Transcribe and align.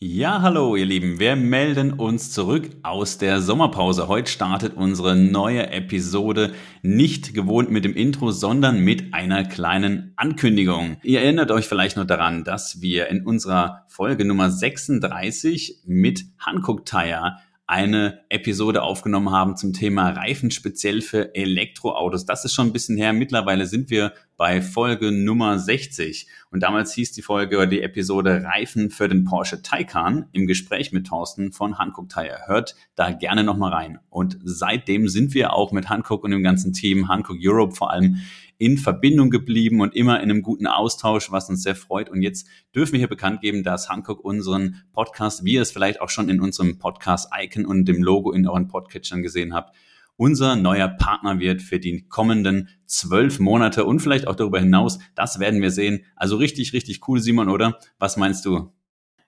Ja, 0.00 0.42
hallo 0.42 0.76
ihr 0.76 0.86
Lieben, 0.86 1.18
wir 1.18 1.34
melden 1.34 1.92
uns 1.92 2.30
zurück 2.30 2.70
aus 2.84 3.18
der 3.18 3.40
Sommerpause. 3.40 4.06
Heute 4.06 4.30
startet 4.30 4.74
unsere 4.76 5.16
neue 5.16 5.72
Episode 5.72 6.52
nicht 6.82 7.34
gewohnt 7.34 7.72
mit 7.72 7.84
dem 7.84 7.96
Intro, 7.96 8.30
sondern 8.30 8.78
mit 8.78 9.12
einer 9.12 9.42
kleinen 9.42 10.12
Ankündigung. 10.14 10.98
Ihr 11.02 11.22
erinnert 11.22 11.50
euch 11.50 11.66
vielleicht 11.66 11.96
noch 11.96 12.06
daran, 12.06 12.44
dass 12.44 12.80
wir 12.80 13.08
in 13.08 13.26
unserer 13.26 13.86
Folge 13.88 14.24
Nummer 14.24 14.52
36 14.52 15.80
mit 15.84 16.22
Hankook 16.38 16.86
Tire 16.86 17.38
eine 17.68 18.20
Episode 18.30 18.82
aufgenommen 18.82 19.30
haben 19.30 19.54
zum 19.54 19.74
Thema 19.74 20.08
Reifen 20.08 20.50
speziell 20.50 21.02
für 21.02 21.34
Elektroautos. 21.34 22.24
Das 22.24 22.46
ist 22.46 22.54
schon 22.54 22.68
ein 22.68 22.72
bisschen 22.72 22.96
her. 22.96 23.12
Mittlerweile 23.12 23.66
sind 23.66 23.90
wir 23.90 24.14
bei 24.38 24.62
Folge 24.62 25.12
Nummer 25.12 25.58
60. 25.58 26.28
Und 26.50 26.62
damals 26.62 26.94
hieß 26.94 27.12
die 27.12 27.20
Folge 27.20 27.58
oder 27.58 27.66
die 27.66 27.82
Episode 27.82 28.42
Reifen 28.42 28.88
für 28.88 29.06
den 29.06 29.24
Porsche 29.24 29.60
Taycan 29.60 30.30
im 30.32 30.46
Gespräch 30.46 30.92
mit 30.92 31.08
Thorsten 31.08 31.52
von 31.52 31.78
Hankook 31.78 32.08
Tire. 32.08 32.38
Hört 32.46 32.74
da 32.94 33.10
gerne 33.12 33.44
nochmal 33.44 33.74
rein. 33.74 33.98
Und 34.08 34.38
seitdem 34.42 35.06
sind 35.06 35.34
wir 35.34 35.52
auch 35.52 35.70
mit 35.70 35.90
Hankook 35.90 36.24
und 36.24 36.30
dem 36.30 36.42
ganzen 36.42 36.72
Team, 36.72 37.08
Hankook 37.08 37.36
Europe 37.38 37.74
vor 37.74 37.90
allem, 37.90 38.16
in 38.58 38.76
Verbindung 38.76 39.30
geblieben 39.30 39.80
und 39.80 39.94
immer 39.94 40.16
in 40.16 40.30
einem 40.30 40.42
guten 40.42 40.66
Austausch, 40.66 41.30
was 41.30 41.48
uns 41.48 41.62
sehr 41.62 41.76
freut. 41.76 42.10
Und 42.10 42.22
jetzt 42.22 42.48
dürfen 42.74 42.92
wir 42.92 42.98
hier 42.98 43.08
bekannt 43.08 43.40
geben, 43.40 43.62
dass 43.62 43.88
Hankook 43.88 44.20
unseren 44.20 44.82
Podcast, 44.92 45.44
wie 45.44 45.54
ihr 45.54 45.62
es 45.62 45.70
vielleicht 45.70 46.00
auch 46.00 46.10
schon 46.10 46.28
in 46.28 46.40
unserem 46.40 46.78
Podcast-Icon 46.78 47.64
und 47.64 47.86
dem 47.86 48.02
Logo 48.02 48.32
in 48.32 48.46
euren 48.46 48.66
Podcatchern 48.66 49.22
gesehen 49.22 49.54
habt, 49.54 49.74
unser 50.16 50.56
neuer 50.56 50.88
Partner 50.88 51.38
wird 51.38 51.62
für 51.62 51.78
die 51.78 52.08
kommenden 52.08 52.68
zwölf 52.86 53.38
Monate 53.38 53.84
und 53.84 54.00
vielleicht 54.00 54.26
auch 54.26 54.34
darüber 54.34 54.58
hinaus. 54.58 54.98
Das 55.14 55.38
werden 55.38 55.62
wir 55.62 55.70
sehen. 55.70 56.04
Also 56.16 56.36
richtig, 56.36 56.72
richtig 56.72 57.06
cool, 57.06 57.20
Simon, 57.20 57.48
oder? 57.48 57.78
Was 58.00 58.16
meinst 58.16 58.44
du? 58.44 58.72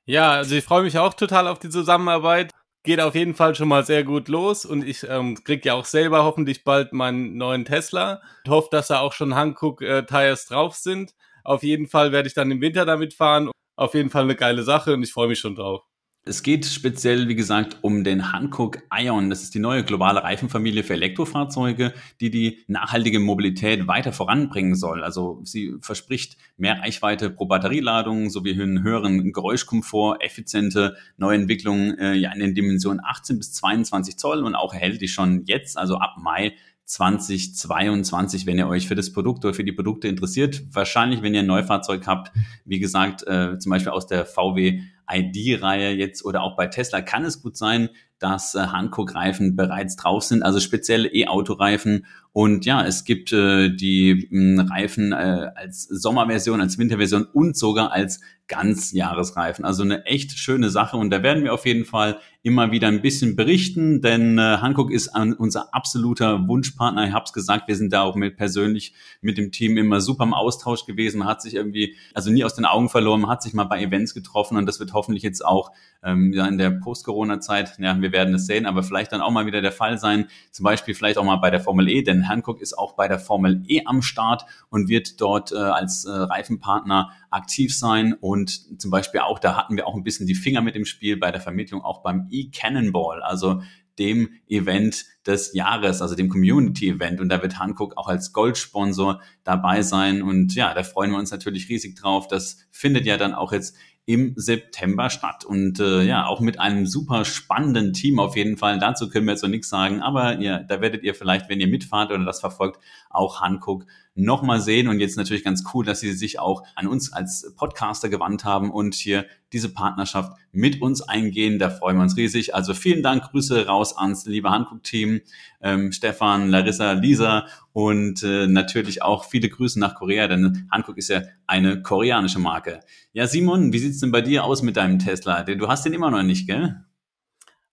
Ja, 0.05 0.33
also 0.33 0.57
ich 0.57 0.65
freue 0.65 0.83
mich 0.83 0.99
auch 0.99 1.15
total 1.15 1.47
auf 1.47 1.61
die 1.61 1.69
Zusammenarbeit 1.69 2.51
geht 2.83 3.01
auf 3.01 3.15
jeden 3.15 3.35
Fall 3.35 3.55
schon 3.55 3.69
mal 3.69 3.85
sehr 3.85 4.05
gut 4.05 4.29
los 4.29 4.65
und 4.65 4.85
ich 4.85 5.07
ähm, 5.09 5.43
krieg 5.45 5.65
ja 5.65 5.75
auch 5.75 5.85
selber 5.85 6.25
hoffentlich 6.25 6.65
bald 6.65 6.93
meinen 6.93 7.37
neuen 7.37 7.65
Tesla. 7.65 8.23
Ich 8.45 8.51
hoffe, 8.51 8.69
dass 8.71 8.89
da 8.89 9.01
auch 9.01 9.13
schon 9.13 9.35
Hankook 9.35 9.83
äh, 9.83 10.05
Tires 10.05 10.47
drauf 10.47 10.75
sind. 10.75 11.15
Auf 11.45 11.63
jeden 11.63 11.89
Fall 11.89 12.13
werde 12.13 12.29
ich 12.29 12.35
dann 12.35 12.51
im 12.51 12.61
Winter 12.61 12.85
damit 12.87 13.15
fahren. 13.15 13.51
Auf 13.77 13.95
jeden 13.95 14.11
Fall 14.11 14.25
eine 14.25 14.37
geile 14.37 14.63
Sache 14.63 14.95
und 14.95 15.03
ich 15.03 15.13
freue 15.13 15.29
mich 15.29 15.39
schon 15.39 15.55
drauf. 15.55 15.90
Es 16.31 16.45
geht 16.45 16.65
speziell, 16.65 17.27
wie 17.27 17.35
gesagt, 17.35 17.79
um 17.81 18.05
den 18.05 18.33
Hankook 18.33 18.85
Ion. 18.97 19.31
Das 19.31 19.43
ist 19.43 19.53
die 19.53 19.59
neue 19.59 19.83
globale 19.83 20.23
Reifenfamilie 20.23 20.85
für 20.85 20.93
Elektrofahrzeuge, 20.93 21.93
die 22.21 22.31
die 22.31 22.63
nachhaltige 22.69 23.19
Mobilität 23.19 23.89
weiter 23.89 24.13
voranbringen 24.13 24.77
soll. 24.77 25.03
Also 25.03 25.41
sie 25.43 25.75
verspricht 25.81 26.37
mehr 26.57 26.79
Reichweite 26.79 27.31
pro 27.31 27.47
Batterieladung 27.47 28.31
sowie 28.31 28.53
einen 28.53 28.85
höheren 28.85 29.33
Geräuschkomfort, 29.33 30.23
effiziente 30.23 30.95
Neuentwicklungen 31.17 31.99
äh, 31.99 32.15
ja, 32.15 32.33
in 32.33 32.39
den 32.39 32.55
Dimensionen 32.55 33.01
18 33.05 33.37
bis 33.39 33.53
22 33.55 34.17
Zoll 34.17 34.45
und 34.45 34.55
auch 34.55 34.73
erhält 34.73 35.01
die 35.01 35.09
schon 35.09 35.43
jetzt, 35.47 35.77
also 35.77 35.97
ab 35.97 36.15
Mai 36.17 36.55
2022, 36.91 38.47
wenn 38.47 38.59
ihr 38.59 38.67
euch 38.67 38.89
für 38.89 38.97
das 38.97 39.13
Produkt 39.13 39.45
oder 39.45 39.55
für 39.55 39.63
die 39.63 39.73
Produkte 39.73 40.09
interessiert. 40.09 40.63
Wahrscheinlich, 40.73 41.23
wenn 41.23 41.35
ihr 41.35 41.41
ein 41.41 41.47
Neufahrzeug 41.47 42.07
habt, 42.07 42.33
wie 42.65 42.81
gesagt, 42.81 43.25
äh, 43.29 43.59
zum 43.59 43.71
Beispiel 43.71 43.93
aus 43.93 44.09
der 44.09 44.27
VW 44.27 44.81
ID-Reihe 45.09 45.93
jetzt 45.93 46.25
oder 46.25 46.43
auch 46.43 46.57
bei 46.57 46.67
Tesla 46.67 47.01
kann 47.01 47.25
es 47.25 47.43
gut 47.43 47.57
sein, 47.57 47.91
dass 48.19 48.55
äh, 48.55 48.59
Hankook-Reifen 48.59 49.55
bereits 49.55 49.97
drauf 49.97 50.25
sind, 50.25 50.43
also 50.43 50.59
spezielle 50.59 51.09
E-Auto-Reifen. 51.09 52.07
Und 52.33 52.67
ja, 52.67 52.85
es 52.85 53.05
gibt 53.05 53.33
äh, 53.33 53.71
die 53.71 54.29
mh, 54.31 54.65
Reifen 54.65 55.13
äh, 55.13 55.51
als 55.55 55.85
Sommerversion, 55.85 56.61
als 56.61 56.77
Winterversion 56.77 57.25
und 57.25 57.57
sogar 57.57 57.93
als 57.93 58.21
Ganzjahresreifen. 58.51 59.65
Also 59.65 59.85
eine 59.85 60.05
echt 60.07 60.37
schöne 60.37 60.71
Sache 60.71 60.97
und 60.97 61.11
da 61.11 61.23
werden 61.23 61.45
wir 61.45 61.55
auf 61.55 61.65
jeden 61.67 61.85
Fall 61.85 62.19
immer 62.43 62.73
wieder 62.73 62.89
ein 62.89 63.01
bisschen 63.01 63.37
berichten, 63.37 64.01
denn 64.01 64.39
äh, 64.39 64.59
Hankook 64.61 64.91
ist 64.91 65.09
ein, 65.09 65.35
unser 65.35 65.73
absoluter 65.75 66.49
Wunschpartner. 66.49 67.07
Ich 67.07 67.13
habe 67.13 67.25
es 67.27 67.33
gesagt, 67.33 67.69
wir 67.69 67.77
sind 67.77 67.93
da 67.93 68.03
auch 68.03 68.17
mit 68.17 68.37
persönlich 68.37 68.93
mit 69.21 69.39
dem 69.39 69.53
Team 69.53 69.77
immer 69.77 70.01
super 70.01 70.25
im 70.25 70.35
Austausch 70.35 70.85
gewesen. 70.85 71.27
Hat 71.27 71.43
sich 71.43 71.55
irgendwie, 71.55 71.97
also 72.13 72.31
nie 72.31 72.43
aus 72.43 72.55
den 72.55 72.65
Augen 72.65 72.89
verloren, 72.89 73.29
hat 73.29 73.43
sich 73.43 73.53
mal 73.53 73.65
bei 73.65 73.81
Events 73.83 74.15
getroffen 74.15 74.57
und 74.57 74.67
das 74.67 74.81
wird 74.81 74.95
hoffentlich 74.95 75.23
jetzt 75.23 75.45
auch 75.45 75.71
ähm, 76.03 76.33
ja, 76.33 76.47
in 76.47 76.57
der 76.57 76.71
Post-Corona-Zeit, 76.71 77.79
ja, 77.79 78.01
wir 78.01 78.11
werden 78.11 78.35
es 78.35 78.47
sehen, 78.47 78.67
aber 78.67 78.83
vielleicht 78.83 79.13
dann 79.13 79.21
auch 79.21 79.31
mal 79.31 79.47
wieder 79.47 79.61
der 79.61 79.73
Fall 79.73 79.99
sein. 79.99 80.27
Zum 80.51 80.65
Beispiel 80.65 80.95
vielleicht 80.95 81.19
auch 81.19 81.25
mal 81.25 81.37
bei 81.37 81.51
der 81.51 81.61
Formel 81.61 81.89
E, 81.89 82.03
denn 82.03 82.27
Hankook 82.27 82.61
ist 82.61 82.77
auch 82.77 82.95
bei 82.95 83.07
der 83.07 83.19
Formel 83.19 83.63
E 83.69 83.83
am 83.85 84.01
Start 84.01 84.47
und 84.71 84.89
wird 84.89 85.21
dort 85.21 85.53
äh, 85.53 85.57
als 85.57 86.07
äh, 86.07 86.11
Reifenpartner 86.11 87.11
aktiv 87.31 87.77
sein 87.77 88.15
und 88.19 88.40
zum 88.49 88.91
Beispiel 88.91 89.21
auch, 89.21 89.39
da 89.39 89.57
hatten 89.57 89.77
wir 89.77 89.87
auch 89.87 89.95
ein 89.95 90.05
bisschen 90.05 90.27
die 90.27 90.35
Finger 90.35 90.63
mit 90.63 90.77
im 90.77 90.85
Spiel 90.85 91.17
bei 91.17 91.31
der 91.31 91.41
Vermittlung, 91.41 91.83
auch 91.83 92.03
beim 92.03 92.27
E-Cannonball, 92.31 93.23
also 93.23 93.63
dem 93.99 94.31
Event 94.49 95.05
des 95.27 95.53
Jahres, 95.53 96.01
also 96.01 96.15
dem 96.15 96.31
Community-Event. 96.31 97.21
Und 97.21 97.29
da 97.29 97.43
wird 97.43 97.59
Hankook 97.59 97.97
auch 97.99 98.09
als 98.09 98.33
Goldsponsor 98.33 99.21
dabei 99.45 99.83
sein. 99.83 100.23
Und 100.23 100.55
ja, 100.55 100.73
da 100.73 100.83
freuen 100.83 101.11
wir 101.11 101.19
uns 101.19 101.31
natürlich 101.31 101.69
riesig 101.69 101.97
drauf. 101.97 102.27
Das 102.27 102.67
findet 102.71 103.05
ja 103.05 103.19
dann 103.19 103.35
auch 103.35 103.53
jetzt 103.53 103.77
im 104.07 104.33
September 104.37 105.11
statt. 105.11 105.45
Und 105.45 105.79
äh, 105.79 106.03
ja, 106.03 106.27
auch 106.27 106.41
mit 106.41 106.59
einem 106.59 106.87
super 106.87 107.25
spannenden 107.25 107.93
Team 107.93 108.19
auf 108.19 108.37
jeden 108.37 108.57
Fall. 108.57 108.79
Dazu 108.79 109.09
können 109.09 109.27
wir 109.27 109.33
jetzt 109.33 109.43
noch 109.43 109.51
nichts 109.51 109.69
sagen, 109.69 110.01
aber 110.01 110.41
ja, 110.41 110.61
da 110.61 110.81
werdet 110.81 111.05
ihr 111.05 111.15
vielleicht, 111.15 111.49
wenn 111.49 111.61
ihr 111.61 111.69
mitfahrt 111.69 112.11
oder 112.11 112.25
das 112.25 112.41
verfolgt, 112.41 112.81
auch 113.11 113.41
Hankook 113.41 113.85
nochmal 114.15 114.61
sehen. 114.61 114.89
Und 114.89 115.01
jetzt 115.01 115.17
natürlich 115.17 115.45
ganz 115.45 115.65
cool, 115.75 115.85
dass 115.85 116.01
sie 116.01 116.13
sich 116.13 116.39
auch 116.39 116.63
an 116.75 116.87
uns 116.87 117.13
als 117.13 117.55
Podcaster 117.57 118.09
gewandt 118.09 118.45
haben 118.45 118.71
und 118.71 118.95
hier 118.95 119.27
diese 119.53 119.73
Partnerschaft 119.73 120.33
mit 120.53 120.81
uns 120.81 121.03
eingehen. 121.03 121.59
Da 121.59 121.71
freuen 121.71 121.97
wir 121.97 122.03
uns 122.03 122.17
riesig. 122.17 122.55
Also 122.55 122.75
vielen 122.75 123.03
Dank, 123.03 123.31
Grüße 123.31 123.67
raus 123.67 123.97
ans 123.97 124.27
liebe 124.27 124.51
Hankook-Team, 124.51 125.21
ähm, 125.61 125.93
Stefan, 125.93 126.49
Larissa, 126.49 126.93
Lisa 126.93 127.47
und 127.73 128.23
äh, 128.23 128.47
natürlich 128.47 129.03
auch 129.03 129.25
viele 129.25 129.49
Grüße 129.49 129.79
nach 129.79 129.95
Korea, 129.95 130.27
denn 130.29 130.67
Hankook 130.71 130.99
ist 130.99 131.09
ja 131.09 131.23
eine 131.47 131.83
koreanische 131.83 132.39
Marke. 132.39 132.81
Ja, 133.13 133.27
Simon, 133.27 133.73
wie 133.73 133.79
sieht's 133.79 134.01
denn 134.01 134.13
bei 134.13 134.23
dir 134.23 134.45
aus 134.45 134.63
mit 134.63 134.77
deinem 134.77 134.99
Tesla? 134.99 135.43
Du 135.43 135.69
hast 135.69 135.85
den 135.85 135.93
immer 135.93 136.11
noch 136.11 136.23
nicht, 136.23 136.47
gell? 136.47 136.85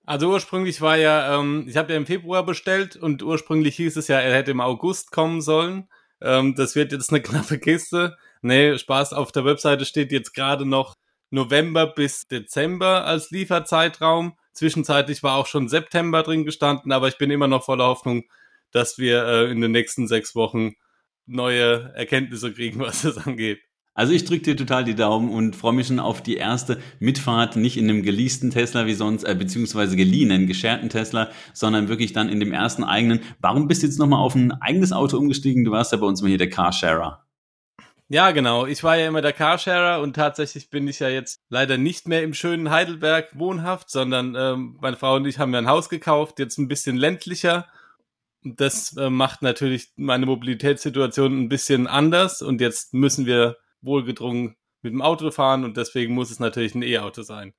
Also 0.07 0.29
ursprünglich 0.29 0.79
war 0.79 0.95
ja, 0.95 1.38
ähm, 1.38 1.66
ich 1.68 1.75
habe 1.75 1.91
ja 1.91 1.97
im 1.97 2.06
Februar 2.06 2.45
bestellt 2.45 2.95
und 2.95 3.22
ursprünglich 3.23 3.75
hieß 3.75 3.97
es 3.97 4.07
ja, 4.07 4.19
er 4.22 4.34
hätte 4.35 4.51
im 4.51 4.62
August 4.62 5.12
kommen 5.12 5.41
sollen. 5.41 5.90
Ähm, 6.22 6.56
das 6.56 6.75
wird 6.75 6.94
jetzt 6.94 7.12
eine 7.12 7.22
knappe 7.23 7.59
Kiste. 7.59 8.18
Nee, 8.41 8.78
Spaß, 8.78 9.12
auf 9.12 9.34
der 9.34 9.44
Webseite 9.44 9.85
steht 9.85 10.13
jetzt 10.13 10.34
gerade 10.34 10.66
noch 10.66 10.95
November 11.29 11.88
bis 11.88 12.25
Dezember 12.29 13.03
als 13.03 13.31
Lieferzeitraum. 13.31 14.38
Zwischenzeitlich 14.53 15.23
war 15.23 15.35
auch 15.35 15.45
schon 15.47 15.68
September 15.68 16.24
drin 16.24 16.45
gestanden, 16.45 16.94
aber 16.94 17.09
ich 17.09 17.18
bin 17.18 17.29
immer 17.29 17.50
noch 17.50 17.66
voller 17.66 17.88
Hoffnung, 17.88 18.24
dass 18.72 18.97
wir 18.97 19.25
äh, 19.25 19.51
in 19.51 19.59
den 19.59 19.72
nächsten 19.72 20.07
sechs 20.07 20.35
Wochen 20.35 20.75
neue 21.25 21.94
Erkenntnisse 21.95 22.53
kriegen, 22.53 22.79
was 22.81 23.01
das 23.01 23.18
angeht. 23.18 23.59
Also 23.97 24.13
ich 24.13 24.25
drücke 24.25 24.44
dir 24.44 24.56
total 24.56 24.84
die 24.84 24.94
Daumen 24.94 25.31
und 25.31 25.56
freue 25.56 25.74
mich 25.74 25.88
schon 25.88 26.00
auf 26.00 26.22
die 26.22 26.38
erste 26.38 26.78
Mitfahrt, 27.00 27.56
nicht 27.56 27.78
in 27.78 27.90
einem 27.90 28.03
geleasten 28.03 28.52
Tesla 28.52 28.85
wie 28.85 28.94
sonst, 28.94 29.24
äh, 29.24 29.34
beziehungsweise 29.34 29.96
geliehenen, 29.96 30.46
gescherten 30.46 30.90
Tesla, 30.90 31.31
sondern 31.52 31.88
wirklich 31.88 32.13
dann 32.13 32.30
in 32.30 32.40
dem 32.40 32.53
ersten 32.53 32.84
eigenen. 32.84 33.22
Warum 33.41 33.68
bist 33.68 33.81
du 33.81 33.88
jetzt 33.88 33.97
nochmal 33.97 34.19
auf 34.19 34.36
ein 34.36 34.52
eigenes 34.62 34.94
Auto 34.94 35.18
umgestiegen? 35.18 35.66
Du 35.66 35.72
warst 35.72 35.94
ja 35.94 35.97
bei 35.97 36.06
uns 36.06 36.22
mal 36.22 36.28
hier 36.28 36.38
der 36.38 36.52
Carsharer. 36.52 37.25
Ja, 38.07 38.30
genau. 38.30 38.68
Ich 38.68 38.84
war 38.84 38.97
ja 38.97 39.07
immer 39.07 39.24
der 39.24 39.34
Carsharer 39.34 40.03
und 40.03 40.16
tatsächlich 40.16 40.69
bin 40.69 40.88
ich 40.88 41.00
ja 41.00 41.09
jetzt 41.09 41.41
leider 41.50 41.80
nicht 41.80 42.07
mehr 42.07 42.22
im 42.22 42.36
schönen 42.36 42.69
Heidelberg 42.69 43.30
wohnhaft, 43.34 43.90
sondern 43.90 44.36
ähm, 44.38 44.78
meine 44.80 44.97
Frau 44.97 45.16
und 45.16 45.25
ich 45.25 45.40
haben 45.40 45.53
ja 45.53 45.59
ein 45.59 45.68
Haus 45.68 45.90
gekauft, 45.90 46.38
jetzt 46.38 46.59
ein 46.59 46.68
bisschen 46.68 46.97
ländlicher. 46.97 47.66
Das 48.44 48.96
äh, 48.96 49.09
macht 49.09 49.41
natürlich 49.41 49.91
meine 49.96 50.28
Mobilitätssituation 50.28 51.46
ein 51.46 51.50
bisschen 51.50 51.88
anders 51.88 52.44
und 52.44 52.62
jetzt 52.62 52.94
müssen 52.94 53.25
wir 53.25 53.57
wohlgedrungen 53.82 54.56
mit 54.82 54.94
dem 54.94 55.02
Auto 55.02 55.32
fahren 55.32 55.64
und 55.64 55.78
deswegen 55.78 56.14
muss 56.14 56.32
es 56.32 56.40
natürlich 56.40 56.76
ein 56.76 56.84
E-Auto 56.84 57.22
sein. 57.22 57.54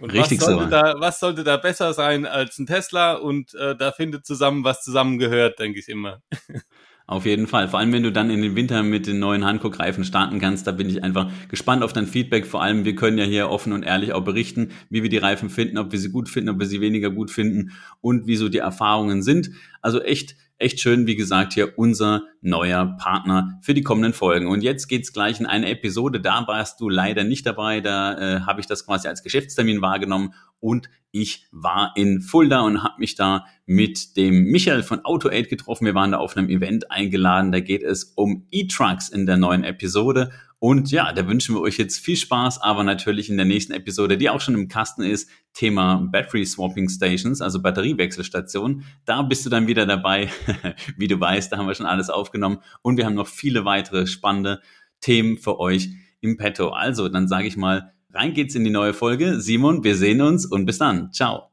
Und 0.00 0.12
Richtig 0.12 0.38
was 0.40 0.46
sollte, 0.46 0.64
so. 0.64 0.70
da, 0.70 0.94
was 0.98 1.20
sollte 1.20 1.44
da 1.44 1.56
besser 1.56 1.92
sein 1.92 2.24
als 2.24 2.58
ein 2.58 2.66
Tesla? 2.66 3.14
Und 3.14 3.54
äh, 3.54 3.74
da 3.76 3.90
findet 3.90 4.26
zusammen, 4.26 4.62
was 4.62 4.82
zusammengehört, 4.82 5.58
denke 5.58 5.80
ich 5.80 5.88
immer. 5.88 6.22
Auf 7.08 7.24
jeden 7.24 7.46
Fall. 7.46 7.68
Vor 7.68 7.80
allem, 7.80 7.90
wenn 7.92 8.02
du 8.02 8.12
dann 8.12 8.28
in 8.28 8.42
den 8.42 8.54
Winter 8.54 8.82
mit 8.82 9.06
den 9.06 9.18
neuen 9.18 9.42
Hankook-Reifen 9.42 10.04
starten 10.04 10.40
kannst, 10.40 10.66
da 10.66 10.72
bin 10.72 10.90
ich 10.90 11.02
einfach 11.02 11.30
gespannt 11.48 11.82
auf 11.82 11.94
dein 11.94 12.06
Feedback. 12.06 12.46
Vor 12.46 12.62
allem, 12.62 12.84
wir 12.84 12.96
können 12.96 13.16
ja 13.16 13.24
hier 13.24 13.48
offen 13.48 13.72
und 13.72 13.82
ehrlich 13.82 14.12
auch 14.12 14.22
berichten, 14.22 14.72
wie 14.90 15.02
wir 15.02 15.08
die 15.08 15.16
Reifen 15.16 15.48
finden, 15.48 15.78
ob 15.78 15.90
wir 15.90 15.98
sie 15.98 16.10
gut 16.10 16.28
finden, 16.28 16.50
ob 16.50 16.58
wir 16.58 16.66
sie 16.66 16.82
weniger 16.82 17.08
gut 17.08 17.30
finden 17.30 17.72
und 18.02 18.26
wie 18.26 18.36
so 18.36 18.50
die 18.50 18.58
Erfahrungen 18.58 19.22
sind. 19.22 19.52
Also 19.80 20.02
echt 20.02 20.36
echt 20.58 20.80
schön, 20.80 21.06
wie 21.06 21.16
gesagt, 21.16 21.54
hier 21.54 21.78
unser 21.78 22.22
neuer 22.40 22.96
Partner 22.98 23.58
für 23.62 23.74
die 23.74 23.82
kommenden 23.82 24.12
Folgen. 24.12 24.48
Und 24.48 24.62
jetzt 24.62 24.88
geht's 24.88 25.12
gleich 25.12 25.40
in 25.40 25.46
eine 25.46 25.70
Episode, 25.70 26.20
da 26.20 26.46
warst 26.46 26.80
du 26.80 26.88
leider 26.88 27.24
nicht 27.24 27.46
dabei, 27.46 27.80
da 27.80 28.18
äh, 28.18 28.40
habe 28.40 28.60
ich 28.60 28.66
das 28.66 28.84
quasi 28.84 29.08
als 29.08 29.22
Geschäftstermin 29.22 29.80
wahrgenommen. 29.80 30.34
Und 30.60 30.88
ich 31.12 31.46
war 31.52 31.92
in 31.96 32.20
Fulda 32.20 32.60
und 32.60 32.82
habe 32.82 32.98
mich 32.98 33.14
da 33.14 33.46
mit 33.66 34.16
dem 34.16 34.44
Michael 34.44 34.82
von 34.82 35.04
AutoAid 35.04 35.48
getroffen. 35.48 35.86
Wir 35.86 35.94
waren 35.94 36.12
da 36.12 36.18
auf 36.18 36.36
einem 36.36 36.50
Event 36.50 36.90
eingeladen, 36.90 37.52
da 37.52 37.60
geht 37.60 37.82
es 37.82 38.04
um 38.16 38.46
E-Trucks 38.50 39.08
in 39.08 39.26
der 39.26 39.36
neuen 39.36 39.64
Episode 39.64 40.30
Und 40.60 40.90
ja, 40.90 41.12
da 41.12 41.26
wünschen 41.28 41.54
wir 41.54 41.60
euch 41.60 41.78
jetzt 41.78 41.98
viel 41.98 42.16
Spaß, 42.16 42.60
aber 42.60 42.82
natürlich 42.82 43.30
in 43.30 43.36
der 43.36 43.46
nächsten 43.46 43.72
Episode, 43.72 44.18
die 44.18 44.28
auch 44.28 44.40
schon 44.40 44.54
im 44.54 44.68
Kasten 44.68 45.02
ist, 45.02 45.30
Thema 45.52 46.08
Battery 46.10 46.44
Swapping 46.44 46.88
Stations, 46.88 47.40
also 47.40 47.62
Batteriewechselstationen. 47.62 48.84
Da 49.04 49.22
bist 49.22 49.46
du 49.46 49.50
dann 49.50 49.68
wieder 49.68 49.86
dabei. 49.86 50.30
Wie 50.96 51.06
du 51.06 51.18
weißt, 51.20 51.52
da 51.52 51.58
haben 51.58 51.66
wir 51.66 51.74
schon 51.74 51.86
alles 51.86 52.10
aufgenommen 52.10 52.58
und 52.82 52.96
wir 52.96 53.06
haben 53.06 53.14
noch 53.14 53.28
viele 53.28 53.64
weitere 53.64 54.06
spannende 54.06 54.60
Themen 55.00 55.38
für 55.38 55.60
euch 55.60 55.90
im 56.20 56.36
Petto. 56.36 56.70
Also, 56.70 57.08
dann 57.08 57.28
sage 57.28 57.46
ich 57.46 57.56
mal, 57.56 57.92
rein 58.12 58.34
geht's 58.34 58.56
in 58.56 58.64
die 58.64 58.70
neue 58.70 58.94
Folge. 58.94 59.40
Simon, 59.40 59.84
wir 59.84 59.96
sehen 59.96 60.20
uns 60.20 60.44
und 60.44 60.66
bis 60.66 60.78
dann. 60.78 61.12
Ciao. 61.12 61.50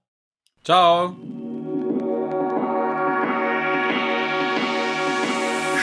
Ciao. 0.64 1.16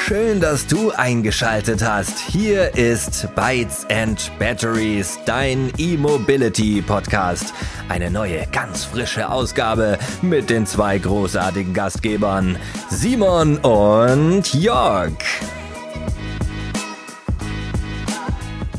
Schön, 0.07 0.41
dass 0.41 0.67
du 0.67 0.91
eingeschaltet 0.91 1.81
hast. 1.81 2.19
Hier 2.19 2.75
ist 2.75 3.33
Bytes 3.37 3.87
and 3.89 4.33
Batteries, 4.37 5.21
dein 5.27 5.73
E-Mobility 5.79 6.83
Podcast. 6.83 7.55
Eine 7.89 8.11
neue, 8.11 8.45
ganz 8.51 8.85
frische 8.85 9.31
Ausgabe 9.31 9.99
mit 10.21 10.51
den 10.51 10.67
zwei 10.67 10.99
großartigen 10.99 11.73
Gastgebern, 11.73 12.59
Simon 12.91 13.59
und 13.59 14.53
Jörg. 14.55 15.13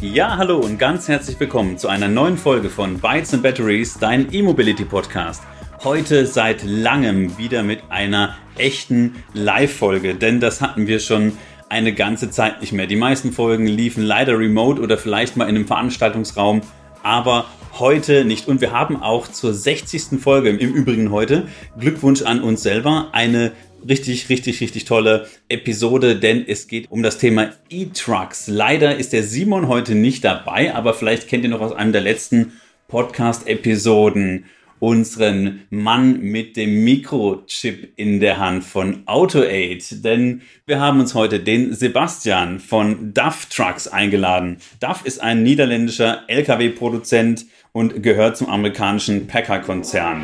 Ja, 0.01 0.35
hallo 0.35 0.57
und 0.57 0.77
ganz 0.77 1.07
herzlich 1.07 1.39
willkommen 1.39 1.77
zu 1.77 1.87
einer 1.87 2.09
neuen 2.09 2.37
Folge 2.37 2.69
von 2.69 2.99
Bytes 2.99 3.33
and 3.33 3.43
Batteries, 3.43 3.97
dein 3.97 4.31
E-Mobility 4.33 4.83
Podcast. 4.83 5.41
Heute 5.85 6.25
seit 6.25 6.63
langem 6.63 7.37
wieder 7.37 7.63
mit 7.63 7.81
einer 7.89 8.35
echten 8.57 9.23
Live-Folge, 9.33 10.15
denn 10.15 10.39
das 10.39 10.61
hatten 10.61 10.87
wir 10.87 10.99
schon 10.99 11.33
eine 11.69 11.93
ganze 11.93 12.29
Zeit 12.29 12.61
nicht 12.61 12.71
mehr. 12.71 12.87
Die 12.87 12.95
meisten 12.95 13.31
Folgen 13.31 13.65
liefen 13.65 14.03
leider 14.03 14.37
remote 14.37 14.81
oder 14.81 14.97
vielleicht 14.97 15.37
mal 15.37 15.45
in 15.45 15.55
einem 15.55 15.67
Veranstaltungsraum, 15.67 16.61
aber 17.01 17.45
heute 17.79 18.25
nicht. 18.25 18.47
Und 18.47 18.61
wir 18.61 18.71
haben 18.71 19.01
auch 19.01 19.27
zur 19.27 19.53
60. 19.53 20.19
Folge, 20.21 20.49
im 20.49 20.73
Übrigen 20.73 21.11
heute, 21.11 21.47
Glückwunsch 21.79 22.21
an 22.21 22.41
uns 22.41 22.61
selber, 22.61 23.09
eine 23.11 23.51
richtig, 23.87 24.29
richtig, 24.29 24.61
richtig 24.61 24.85
tolle 24.85 25.27
Episode, 25.49 26.15
denn 26.15 26.45
es 26.47 26.67
geht 26.67 26.91
um 26.91 27.03
das 27.03 27.17
Thema 27.17 27.49
E-Trucks. 27.69 28.47
Leider 28.47 28.95
ist 28.95 29.13
der 29.13 29.23
Simon 29.23 29.67
heute 29.67 29.95
nicht 29.95 30.23
dabei, 30.23 30.73
aber 30.73 30.93
vielleicht 30.93 31.27
kennt 31.27 31.43
ihr 31.43 31.49
noch 31.49 31.61
aus 31.61 31.73
einem 31.73 31.91
der 31.91 32.01
letzten 32.01 32.53
Podcast-Episoden 32.87 34.45
unseren 34.83 35.61
Mann 35.69 36.19
mit 36.19 36.57
dem 36.57 36.83
Mikrochip 36.83 37.93
in 37.95 38.19
der 38.19 38.37
Hand 38.37 38.65
von 38.65 39.03
AutoAid, 39.05 40.03
denn 40.03 40.41
wir 40.65 40.81
haben 40.81 40.99
uns 40.99 41.15
heute 41.15 41.39
den 41.39 41.73
Sebastian 41.73 42.59
von 42.59 43.13
DAF 43.13 43.45
Trucks 43.45 43.87
eingeladen. 43.87 44.57
DAF 44.81 45.05
ist 45.05 45.21
ein 45.21 45.41
niederländischer 45.41 46.23
Lkw-Produzent 46.27 47.45
und 47.71 48.03
gehört 48.03 48.35
zum 48.35 48.49
amerikanischen 48.49 49.25
Packer-Konzern. 49.25 50.23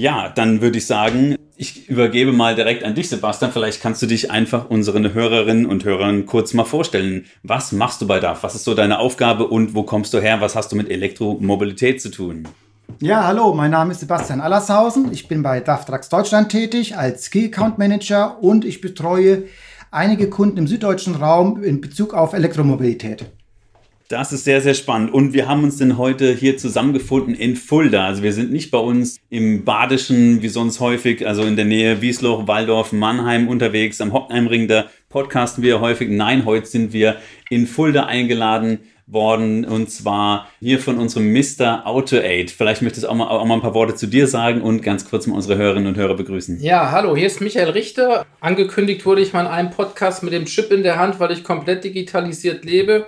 Ja, 0.00 0.30
dann 0.30 0.62
würde 0.62 0.78
ich 0.78 0.86
sagen, 0.86 1.36
ich 1.58 1.90
übergebe 1.90 2.32
mal 2.32 2.54
direkt 2.54 2.84
an 2.84 2.94
dich, 2.94 3.10
Sebastian. 3.10 3.52
Vielleicht 3.52 3.82
kannst 3.82 4.00
du 4.00 4.06
dich 4.06 4.30
einfach 4.30 4.70
unseren 4.70 5.12
Hörerinnen 5.12 5.66
und 5.66 5.84
Hörern 5.84 6.24
kurz 6.24 6.54
mal 6.54 6.64
vorstellen. 6.64 7.26
Was 7.42 7.72
machst 7.72 8.00
du 8.00 8.06
bei 8.06 8.18
DAF? 8.18 8.42
Was 8.42 8.54
ist 8.54 8.64
so 8.64 8.72
deine 8.72 8.98
Aufgabe 8.98 9.46
und 9.46 9.74
wo 9.74 9.82
kommst 9.82 10.14
du 10.14 10.18
her? 10.18 10.40
Was 10.40 10.56
hast 10.56 10.72
du 10.72 10.76
mit 10.76 10.88
Elektromobilität 10.88 12.00
zu 12.00 12.08
tun? 12.08 12.48
Ja, 13.02 13.26
hallo, 13.26 13.52
mein 13.52 13.72
Name 13.72 13.92
ist 13.92 14.00
Sebastian 14.00 14.40
Allershausen. 14.40 15.12
Ich 15.12 15.28
bin 15.28 15.42
bei 15.42 15.60
DAF 15.60 15.84
Trucks 15.84 16.08
Deutschland 16.08 16.48
tätig 16.48 16.96
als 16.96 17.30
Key 17.30 17.50
Account 17.52 17.76
Manager 17.76 18.42
und 18.42 18.64
ich 18.64 18.80
betreue 18.80 19.42
einige 19.90 20.30
Kunden 20.30 20.56
im 20.56 20.66
süddeutschen 20.66 21.14
Raum 21.14 21.62
in 21.62 21.82
Bezug 21.82 22.14
auf 22.14 22.32
Elektromobilität. 22.32 23.26
Das 24.10 24.32
ist 24.32 24.42
sehr, 24.42 24.60
sehr 24.60 24.74
spannend. 24.74 25.14
Und 25.14 25.34
wir 25.34 25.46
haben 25.46 25.62
uns 25.62 25.76
denn 25.76 25.96
heute 25.96 26.34
hier 26.34 26.56
zusammengefunden 26.56 27.32
in 27.32 27.54
Fulda. 27.54 28.06
Also 28.06 28.24
wir 28.24 28.32
sind 28.32 28.50
nicht 28.50 28.72
bei 28.72 28.78
uns 28.78 29.20
im 29.30 29.64
Badischen, 29.64 30.42
wie 30.42 30.48
sonst 30.48 30.80
häufig, 30.80 31.28
also 31.28 31.44
in 31.44 31.54
der 31.54 31.64
Nähe 31.64 32.02
Wiesloch, 32.02 32.48
Waldorf, 32.48 32.90
Mannheim 32.90 33.46
unterwegs, 33.46 34.00
am 34.00 34.12
Hockenheimring, 34.12 34.66
da 34.66 34.86
podcasten 35.10 35.62
wir 35.62 35.80
häufig. 35.80 36.10
Nein, 36.10 36.44
heute 36.44 36.66
sind 36.66 36.92
wir 36.92 37.18
in 37.50 37.68
Fulda 37.68 38.06
eingeladen 38.06 38.80
worden 39.06 39.64
und 39.64 39.92
zwar 39.92 40.48
hier 40.58 40.80
von 40.80 40.98
unserem 40.98 41.32
Mr. 41.32 41.86
AutoAid. 41.86 42.50
Vielleicht 42.50 42.82
möchtest 42.82 43.04
du 43.04 43.10
auch 43.10 43.14
mal, 43.14 43.28
auch 43.28 43.44
mal 43.44 43.54
ein 43.54 43.60
paar 43.60 43.74
Worte 43.74 43.94
zu 43.94 44.08
dir 44.08 44.26
sagen 44.26 44.60
und 44.60 44.82
ganz 44.82 45.08
kurz 45.08 45.28
mal 45.28 45.36
unsere 45.36 45.56
Hörerinnen 45.56 45.86
und 45.86 45.96
Hörer 45.96 46.14
begrüßen. 46.14 46.60
Ja, 46.60 46.90
hallo, 46.90 47.14
hier 47.14 47.28
ist 47.28 47.40
Michael 47.40 47.70
Richter. 47.70 48.26
Angekündigt 48.40 49.06
wurde 49.06 49.20
ich 49.20 49.32
mal 49.32 49.42
in 49.42 49.46
einem 49.46 49.70
Podcast 49.70 50.24
mit 50.24 50.32
dem 50.32 50.46
Chip 50.46 50.72
in 50.72 50.82
der 50.82 50.98
Hand, 50.98 51.20
weil 51.20 51.30
ich 51.30 51.44
komplett 51.44 51.84
digitalisiert 51.84 52.64
lebe. 52.64 53.06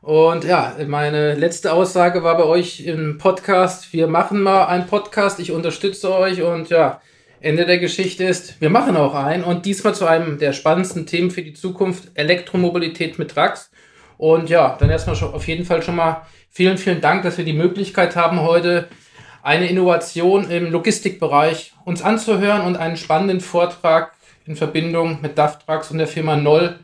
Und 0.00 0.44
ja, 0.44 0.76
meine 0.86 1.34
letzte 1.34 1.72
Aussage 1.72 2.22
war 2.22 2.36
bei 2.36 2.44
euch 2.44 2.80
im 2.80 3.18
Podcast, 3.18 3.92
wir 3.92 4.06
machen 4.06 4.42
mal 4.42 4.66
einen 4.66 4.86
Podcast, 4.86 5.40
ich 5.40 5.52
unterstütze 5.52 6.14
euch 6.14 6.42
und 6.42 6.68
ja, 6.68 7.00
Ende 7.40 7.66
der 7.66 7.78
Geschichte 7.78 8.24
ist, 8.24 8.60
wir 8.60 8.70
machen 8.70 8.96
auch 8.96 9.14
einen 9.14 9.44
und 9.44 9.66
diesmal 9.66 9.94
zu 9.94 10.06
einem 10.06 10.38
der 10.38 10.52
spannendsten 10.52 11.06
Themen 11.06 11.30
für 11.30 11.42
die 11.42 11.52
Zukunft, 11.52 12.10
Elektromobilität 12.14 13.18
mit 13.18 13.30
Trucks. 13.30 13.70
Und 14.18 14.48
ja, 14.48 14.76
dann 14.80 14.90
erstmal 14.90 15.16
schon, 15.16 15.34
auf 15.34 15.46
jeden 15.46 15.64
Fall 15.64 15.82
schon 15.82 15.96
mal 15.96 16.26
vielen, 16.50 16.78
vielen 16.78 17.00
Dank, 17.00 17.22
dass 17.22 17.36
wir 17.36 17.44
die 17.44 17.52
Möglichkeit 17.52 18.16
haben, 18.16 18.40
heute 18.40 18.88
eine 19.42 19.68
Innovation 19.68 20.50
im 20.50 20.72
Logistikbereich 20.72 21.72
uns 21.84 22.02
anzuhören 22.02 22.62
und 22.62 22.76
einen 22.76 22.96
spannenden 22.96 23.40
Vortrag 23.40 24.12
in 24.46 24.56
Verbindung 24.56 25.18
mit 25.20 25.36
DAF 25.36 25.64
Trucks 25.64 25.90
und 25.90 25.98
der 25.98 26.08
Firma 26.08 26.36
Noll 26.36 26.78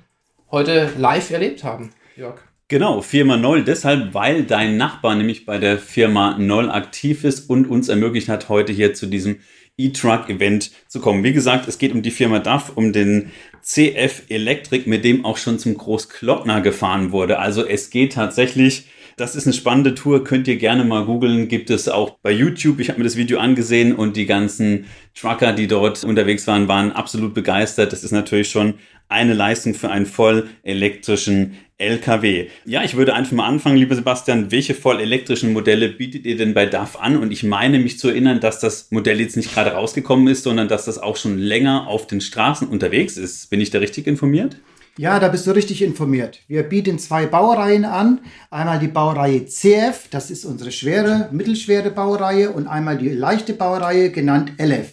heute 0.51 0.93
live 0.99 1.31
erlebt 1.31 1.65
haben. 1.65 1.93
Jörg. 2.15 2.52
Genau, 2.73 3.03
Firma 3.03 3.37
Noll 3.37 3.65
deshalb, 3.65 4.15
weil 4.15 4.45
dein 4.45 4.79
Nachbar 4.79 5.15
nämlich 5.15 5.45
bei 5.45 5.59
der 5.59 5.79
Firma 5.79 6.39
Noll 6.39 6.71
aktiv 6.71 7.23
ist 7.23 7.51
und 7.51 7.67
uns 7.67 7.91
ermöglicht 7.91 8.31
hat, 8.31 8.49
heute 8.49 8.73
hier 8.73 8.95
zu 8.95 9.05
diesem 9.05 9.41
E-Truck-Event 9.77 10.71
zu 10.89 11.01
kommen. 11.01 11.23
Wie 11.23 11.35
gesagt, 11.35 11.69
es 11.69 11.77
geht 11.77 11.93
um 11.93 12.01
die 12.01 12.11
Firma 12.11 12.39
DAF, 12.39 12.73
um 12.75 12.95
den 12.95 13.31
CF 13.61 14.23
Electric, 14.31 14.89
mit 14.89 15.05
dem 15.05 15.27
auch 15.27 15.37
schon 15.37 15.59
zum 15.59 15.77
Großklockner 15.77 16.63
gefahren 16.63 17.13
wurde. 17.13 17.41
Also 17.41 17.63
es 17.63 17.91
geht 17.91 18.15
tatsächlich 18.15 18.87
das 19.17 19.37
ist 19.37 19.47
eine 19.47 19.53
spannende 19.53 19.95
Tour, 19.95 20.25
könnt 20.25 20.49
ihr 20.49 20.57
gerne 20.57 20.85
mal 20.85 21.05
googeln. 21.05 21.49
Gibt 21.49 21.71
es 21.71 21.89
auch 21.89 22.19
bei 22.23 22.33
YouTube. 22.33 22.81
Ich 22.81 22.89
habe 22.89 22.99
mir 22.99 23.05
das 23.05 23.17
Video 23.17 23.39
angesehen 23.39 23.95
und 23.95 24.17
die 24.17 24.27
ganzen 24.27 24.87
Trucker, 25.15 25.53
die 25.53 25.67
dort 25.67 26.03
unterwegs 26.05 26.47
waren, 26.47 26.69
waren 26.69 26.93
absolut 26.93 27.35
begeistert. 27.35 27.93
Das 27.93 28.05
ist 28.05 28.13
natürlich 28.13 28.49
schon 28.49 28.75
eine 29.13 29.35
Leistung 29.35 29.75
für 29.75 29.91
einen 29.91 30.07
voll 30.07 30.49
elektrischen 30.63 31.57
LKW. 31.79 32.49
Ja, 32.65 32.85
ich 32.85 32.97
würde 32.97 33.15
einfach 33.15 33.33
mal 33.33 33.47
anfangen, 33.47 33.77
lieber 33.77 33.95
Sebastian. 33.95 34.51
Welche 34.51 34.75
voll 34.75 35.01
elektrischen 35.01 35.53
Modelle 35.53 35.89
bietet 35.89 36.25
ihr 36.27 36.37
denn 36.37 36.55
bei 36.55 36.67
DAF 36.67 36.97
an? 36.97 37.17
Und 37.17 37.33
ich 37.33 37.43
meine 37.43 37.79
mich 37.79 37.99
zu 37.99 38.09
erinnern, 38.09 38.41
dass 38.41 38.61
das 38.61 38.91
Modell 38.91 39.21
jetzt 39.21 39.37
nicht 39.37 39.53
gerade 39.53 39.73
rausgekommen 39.73 40.29
ist, 40.29 40.45
sondern 40.45 40.69
dass 40.69 40.85
das 40.85 40.99
auch 40.99 41.17
schon 41.17 41.39
länger 41.39 41.89
auf 41.89 42.07
den 42.07 42.21
Straßen 42.21 42.69
unterwegs 42.69 43.17
ist. 43.17 43.51
Bin 43.51 43.61
ich 43.61 43.71
da 43.71 43.79
richtig 43.79 44.07
informiert? 44.07 44.57
Ja, 44.99 45.19
da 45.19 45.29
bist 45.29 45.47
du 45.47 45.53
richtig 45.53 45.83
informiert. 45.83 46.41
Wir 46.49 46.63
bieten 46.63 46.99
zwei 46.99 47.27
Baureihen 47.27 47.87
an. 47.87 48.21
Einmal 48.51 48.79
die 48.79 48.89
Baureihe 48.89 49.47
CF, 49.47 50.09
das 50.11 50.31
ist 50.31 50.45
unsere 50.45 50.71
schwere, 50.71 51.31
mittelschwere 51.33 51.91
Baureihe 51.91 52.51
und 52.51 52.67
einmal 52.67 52.99
die 52.99 53.09
leichte 53.09 53.55
Baureihe, 53.55 54.11
genannt 54.11 54.53
LF. 54.59 54.93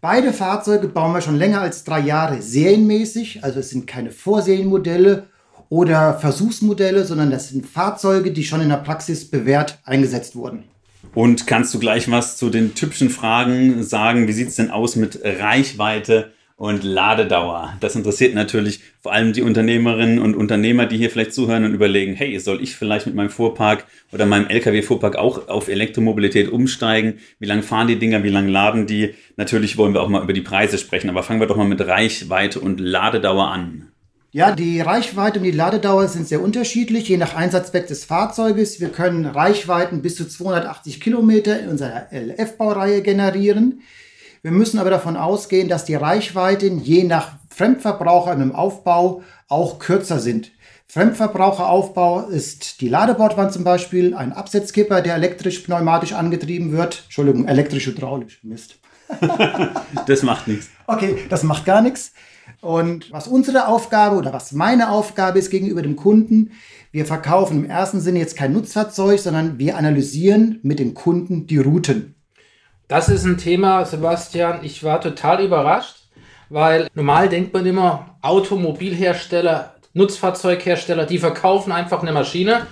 Beide 0.00 0.32
Fahrzeuge 0.32 0.86
bauen 0.86 1.12
wir 1.12 1.20
schon 1.20 1.38
länger 1.38 1.60
als 1.60 1.82
drei 1.82 1.98
Jahre 1.98 2.40
serienmäßig, 2.40 3.42
also 3.42 3.58
es 3.58 3.70
sind 3.70 3.88
keine 3.88 4.12
Vorserienmodelle 4.12 5.26
oder 5.70 6.14
Versuchsmodelle, 6.14 7.04
sondern 7.04 7.32
das 7.32 7.48
sind 7.48 7.66
Fahrzeuge, 7.66 8.30
die 8.30 8.44
schon 8.44 8.60
in 8.60 8.68
der 8.68 8.76
Praxis 8.76 9.28
bewährt 9.28 9.80
eingesetzt 9.84 10.36
wurden. 10.36 10.62
Und 11.14 11.48
kannst 11.48 11.74
du 11.74 11.80
gleich 11.80 12.08
was 12.08 12.36
zu 12.36 12.48
den 12.48 12.76
typischen 12.76 13.10
Fragen 13.10 13.82
sagen? 13.82 14.28
Wie 14.28 14.32
sieht 14.32 14.50
es 14.50 14.54
denn 14.54 14.70
aus 14.70 14.94
mit 14.94 15.18
Reichweite? 15.24 16.32
Und 16.58 16.82
Ladedauer. 16.82 17.76
Das 17.78 17.94
interessiert 17.94 18.34
natürlich 18.34 18.80
vor 19.00 19.12
allem 19.12 19.32
die 19.32 19.42
Unternehmerinnen 19.42 20.18
und 20.18 20.34
Unternehmer, 20.34 20.86
die 20.86 20.96
hier 20.96 21.08
vielleicht 21.08 21.32
zuhören 21.32 21.64
und 21.64 21.72
überlegen, 21.72 22.14
hey, 22.14 22.36
soll 22.40 22.60
ich 22.60 22.74
vielleicht 22.74 23.06
mit 23.06 23.14
meinem 23.14 23.30
Fuhrpark 23.30 23.86
oder 24.12 24.26
meinem 24.26 24.48
Lkw-Fuhrpark 24.48 25.14
auch 25.14 25.46
auf 25.48 25.68
Elektromobilität 25.68 26.48
umsteigen? 26.48 27.20
Wie 27.38 27.46
lange 27.46 27.62
fahren 27.62 27.86
die 27.86 28.00
Dinger? 28.00 28.24
Wie 28.24 28.28
lange 28.28 28.50
laden 28.50 28.88
die? 28.88 29.14
Natürlich 29.36 29.78
wollen 29.78 29.94
wir 29.94 30.02
auch 30.02 30.08
mal 30.08 30.24
über 30.24 30.32
die 30.32 30.40
Preise 30.40 30.78
sprechen, 30.78 31.08
aber 31.08 31.22
fangen 31.22 31.38
wir 31.38 31.46
doch 31.46 31.56
mal 31.56 31.68
mit 31.68 31.80
Reichweite 31.80 32.58
und 32.58 32.80
Ladedauer 32.80 33.52
an. 33.52 33.92
Ja, 34.32 34.50
die 34.50 34.80
Reichweite 34.80 35.38
und 35.38 35.44
die 35.44 35.52
Ladedauer 35.52 36.08
sind 36.08 36.26
sehr 36.26 36.42
unterschiedlich, 36.42 37.08
je 37.08 37.18
nach 37.18 37.36
Einsatzzweck 37.36 37.86
des 37.86 38.04
Fahrzeuges. 38.04 38.80
Wir 38.80 38.88
können 38.88 39.26
Reichweiten 39.26 40.02
bis 40.02 40.16
zu 40.16 40.28
280 40.28 41.00
Kilometer 41.00 41.60
in 41.60 41.68
unserer 41.68 42.08
LF-Baureihe 42.12 43.02
generieren. 43.02 43.80
Wir 44.48 44.56
müssen 44.56 44.78
aber 44.78 44.88
davon 44.88 45.18
ausgehen, 45.18 45.68
dass 45.68 45.84
die 45.84 45.94
Reichweiten 45.94 46.80
je 46.80 47.04
nach 47.04 47.32
Fremdverbraucher 47.50 48.32
im 48.32 48.54
Aufbau 48.54 49.20
auch 49.46 49.78
kürzer 49.78 50.20
sind. 50.20 50.52
Fremdverbraucheraufbau 50.86 52.28
ist 52.28 52.80
die 52.80 52.88
Ladebordwand 52.88 53.52
zum 53.52 53.62
Beispiel, 53.62 54.14
ein 54.14 54.32
Absetzkipper, 54.32 55.02
der 55.02 55.16
elektrisch-pneumatisch 55.16 56.14
angetrieben 56.14 56.72
wird. 56.72 57.02
Entschuldigung, 57.04 57.46
elektrisch-hydraulisch. 57.46 58.40
Mist. 58.42 58.78
das 60.06 60.22
macht 60.22 60.48
nichts. 60.48 60.70
Okay, 60.86 61.18
das 61.28 61.42
macht 61.42 61.66
gar 61.66 61.82
nichts. 61.82 62.12
Und 62.62 63.12
was 63.12 63.28
unsere 63.28 63.68
Aufgabe 63.68 64.16
oder 64.16 64.32
was 64.32 64.52
meine 64.52 64.88
Aufgabe 64.88 65.38
ist 65.38 65.50
gegenüber 65.50 65.82
dem 65.82 65.96
Kunden, 65.96 66.52
wir 66.90 67.04
verkaufen 67.04 67.64
im 67.64 67.70
ersten 67.70 68.00
Sinne 68.00 68.20
jetzt 68.20 68.38
kein 68.38 68.54
Nutzfahrzeug, 68.54 69.20
sondern 69.20 69.58
wir 69.58 69.76
analysieren 69.76 70.58
mit 70.62 70.78
dem 70.78 70.94
Kunden 70.94 71.46
die 71.46 71.58
Routen. 71.58 72.14
Das 72.88 73.10
ist 73.10 73.24
ein 73.24 73.36
Thema, 73.36 73.84
Sebastian. 73.84 74.60
Ich 74.62 74.82
war 74.82 75.02
total 75.02 75.44
überrascht, 75.44 76.08
weil 76.48 76.88
normal 76.94 77.28
denkt 77.28 77.52
man 77.52 77.66
immer, 77.66 78.16
Automobilhersteller, 78.22 79.74
Nutzfahrzeughersteller, 79.92 81.04
die 81.04 81.18
verkaufen 81.18 81.70
einfach 81.70 82.00
eine 82.00 82.12
Maschine. 82.12 82.66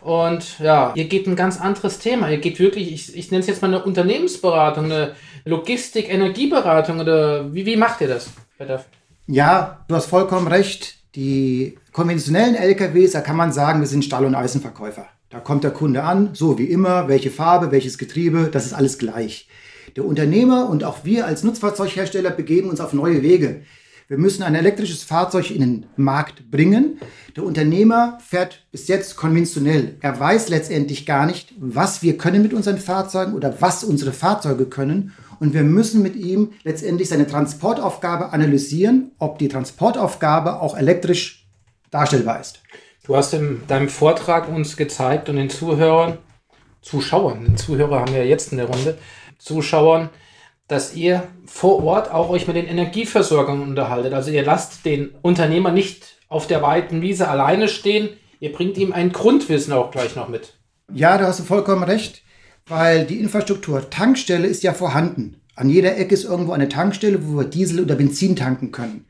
Und 0.00 0.58
ja, 0.58 0.92
ihr 0.94 1.04
geht 1.04 1.26
ein 1.26 1.36
ganz 1.36 1.60
anderes 1.60 1.98
Thema. 1.98 2.30
Ihr 2.30 2.38
geht 2.38 2.58
wirklich, 2.58 2.92
ich, 2.92 3.14
ich 3.14 3.30
nenne 3.30 3.42
es 3.42 3.46
jetzt 3.46 3.60
mal 3.60 3.68
eine 3.68 3.84
Unternehmensberatung, 3.84 4.86
eine 4.86 5.12
Logistik, 5.44 6.08
Energieberatung 6.08 7.00
oder 7.00 7.52
wie, 7.52 7.66
wie 7.66 7.76
macht 7.76 8.00
ihr 8.00 8.08
das? 8.08 8.30
Ja, 9.26 9.84
du 9.88 9.96
hast 9.96 10.06
vollkommen 10.06 10.46
recht. 10.46 10.94
Die 11.14 11.76
konventionellen 11.92 12.54
LKWs, 12.54 13.12
da 13.12 13.20
kann 13.20 13.36
man 13.36 13.52
sagen, 13.52 13.80
wir 13.80 13.88
sind 13.88 14.04
Stall- 14.04 14.24
und 14.24 14.34
Eisenverkäufer. 14.34 15.08
Da 15.30 15.40
kommt 15.40 15.62
der 15.62 15.72
Kunde 15.72 16.04
an, 16.04 16.30
so 16.32 16.58
wie 16.58 16.64
immer, 16.64 17.06
welche 17.06 17.30
Farbe, 17.30 17.70
welches 17.70 17.98
Getriebe, 17.98 18.48
das 18.50 18.64
ist 18.64 18.72
alles 18.72 18.96
gleich. 18.96 19.46
Der 19.94 20.06
Unternehmer 20.06 20.70
und 20.70 20.84
auch 20.84 21.04
wir 21.04 21.26
als 21.26 21.42
Nutzfahrzeughersteller 21.42 22.30
begeben 22.30 22.70
uns 22.70 22.80
auf 22.80 22.94
neue 22.94 23.22
Wege. 23.22 23.60
Wir 24.08 24.16
müssen 24.16 24.42
ein 24.42 24.54
elektrisches 24.54 25.02
Fahrzeug 25.02 25.50
in 25.50 25.60
den 25.60 25.86
Markt 25.96 26.50
bringen. 26.50 26.98
Der 27.36 27.44
Unternehmer 27.44 28.16
fährt 28.26 28.64
bis 28.72 28.88
jetzt 28.88 29.16
konventionell. 29.16 29.96
Er 30.00 30.18
weiß 30.18 30.48
letztendlich 30.48 31.04
gar 31.04 31.26
nicht, 31.26 31.52
was 31.58 32.02
wir 32.02 32.16
können 32.16 32.40
mit 32.40 32.54
unseren 32.54 32.78
Fahrzeugen 32.78 33.34
oder 33.34 33.60
was 33.60 33.84
unsere 33.84 34.12
Fahrzeuge 34.12 34.64
können. 34.64 35.12
Und 35.40 35.52
wir 35.52 35.62
müssen 35.62 36.02
mit 36.02 36.16
ihm 36.16 36.52
letztendlich 36.64 37.10
seine 37.10 37.26
Transportaufgabe 37.26 38.32
analysieren, 38.32 39.12
ob 39.18 39.38
die 39.38 39.48
Transportaufgabe 39.48 40.62
auch 40.62 40.74
elektrisch 40.74 41.46
darstellbar 41.90 42.40
ist. 42.40 42.62
Du 43.08 43.16
hast 43.16 43.34
in 43.34 43.62
deinem 43.66 43.88
Vortrag 43.88 44.48
uns 44.48 44.76
gezeigt 44.76 45.28
und 45.28 45.36
den 45.36 45.50
Zuhörern, 45.50 46.18
Zuschauern, 46.82 47.44
den 47.44 47.56
Zuhörer 47.56 48.00
haben 48.00 48.12
wir 48.12 48.22
ja 48.22 48.28
jetzt 48.28 48.52
in 48.52 48.58
der 48.58 48.66
Runde, 48.66 48.98
Zuschauern, 49.38 50.10
dass 50.68 50.94
ihr 50.94 51.24
vor 51.46 51.82
Ort 51.82 52.12
auch 52.12 52.28
euch 52.28 52.46
mit 52.46 52.54
den 52.54 52.66
Energieversorgern 52.66 53.62
unterhaltet. 53.62 54.12
Also 54.12 54.30
ihr 54.30 54.44
lasst 54.44 54.84
den 54.84 55.08
Unternehmer 55.22 55.72
nicht 55.72 56.18
auf 56.28 56.46
der 56.46 56.62
weiten 56.62 57.02
Wiese 57.02 57.28
alleine 57.28 57.68
stehen, 57.68 58.10
ihr 58.38 58.52
bringt 58.52 58.76
ihm 58.76 58.92
ein 58.92 59.10
Grundwissen 59.10 59.72
auch 59.72 59.90
gleich 59.90 60.14
noch 60.14 60.28
mit. 60.28 60.54
Ja, 60.92 61.18
da 61.18 61.26
hast 61.26 61.40
du 61.40 61.44
vollkommen 61.44 61.82
recht 61.82 62.22
weil 62.68 63.06
die 63.06 63.20
Infrastruktur 63.20 63.88
Tankstelle 63.90 64.46
ist 64.46 64.62
ja 64.62 64.74
vorhanden. 64.74 65.40
An 65.54 65.68
jeder 65.68 65.96
Ecke 65.96 66.14
ist 66.14 66.24
irgendwo 66.24 66.52
eine 66.52 66.68
Tankstelle, 66.68 67.26
wo 67.26 67.38
wir 67.38 67.44
Diesel 67.44 67.80
oder 67.80 67.96
Benzin 67.96 68.36
tanken 68.36 68.70
können. 68.70 69.06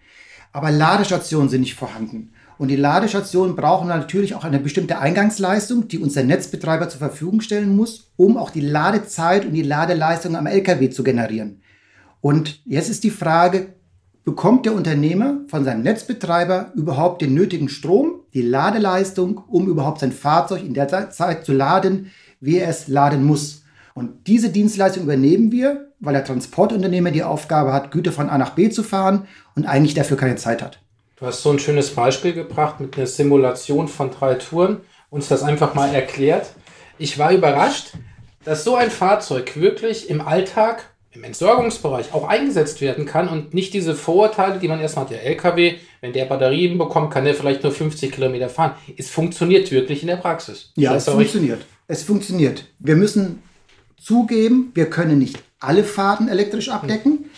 Aber 0.53 0.71
Ladestationen 0.71 1.49
sind 1.49 1.61
nicht 1.63 1.75
vorhanden. 1.75 2.33
Und 2.59 2.69
die 2.69 2.77
Ladestationen 2.77 3.55
brauchen 3.55 3.89
natürlich 3.89 4.35
auch 4.35 4.45
eine 4.45 4.59
bestimmte 4.59 4.99
Eingangsleistung, 4.99 5.87
die 5.87 5.99
uns 5.99 6.15
der 6.15 6.25
Netzbetreiber 6.25 6.89
zur 6.89 6.99
Verfügung 6.99 7.41
stellen 7.41 7.77
muss, 7.77 8.11
um 8.17 8.37
auch 8.37 8.51
die 8.51 8.61
Ladezeit 8.61 9.47
und 9.47 9.53
die 9.53 9.63
Ladeleistung 9.63 10.35
am 10.35 10.47
LKW 10.47 10.91
zu 10.91 11.05
generieren. 11.05 11.63
Und 12.21 12.61
jetzt 12.67 12.91
ist 12.91 13.05
die 13.05 13.11
Frage, 13.11 13.75
bekommt 14.25 14.67
der 14.67 14.75
Unternehmer 14.75 15.41
von 15.47 15.65
seinem 15.65 15.83
Netzbetreiber 15.83 16.73
überhaupt 16.75 17.23
den 17.23 17.33
nötigen 17.33 17.69
Strom, 17.69 18.23
die 18.35 18.43
Ladeleistung, 18.43 19.39
um 19.49 19.69
überhaupt 19.69 20.01
sein 20.01 20.13
Fahrzeug 20.13 20.65
in 20.65 20.75
der 20.75 20.89
Zeit 21.11 21.47
zu 21.47 21.53
laden, 21.53 22.11
wie 22.41 22.59
er 22.59 22.69
es 22.69 22.89
laden 22.89 23.25
muss. 23.25 23.63
Und 23.95 24.27
diese 24.27 24.51
Dienstleistung 24.51 25.05
übernehmen 25.05 25.53
wir, 25.53 25.93
weil 26.01 26.13
der 26.13 26.25
Transportunternehmer 26.25 27.13
die 27.13 27.23
Aufgabe 27.23 27.73
hat, 27.73 27.93
Güter 27.93 28.13
von 28.13 28.29
A 28.29 28.37
nach 28.37 28.51
B 28.51 28.69
zu 28.69 28.83
fahren 28.83 29.27
und 29.55 29.65
eigentlich 29.65 29.95
dafür 29.95 30.17
keine 30.17 30.37
Zeit 30.37 30.63
hat. 30.63 30.81
Du 31.19 31.27
hast 31.27 31.43
so 31.43 31.51
ein 31.51 31.59
schönes 31.59 31.91
Beispiel 31.91 32.33
gebracht 32.33 32.79
mit 32.79 32.97
einer 32.97 33.07
Simulation 33.07 33.89
von 33.89 34.13
drei 34.13 34.35
Touren, 34.35 34.83
uns 35.11 35.27
das 35.27 35.43
einfach 35.43 35.75
mal 35.75 35.93
erklärt. 35.93 36.53
Ich 36.97 37.19
war 37.19 37.33
überrascht, 37.33 37.93
dass 38.45 38.63
so 38.63 38.77
ein 38.77 38.91
Fahrzeug 38.91 39.57
wirklich 39.57 40.11
im 40.11 40.21
Alltag, 40.21 40.85
im 41.11 41.25
Entsorgungsbereich 41.25 42.15
auch 42.15 42.29
eingesetzt 42.29 42.81
werden 42.81 43.05
kann 43.05 43.29
und 43.29 43.53
nicht 43.53 43.75
diese 43.75 43.97
Vorurteile, 43.97 44.61
die 44.61 44.69
man 44.69 44.79
erstmal 44.79 45.07
hat, 45.07 45.11
der 45.11 45.25
LKW, 45.25 45.75
wenn 46.01 46.13
der 46.13 46.27
Batterien 46.27 46.79
bekommt, 46.79 47.13
kann 47.13 47.25
der 47.25 47.35
vielleicht 47.35 47.65
nur 47.65 47.73
50 47.73 48.13
Kilometer 48.13 48.49
fahren. 48.49 48.75
Es 48.97 49.11
funktioniert 49.11 49.73
wirklich 49.73 50.03
in 50.03 50.09
der 50.09 50.17
Praxis. 50.17 50.71
Ja, 50.77 50.95
es 50.95 51.09
funktioniert. 51.09 51.67
Es 51.89 52.05
funktioniert. 52.05 52.67
Wir 52.79 52.95
müssen 52.95 53.43
zugeben, 54.01 54.71
wir 54.75 54.89
können 54.89 55.19
nicht 55.19 55.43
alle 55.59 55.83
Fahrten 55.83 56.29
elektrisch 56.29 56.69
abdecken, 56.69 57.29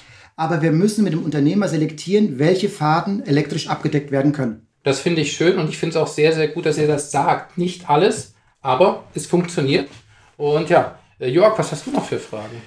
aber 0.40 0.62
wir 0.62 0.72
müssen 0.72 1.04
mit 1.04 1.12
dem 1.12 1.22
Unternehmer 1.22 1.68
selektieren, 1.68 2.38
welche 2.38 2.70
Fahrten 2.70 3.22
elektrisch 3.26 3.68
abgedeckt 3.68 4.10
werden 4.10 4.32
können. 4.32 4.66
Das 4.82 4.98
finde 4.98 5.20
ich 5.20 5.34
schön 5.34 5.58
und 5.58 5.68
ich 5.68 5.76
finde 5.76 5.98
es 5.98 6.02
auch 6.02 6.06
sehr, 6.06 6.32
sehr 6.32 6.48
gut, 6.48 6.64
dass 6.64 6.78
ihr 6.78 6.86
das 6.86 7.10
sagt. 7.10 7.58
Nicht 7.58 7.90
alles, 7.90 8.32
aber 8.62 9.04
es 9.12 9.26
funktioniert. 9.26 9.90
Und 10.38 10.70
ja, 10.70 10.98
äh, 11.18 11.28
Jörg, 11.28 11.58
was 11.58 11.72
hast 11.72 11.86
du 11.86 11.90
noch 11.90 12.06
für 12.06 12.18
Fragen? 12.18 12.62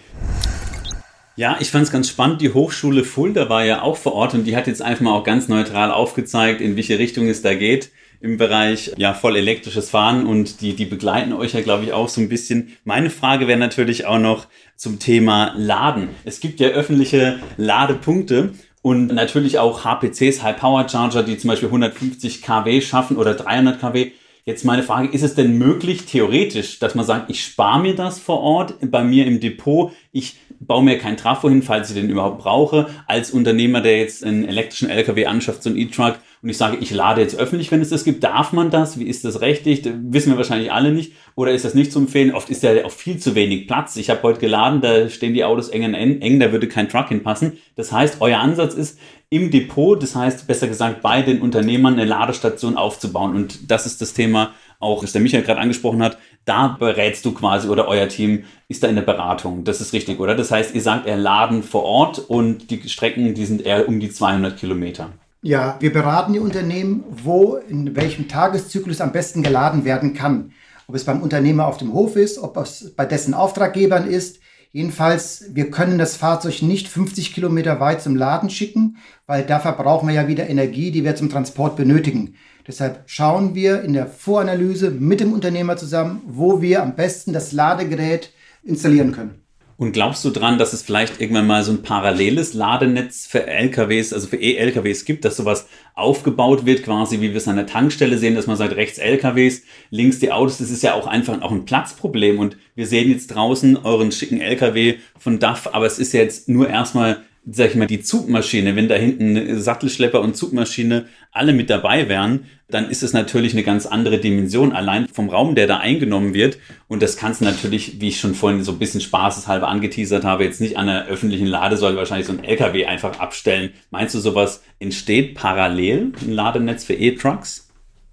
Ja, 1.35 1.57
ich 1.59 1.71
fand 1.71 1.85
es 1.85 1.91
ganz 1.91 2.09
spannend. 2.09 2.41
Die 2.41 2.53
Hochschule 2.53 3.03
Fulda 3.03 3.49
war 3.49 3.65
ja 3.65 3.81
auch 3.81 3.97
vor 3.97 4.13
Ort 4.13 4.35
und 4.35 4.43
die 4.43 4.55
hat 4.55 4.67
jetzt 4.67 4.83
einfach 4.83 5.01
mal 5.01 5.13
auch 5.17 5.23
ganz 5.23 5.47
neutral 5.47 5.89
aufgezeigt, 5.89 6.61
in 6.61 6.75
welche 6.75 6.99
Richtung 6.99 7.27
es 7.27 7.41
da 7.41 7.55
geht 7.55 7.89
im 8.23 8.37
Bereich 8.37 8.93
ja 8.95 9.13
voll 9.13 9.35
elektrisches 9.35 9.89
Fahren 9.89 10.25
und 10.25 10.61
die, 10.61 10.75
die 10.75 10.85
begleiten 10.85 11.33
euch 11.33 11.53
ja, 11.53 11.61
glaube 11.61 11.83
ich, 11.83 11.91
auch 11.91 12.07
so 12.07 12.21
ein 12.21 12.29
bisschen. 12.29 12.71
Meine 12.85 13.09
Frage 13.09 13.49
wäre 13.49 13.59
natürlich 13.59 14.05
auch 14.05 14.17
noch 14.17 14.47
zum 14.77 14.97
Thema 14.97 15.53
Laden. 15.57 16.07
Es 16.23 16.39
gibt 16.39 16.61
ja 16.61 16.69
öffentliche 16.69 17.39
Ladepunkte 17.57 18.53
und 18.81 19.07
natürlich 19.07 19.59
auch 19.59 19.83
HPCs, 19.83 20.41
High 20.41 20.57
Power 20.57 20.87
Charger, 20.87 21.23
die 21.23 21.37
zum 21.37 21.49
Beispiel 21.49 21.67
150 21.67 22.41
kW 22.41 22.79
schaffen 22.79 23.17
oder 23.17 23.33
300 23.33 23.81
kW. 23.81 24.11
Jetzt 24.45 24.63
meine 24.63 24.83
Frage, 24.83 25.09
ist 25.09 25.23
es 25.23 25.35
denn 25.35 25.57
möglich, 25.57 26.05
theoretisch, 26.05 26.79
dass 26.79 26.95
man 26.95 27.05
sagt, 27.05 27.29
ich 27.29 27.43
spare 27.43 27.81
mir 27.81 27.95
das 27.95 28.19
vor 28.19 28.39
Ort 28.39 28.75
bei 28.89 29.03
mir 29.03 29.25
im 29.25 29.41
Depot, 29.41 29.91
ich 30.13 30.37
baue 30.61 30.83
mir 30.83 30.97
keinen 30.97 31.17
Trafo 31.17 31.49
hin, 31.49 31.61
falls 31.61 31.89
ich 31.89 31.95
den 31.95 32.09
überhaupt 32.09 32.39
brauche, 32.39 32.87
als 33.05 33.31
Unternehmer, 33.31 33.81
der 33.81 33.99
jetzt 33.99 34.23
einen 34.23 34.45
elektrischen 34.45 34.89
LKW 34.89 35.25
anschafft, 35.25 35.63
so 35.63 35.69
ein 35.69 35.77
E-Truck, 35.77 36.19
und 36.43 36.49
ich 36.49 36.57
sage, 36.57 36.75
ich 36.81 36.91
lade 36.91 37.21
jetzt 37.21 37.37
öffentlich, 37.37 37.71
wenn 37.71 37.79
es 37.79 37.89
das 37.89 38.03
gibt, 38.03 38.21
darf 38.21 38.51
man 38.51 38.69
das? 38.69 38.99
Wie 38.99 39.05
ist 39.05 39.23
das 39.23 39.39
rechtlich? 39.39 39.81
Wissen 39.85 40.29
wir 40.29 40.37
wahrscheinlich 40.37 40.73
alle 40.73 40.91
nicht. 40.91 41.13
Oder 41.35 41.53
ist 41.53 41.63
das 41.63 41.73
nicht 41.73 41.93
zu 41.93 41.99
empfehlen? 41.99 42.33
Oft 42.33 42.49
ist 42.49 42.63
ja 42.63 42.83
auch 42.83 42.91
viel 42.91 43.17
zu 43.17 43.33
wenig 43.33 43.65
Platz. 43.65 43.95
Ich 43.95 44.09
habe 44.09 44.21
heute 44.23 44.41
geladen, 44.41 44.81
da 44.81 45.07
stehen 45.07 45.33
die 45.33 45.45
Autos 45.45 45.69
eng 45.69 45.85
an 45.85 45.93
eng, 45.93 46.41
da 46.41 46.51
würde 46.51 46.67
kein 46.67 46.89
Truck 46.89 47.07
hinpassen. 47.07 47.53
Das 47.77 47.93
heißt, 47.93 48.17
euer 48.19 48.39
Ansatz 48.39 48.73
ist, 48.73 48.99
im 49.29 49.51
Depot, 49.51 50.03
das 50.03 50.17
heißt 50.17 50.45
besser 50.45 50.67
gesagt 50.67 51.01
bei 51.01 51.21
den 51.21 51.41
Unternehmern 51.41 51.93
eine 51.93 52.03
Ladestation 52.03 52.75
aufzubauen. 52.75 53.35
Und 53.35 53.71
das 53.71 53.85
ist 53.85 54.01
das 54.01 54.13
Thema, 54.13 54.51
auch 54.79 55.01
was 55.01 55.13
der 55.13 55.21
Michael 55.21 55.43
gerade 55.43 55.61
angesprochen 55.61 56.03
hat, 56.03 56.17
da 56.43 56.75
berätst 56.77 57.23
du 57.23 57.31
quasi 57.31 57.69
oder 57.69 57.87
euer 57.87 58.09
Team 58.09 58.43
ist 58.67 58.83
da 58.83 58.89
in 58.89 58.95
der 58.95 59.03
Beratung. 59.03 59.63
Das 59.63 59.79
ist 59.79 59.93
richtig, 59.93 60.19
oder? 60.19 60.35
Das 60.35 60.51
heißt, 60.51 60.75
ihr 60.75 60.81
sagt, 60.81 61.07
er 61.07 61.15
laden 61.15 61.63
vor 61.63 61.83
Ort 61.83 62.19
und 62.19 62.69
die 62.69 62.89
Strecken, 62.89 63.33
die 63.33 63.45
sind 63.45 63.65
eher 63.65 63.87
um 63.87 64.01
die 64.01 64.11
200 64.11 64.57
Kilometer. 64.57 65.09
Ja, 65.45 65.75
wir 65.81 65.91
beraten 65.91 66.31
die 66.31 66.39
Unternehmen, 66.39 67.03
wo 67.09 67.57
in 67.57 67.97
welchem 67.97 68.29
Tageszyklus 68.29 69.01
am 69.01 69.11
besten 69.11 69.43
geladen 69.43 69.83
werden 69.83 70.13
kann. 70.13 70.53
Ob 70.87 70.95
es 70.95 71.03
beim 71.03 71.21
Unternehmer 71.21 71.67
auf 71.67 71.75
dem 71.75 71.91
Hof 71.91 72.15
ist, 72.15 72.37
ob 72.37 72.55
es 72.55 72.93
bei 72.95 73.05
dessen 73.05 73.33
Auftraggebern 73.33 74.07
ist. 74.07 74.39
Jedenfalls, 74.71 75.49
wir 75.51 75.69
können 75.69 75.97
das 75.97 76.15
Fahrzeug 76.15 76.61
nicht 76.61 76.87
50 76.87 77.33
Kilometer 77.33 77.81
weit 77.81 78.01
zum 78.01 78.15
Laden 78.15 78.49
schicken, 78.49 78.95
weil 79.27 79.43
da 79.43 79.59
verbrauchen 79.59 80.07
wir 80.07 80.15
ja 80.15 80.29
wieder 80.29 80.49
Energie, 80.49 80.91
die 80.91 81.03
wir 81.03 81.17
zum 81.17 81.29
Transport 81.29 81.75
benötigen. 81.75 82.35
Deshalb 82.65 83.03
schauen 83.07 83.53
wir 83.53 83.81
in 83.81 83.91
der 83.91 84.07
Voranalyse 84.07 84.91
mit 84.91 85.19
dem 85.19 85.33
Unternehmer 85.33 85.75
zusammen, 85.75 86.21
wo 86.25 86.61
wir 86.61 86.81
am 86.81 86.95
besten 86.95 87.33
das 87.33 87.51
Ladegerät 87.51 88.31
installieren 88.63 89.11
können. 89.11 89.42
Und 89.75 89.91
glaubst 89.91 90.23
du 90.23 90.29
dran, 90.29 90.57
dass 90.57 90.73
es 90.73 90.83
vielleicht 90.83 91.19
irgendwann 91.19 91.47
mal 91.47 91.63
so 91.63 91.71
ein 91.71 91.81
paralleles 91.81 92.53
Ladenetz 92.53 93.25
für 93.25 93.47
LKWs, 93.47 94.13
also 94.13 94.27
für 94.27 94.37
E-LKWs 94.37 95.05
gibt, 95.05 95.25
dass 95.25 95.37
sowas 95.37 95.67
aufgebaut 95.95 96.65
wird, 96.65 96.83
quasi 96.83 97.21
wie 97.21 97.31
wir 97.31 97.37
es 97.37 97.47
an 97.47 97.55
der 97.55 97.65
Tankstelle 97.65 98.17
sehen, 98.17 98.35
dass 98.35 98.47
man 98.47 98.55
sagt, 98.55 98.75
rechts 98.75 98.99
LKWs, 98.99 99.63
links 99.89 100.19
die 100.19 100.31
Autos, 100.31 100.59
das 100.59 100.69
ist 100.69 100.83
ja 100.83 100.93
auch 100.93 101.07
einfach 101.07 101.41
auch 101.41 101.51
ein 101.51 101.65
Platzproblem. 101.65 102.39
Und 102.39 102.57
wir 102.75 102.85
sehen 102.85 103.09
jetzt 103.09 103.27
draußen 103.27 103.77
euren 103.77 104.11
schicken 104.11 104.41
LKW 104.41 104.95
von 105.17 105.39
DAF, 105.39 105.69
aber 105.73 105.87
es 105.87 105.99
ist 105.99 106.13
jetzt 106.13 106.49
nur 106.49 106.69
erstmal 106.69 107.23
sag 107.49 107.71
ich 107.71 107.75
mal, 107.75 107.87
die 107.87 108.01
Zugmaschine, 108.01 108.75
wenn 108.75 108.87
da 108.87 108.95
hinten 108.95 109.59
Sattelschlepper 109.59 110.21
und 110.21 110.37
Zugmaschine 110.37 111.05
alle 111.31 111.53
mit 111.53 111.69
dabei 111.69 112.07
wären, 112.07 112.45
dann 112.69 112.89
ist 112.89 113.03
es 113.03 113.13
natürlich 113.13 113.53
eine 113.53 113.63
ganz 113.63 113.85
andere 113.85 114.17
Dimension, 114.19 114.71
allein 114.71 115.07
vom 115.09 115.29
Raum, 115.29 115.53
der 115.53 115.67
da 115.67 115.77
eingenommen 115.77 116.33
wird. 116.33 116.57
Und 116.87 117.01
das 117.03 117.17
kannst 117.17 117.41
du 117.41 117.45
natürlich, 117.45 117.99
wie 117.99 118.07
ich 118.09 118.19
schon 118.19 118.33
vorhin 118.33 118.63
so 118.63 118.71
ein 118.71 118.79
bisschen 118.79 119.01
spaßeshalber 119.01 119.67
angeteasert 119.67 120.23
habe, 120.23 120.45
jetzt 120.45 120.61
nicht 120.61 120.77
an 120.77 120.87
einer 120.87 121.05
öffentlichen 121.07 121.47
Ladesäule 121.47 121.97
wahrscheinlich 121.97 122.27
so 122.27 122.33
ein 122.33 122.43
LKW 122.43 122.85
einfach 122.85 123.19
abstellen. 123.19 123.71
Meinst 123.91 124.15
du, 124.15 124.19
sowas 124.19 124.63
entsteht 124.79 125.35
parallel, 125.35 126.13
ein 126.21 126.31
Ladenetz 126.31 126.85
für 126.85 126.93
E-Trucks? 126.93 127.69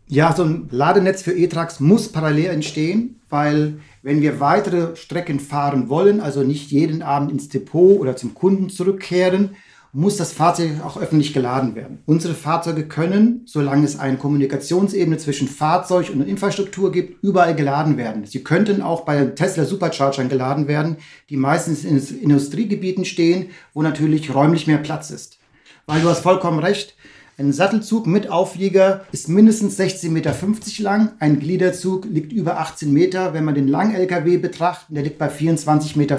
Ja, 0.09 0.35
so 0.35 0.43
ein 0.43 0.67
Ladenetz 0.73 1.23
für 1.23 1.33
E-Trucks 1.33 1.79
muss 1.79 2.11
parallel 2.11 2.47
entstehen, 2.47 3.21
weil 3.29 3.75
wenn 4.02 4.23
wir 4.23 4.40
weitere 4.40 4.97
Strecken 4.97 5.40
fahren 5.40 5.88
wollen, 5.88 6.21
also 6.21 6.42
nicht 6.42 6.71
jeden 6.71 7.02
Abend 7.02 7.30
ins 7.30 7.49
Depot 7.49 7.99
oder 7.99 8.16
zum 8.16 8.35
Kunden 8.35 8.71
zurückkehren, 8.71 9.57
muss 9.92 10.16
das 10.16 10.33
Fahrzeug 10.33 10.71
auch 10.85 10.97
öffentlich 10.97 11.35
geladen 11.35 11.75
werden. 11.75 11.99
Unsere 12.07 12.35
Fahrzeuge 12.35 12.87
können, 12.87 13.42
solange 13.45 13.85
es 13.85 13.99
eine 13.99 14.19
Kommunikationsebene 14.19 15.19
zwischen 15.19 15.49
Fahrzeug 15.49 16.11
und 16.11 16.23
Infrastruktur 16.23 16.92
gibt, 16.92 17.25
überall 17.25 17.57
geladen 17.57 17.97
werden. 17.97 18.25
Sie 18.25 18.45
könnten 18.45 18.83
auch 18.83 19.04
bei 19.04 19.25
Tesla 19.25 19.64
Superchargern 19.64 20.28
geladen 20.28 20.69
werden, 20.69 20.99
die 21.28 21.37
meistens 21.37 21.85
in 21.85 21.99
Industriegebieten 22.21 23.04
stehen, 23.04 23.50
wo 23.75 23.83
natürlich 23.83 24.33
räumlich 24.33 24.69
mehr 24.69 24.78
Platz 24.78 25.11
ist. 25.11 25.38
Weil 25.87 26.02
du 26.02 26.09
hast 26.09 26.21
vollkommen 26.21 26.61
recht, 26.61 26.95
ein 27.40 27.54
Sattelzug 27.54 28.06
mit 28.06 28.28
Auflieger 28.28 29.06
ist 29.12 29.30
mindestens 29.30 29.80
16,50 29.80 30.11
Meter 30.11 30.35
lang. 30.82 31.12
Ein 31.20 31.40
Gliederzug 31.40 32.04
liegt 32.04 32.35
über 32.35 32.61
18 32.61 32.92
Meter. 32.92 33.32
Wenn 33.32 33.47
man 33.47 33.54
den 33.54 33.66
Lang-LKW 33.66 34.37
betrachtet, 34.37 34.94
der 34.94 35.04
liegt 35.04 35.16
bei 35.16 35.30
24,50 35.30 35.97
Meter. 35.97 36.18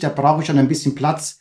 Da 0.00 0.08
brauche 0.08 0.40
ich 0.40 0.46
schon 0.46 0.56
ein 0.56 0.68
bisschen 0.68 0.94
Platz, 0.94 1.40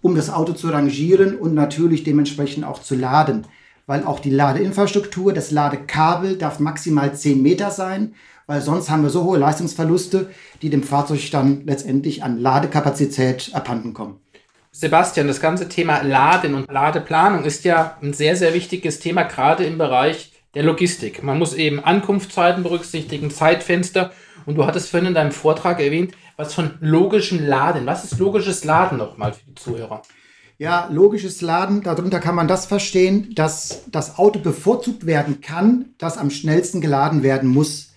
um 0.00 0.14
das 0.14 0.30
Auto 0.30 0.54
zu 0.54 0.70
rangieren 0.70 1.36
und 1.36 1.52
natürlich 1.52 2.02
dementsprechend 2.02 2.64
auch 2.64 2.80
zu 2.80 2.94
laden. 2.94 3.46
Weil 3.86 4.04
auch 4.04 4.20
die 4.20 4.30
Ladeinfrastruktur, 4.30 5.34
das 5.34 5.50
Ladekabel 5.50 6.38
darf 6.38 6.58
maximal 6.58 7.14
10 7.14 7.42
Meter 7.42 7.70
sein, 7.70 8.14
weil 8.46 8.62
sonst 8.62 8.88
haben 8.88 9.02
wir 9.02 9.10
so 9.10 9.24
hohe 9.24 9.38
Leistungsverluste, 9.38 10.30
die 10.62 10.70
dem 10.70 10.82
Fahrzeug 10.82 11.30
dann 11.30 11.66
letztendlich 11.66 12.24
an 12.24 12.38
Ladekapazität 12.38 13.50
abhanden 13.52 13.92
kommen. 13.92 14.21
Sebastian, 14.74 15.28
das 15.28 15.40
ganze 15.40 15.68
Thema 15.68 16.00
Laden 16.02 16.54
und 16.54 16.72
Ladeplanung 16.72 17.44
ist 17.44 17.64
ja 17.64 17.98
ein 18.00 18.14
sehr, 18.14 18.36
sehr 18.36 18.54
wichtiges 18.54 19.00
Thema, 19.00 19.22
gerade 19.24 19.64
im 19.64 19.76
Bereich 19.76 20.32
der 20.54 20.62
Logistik. 20.62 21.22
Man 21.22 21.38
muss 21.38 21.52
eben 21.52 21.78
Ankunftszeiten 21.84 22.62
berücksichtigen, 22.62 23.30
Zeitfenster. 23.30 24.12
Und 24.46 24.56
du 24.56 24.66
hattest 24.66 24.88
vorhin 24.88 25.08
in 25.08 25.14
deinem 25.14 25.30
Vortrag 25.30 25.78
erwähnt, 25.78 26.14
was 26.36 26.54
von 26.54 26.72
logischen 26.80 27.46
Laden. 27.46 27.84
Was 27.84 28.04
ist 28.04 28.18
logisches 28.18 28.64
Laden 28.64 28.96
nochmal 28.96 29.34
für 29.34 29.44
die 29.46 29.54
Zuhörer? 29.54 30.02
Ja, 30.56 30.88
logisches 30.90 31.42
Laden, 31.42 31.82
darunter 31.82 32.18
kann 32.18 32.34
man 32.34 32.48
das 32.48 32.64
verstehen, 32.64 33.34
dass 33.34 33.84
das 33.90 34.18
Auto 34.18 34.38
bevorzugt 34.38 35.04
werden 35.04 35.42
kann, 35.42 35.90
das 35.98 36.16
am 36.16 36.30
schnellsten 36.30 36.80
geladen 36.80 37.22
werden 37.22 37.48
muss. 37.48 37.92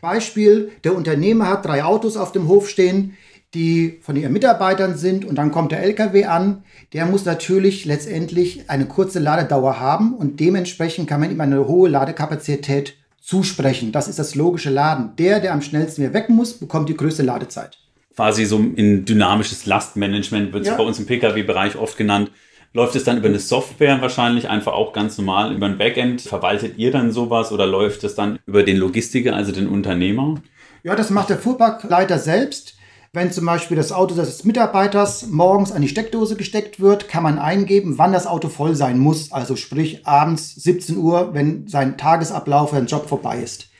Beispiel, 0.00 0.72
der 0.82 0.96
Unternehmer 0.96 1.48
hat 1.48 1.64
drei 1.64 1.84
Autos 1.84 2.16
auf 2.16 2.32
dem 2.32 2.48
Hof 2.48 2.68
stehen 2.68 3.16
die 3.54 4.00
von 4.02 4.16
ihren 4.16 4.32
Mitarbeitern 4.32 4.96
sind 4.96 5.24
und 5.24 5.36
dann 5.36 5.50
kommt 5.50 5.72
der 5.72 5.82
LKW 5.82 6.24
an, 6.26 6.64
der 6.92 7.06
muss 7.06 7.24
natürlich 7.24 7.84
letztendlich 7.84 8.68
eine 8.68 8.86
kurze 8.86 9.18
Ladedauer 9.18 9.80
haben 9.80 10.14
und 10.14 10.40
dementsprechend 10.40 11.08
kann 11.08 11.20
man 11.20 11.30
ihm 11.30 11.40
eine 11.40 11.66
hohe 11.66 11.88
Ladekapazität 11.88 12.94
zusprechen. 13.20 13.92
Das 13.92 14.08
ist 14.08 14.18
das 14.18 14.34
logische 14.34 14.70
Laden. 14.70 15.16
Der, 15.16 15.40
der 15.40 15.52
am 15.52 15.62
schnellsten 15.62 16.02
wieder 16.02 16.14
weg 16.14 16.28
muss, 16.28 16.54
bekommt 16.54 16.88
die 16.88 16.96
größte 16.96 17.22
Ladezeit. 17.22 17.78
Quasi 18.14 18.44
so 18.44 18.58
ein 18.58 19.04
dynamisches 19.04 19.66
Lastmanagement 19.66 20.52
wird 20.52 20.62
es 20.62 20.68
ja. 20.68 20.76
bei 20.76 20.84
uns 20.84 20.98
im 20.98 21.06
Pkw-Bereich 21.06 21.76
oft 21.76 21.96
genannt. 21.96 22.30
Läuft 22.72 22.94
es 22.94 23.04
dann 23.04 23.16
über 23.16 23.28
eine 23.28 23.38
Software 23.38 24.00
wahrscheinlich 24.00 24.48
einfach 24.48 24.74
auch 24.74 24.92
ganz 24.92 25.16
normal 25.18 25.54
über 25.54 25.66
ein 25.66 25.78
Backend? 25.78 26.20
Verwaltet 26.20 26.78
ihr 26.78 26.90
dann 26.92 27.10
sowas 27.10 27.50
oder 27.50 27.66
läuft 27.66 28.04
es 28.04 28.14
dann 28.14 28.38
über 28.46 28.62
den 28.62 28.76
Logistiker, 28.76 29.34
also 29.34 29.50
den 29.50 29.66
Unternehmer? 29.66 30.40
Ja, 30.82 30.94
das 30.94 31.10
macht 31.10 31.30
der 31.30 31.38
Fuhrparkleiter 31.38 32.18
selbst. 32.18 32.76
Wenn 33.16 33.32
zum 33.32 33.46
Beispiel 33.46 33.78
das 33.78 33.92
Auto 33.92 34.14
des 34.14 34.44
Mitarbeiters 34.44 35.28
morgens 35.28 35.72
an 35.72 35.80
die 35.80 35.88
Steckdose 35.88 36.36
gesteckt 36.36 36.80
wird, 36.80 37.08
kann 37.08 37.22
man 37.22 37.38
eingeben, 37.38 37.96
wann 37.96 38.12
das 38.12 38.26
Auto 38.26 38.50
voll 38.50 38.74
sein 38.74 38.98
muss. 38.98 39.32
Also 39.32 39.56
sprich 39.56 40.06
abends 40.06 40.54
17 40.56 40.98
Uhr, 40.98 41.32
wenn 41.32 41.66
sein 41.66 41.96
Tagesablauf, 41.96 42.72
sein 42.72 42.84
Job 42.84 43.08
vorbei 43.08 43.38
ist. 43.38 43.70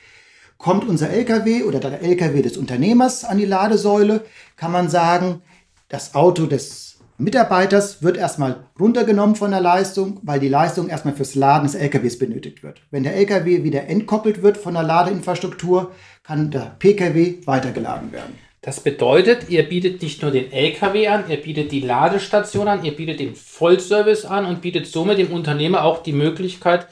Kommt 0.57 0.89
unser 0.89 1.11
LKW 1.11 1.65
oder 1.65 1.79
der 1.79 2.01
LKW 2.01 2.41
des 2.41 2.57
Unternehmers 2.57 3.25
an 3.25 3.37
die 3.37 3.45
Ladesäule, 3.45 4.25
kann 4.55 4.71
man 4.71 4.89
sagen, 4.89 5.43
das 5.87 6.15
Auto 6.15 6.47
des 6.47 6.97
Mitarbeiters 7.19 8.01
wird 8.01 8.17
erstmal 8.17 8.65
runtergenommen 8.79 9.35
von 9.35 9.51
der 9.51 9.61
Leistung, 9.61 10.19
weil 10.23 10.39
die 10.39 10.49
Leistung 10.49 10.89
erstmal 10.89 11.13
fürs 11.13 11.35
Laden 11.35 11.67
des 11.67 11.75
LKWs 11.75 12.17
benötigt 12.17 12.63
wird. 12.63 12.81
Wenn 12.89 13.03
der 13.03 13.15
LKW 13.15 13.63
wieder 13.63 13.85
entkoppelt 13.85 14.41
wird 14.41 14.57
von 14.57 14.73
der 14.73 14.81
Ladeinfrastruktur, 14.81 15.91
kann 16.23 16.49
der 16.49 16.75
PKW 16.79 17.35
weitergeladen 17.45 18.11
werden. 18.11 18.46
Das 18.67 18.81
bedeutet, 18.81 19.49
ihr 19.49 19.63
bietet 19.63 20.01
nicht 20.01 20.21
nur 20.21 20.29
den 20.29 20.51
LKW 20.51 21.07
an, 21.07 21.23
ihr 21.29 21.37
bietet 21.37 21.71
die 21.71 21.79
Ladestation 21.79 22.67
an, 22.67 22.83
ihr 22.83 22.93
bietet 22.93 23.21
den 23.21 23.33
Vollservice 23.33 24.25
an 24.25 24.45
und 24.45 24.61
bietet 24.61 24.87
somit 24.87 25.19
dem 25.19 25.31
Unternehmer 25.31 25.85
auch 25.85 26.03
die 26.03 26.11
Möglichkeit, 26.11 26.85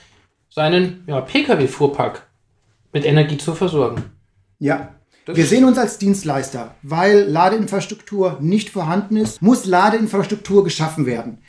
seinen 0.50 1.04
ja, 1.06 1.20
Pkw-Fuhrpark 1.20 2.26
mit 2.94 3.04
Energie 3.04 3.38
zu 3.38 3.54
versorgen. 3.56 4.06
Ja. 4.58 4.96
Wir 5.26 5.46
sehen 5.46 5.66
uns 5.66 5.78
als 5.78 5.98
Dienstleister, 5.98 6.76
weil 6.82 7.24
Ladeinfrastruktur 7.24 8.38
nicht 8.40 8.70
vorhanden 8.70 9.18
ist, 9.18 9.42
muss 9.42 9.66
Ladeinfrastruktur 9.66 10.64
geschaffen 10.64 11.06
werden. 11.06 11.40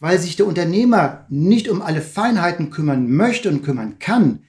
Weil 0.00 0.18
sich 0.18 0.34
der 0.34 0.48
Unternehmer 0.48 1.24
nicht 1.28 1.68
um 1.68 1.82
alle 1.82 2.00
Feinheiten 2.00 2.70
kümmern 2.70 3.08
möchte 3.12 3.48
und 3.48 3.62
kümmern 3.62 4.00
kann, 4.00 4.42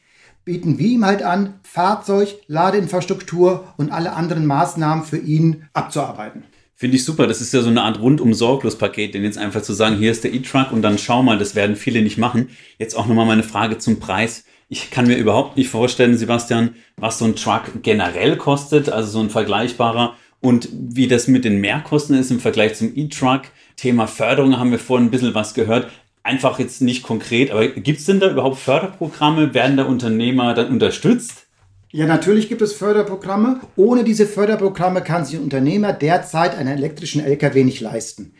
bieten 0.49 0.79
wir 0.79 0.87
ihm 0.87 1.05
halt 1.05 1.21
an, 1.21 1.59
Fahrzeug, 1.61 2.29
Ladeinfrastruktur 2.47 3.71
und 3.77 3.91
alle 3.91 4.13
anderen 4.13 4.47
Maßnahmen 4.47 5.05
für 5.05 5.19
ihn 5.19 5.67
abzuarbeiten. 5.73 6.41
Finde 6.73 6.95
ich 6.95 7.05
super. 7.05 7.27
Das 7.27 7.39
ist 7.39 7.53
ja 7.53 7.61
so 7.61 7.69
eine 7.69 7.83
Art 7.83 7.99
rundum 7.99 8.33
sorglos 8.33 8.75
Paket, 8.75 9.13
denn 9.13 9.23
jetzt 9.23 9.37
einfach 9.37 9.61
zu 9.61 9.73
sagen, 9.73 9.97
hier 9.97 10.09
ist 10.11 10.23
der 10.23 10.33
E-Truck 10.33 10.71
und 10.71 10.81
dann 10.81 10.97
schau 10.97 11.21
mal, 11.21 11.37
das 11.37 11.53
werden 11.53 11.75
viele 11.75 12.01
nicht 12.01 12.17
machen. 12.17 12.49
Jetzt 12.79 12.95
auch 12.97 13.05
nochmal 13.05 13.27
meine 13.27 13.43
Frage 13.43 13.77
zum 13.77 13.99
Preis. 13.99 14.43
Ich 14.69 14.89
kann 14.89 15.05
mir 15.05 15.17
überhaupt 15.17 15.55
nicht 15.55 15.69
vorstellen, 15.69 16.17
Sebastian, 16.17 16.73
was 16.97 17.19
so 17.19 17.25
ein 17.25 17.35
Truck 17.35 17.83
generell 17.83 18.35
kostet, 18.35 18.89
also 18.89 19.11
so 19.11 19.19
ein 19.19 19.29
vergleichbarer 19.29 20.15
und 20.41 20.67
wie 20.71 21.07
das 21.07 21.27
mit 21.27 21.45
den 21.45 21.61
Mehrkosten 21.61 22.17
ist 22.17 22.31
im 22.31 22.39
Vergleich 22.39 22.73
zum 22.73 22.91
E-Truck. 22.95 23.43
Thema 23.75 24.07
Förderung 24.07 24.57
haben 24.57 24.71
wir 24.71 24.79
vorhin 24.79 25.09
ein 25.09 25.11
bisschen 25.11 25.35
was 25.35 25.53
gehört 25.53 25.91
einfach 26.29 26.59
jetzt 26.59 26.81
nicht 26.81 27.03
konkret, 27.03 27.51
aber 27.51 27.67
gibt 27.67 27.99
es 27.99 28.05
denn 28.05 28.19
da 28.19 28.29
überhaupt 28.29 28.59
Förderprogramme? 28.59 29.53
Werden 29.53 29.77
da 29.77 29.85
Unternehmer 29.85 30.53
dann 30.53 30.69
unterstützt? 30.69 31.47
Ja, 31.91 32.05
natürlich 32.05 32.49
gibt 32.49 32.61
es 32.61 32.73
Förderprogramme. 32.73 33.61
Ohne 33.75 34.03
diese 34.03 34.27
Förderprogramme 34.27 35.01
kann 35.01 35.25
sich 35.25 35.35
ein 35.35 35.43
Unternehmer 35.43 35.91
derzeit 35.91 36.55
einen 36.55 36.77
elektrischen 36.77 37.23
LKW 37.23 37.63
nicht 37.63 37.81
leisten. 37.81 38.33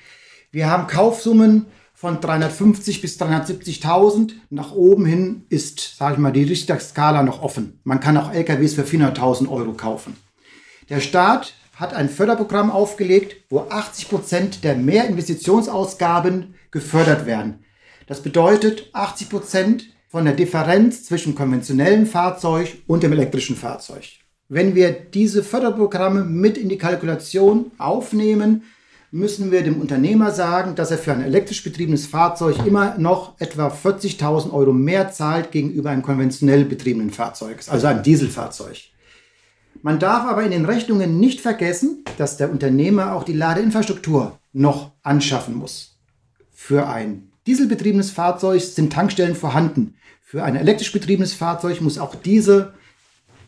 Wir 0.51 0.69
haben 0.69 0.85
Kaufsummen 0.85 1.65
von 1.95 2.21
350 2.21 3.01
bis 3.01 3.19
370.000. 3.19 4.33
Nach 4.51 4.71
oben 4.71 5.05
hin 5.05 5.45
ist, 5.49 5.97
sage 5.97 6.13
ich 6.13 6.19
mal, 6.19 6.31
die 6.31 6.43
Richterskala 6.43 7.23
noch 7.23 7.41
offen. 7.41 7.79
Man 7.83 7.99
kann 7.99 8.17
auch 8.17 8.31
LKWs 8.31 8.75
für 8.75 8.83
400.000 8.83 9.49
Euro 9.49 9.73
kaufen. 9.73 10.15
Der 10.89 10.99
Staat 10.99 11.55
hat 11.73 11.95
ein 11.95 12.09
Förderprogramm 12.09 12.69
aufgelegt, 12.69 13.37
wo 13.49 13.61
80 13.61 14.09
Prozent 14.09 14.63
der 14.63 14.75
Mehrinvestitionsausgaben 14.75 16.53
gefördert 16.69 17.25
werden. 17.25 17.65
Das 18.09 18.23
bedeutet 18.23 18.89
80 18.93 19.29
Prozent 19.29 19.83
von 20.07 20.25
der 20.25 20.33
Differenz 20.33 21.03
zwischen 21.05 21.35
konventionellem 21.35 22.07
Fahrzeug 22.07 22.77
und 22.87 23.03
dem 23.03 23.11
elektrischen 23.11 23.55
Fahrzeug. 23.55 24.03
Wenn 24.47 24.73
wir 24.73 24.91
diese 24.91 25.43
Förderprogramme 25.43 26.23
mit 26.23 26.57
in 26.57 26.69
die 26.69 26.79
Kalkulation 26.79 27.69
aufnehmen, 27.77 28.63
müssen 29.11 29.51
wir 29.51 29.61
dem 29.61 29.79
Unternehmer 29.79 30.31
sagen, 30.31 30.73
dass 30.73 30.89
er 30.89 30.97
für 30.97 31.13
ein 31.13 31.21
elektrisch 31.21 31.63
betriebenes 31.63 32.07
Fahrzeug 32.07 32.65
immer 32.65 32.97
noch 32.97 33.39
etwa 33.39 33.67
40.000 33.67 34.51
Euro 34.53 34.73
mehr 34.73 35.11
zahlt 35.11 35.51
gegenüber 35.51 35.91
einem 35.91 36.01
konventionell 36.01 36.65
betriebenen 36.65 37.11
Fahrzeug, 37.11 37.59
also 37.67 37.85
einem 37.85 38.01
Dieselfahrzeug. 38.01 38.77
Man 39.83 39.99
darf 39.99 40.25
aber 40.25 40.41
in 40.41 40.51
den 40.51 40.65
Rechnungen 40.65 41.19
nicht 41.19 41.41
vergessen, 41.41 42.03
dass 42.17 42.37
der 42.37 42.49
Unternehmer 42.49 43.13
auch 43.13 43.23
die 43.23 43.33
Ladeinfrastruktur 43.33 44.39
noch 44.51 44.93
anschaffen 45.03 45.53
muss. 45.53 45.99
Für 46.51 46.87
ein 46.87 47.28
dieselbetriebenes 47.47 48.11
Fahrzeug 48.11 48.61
sind 48.61 48.93
Tankstellen 48.93 49.35
vorhanden. 49.35 49.95
Für 50.21 50.43
ein 50.43 50.55
elektrisch 50.55 50.91
betriebenes 50.91 51.33
Fahrzeug 51.33 51.81
muss 51.81 51.97
auch 51.97 52.15
diese 52.15 52.73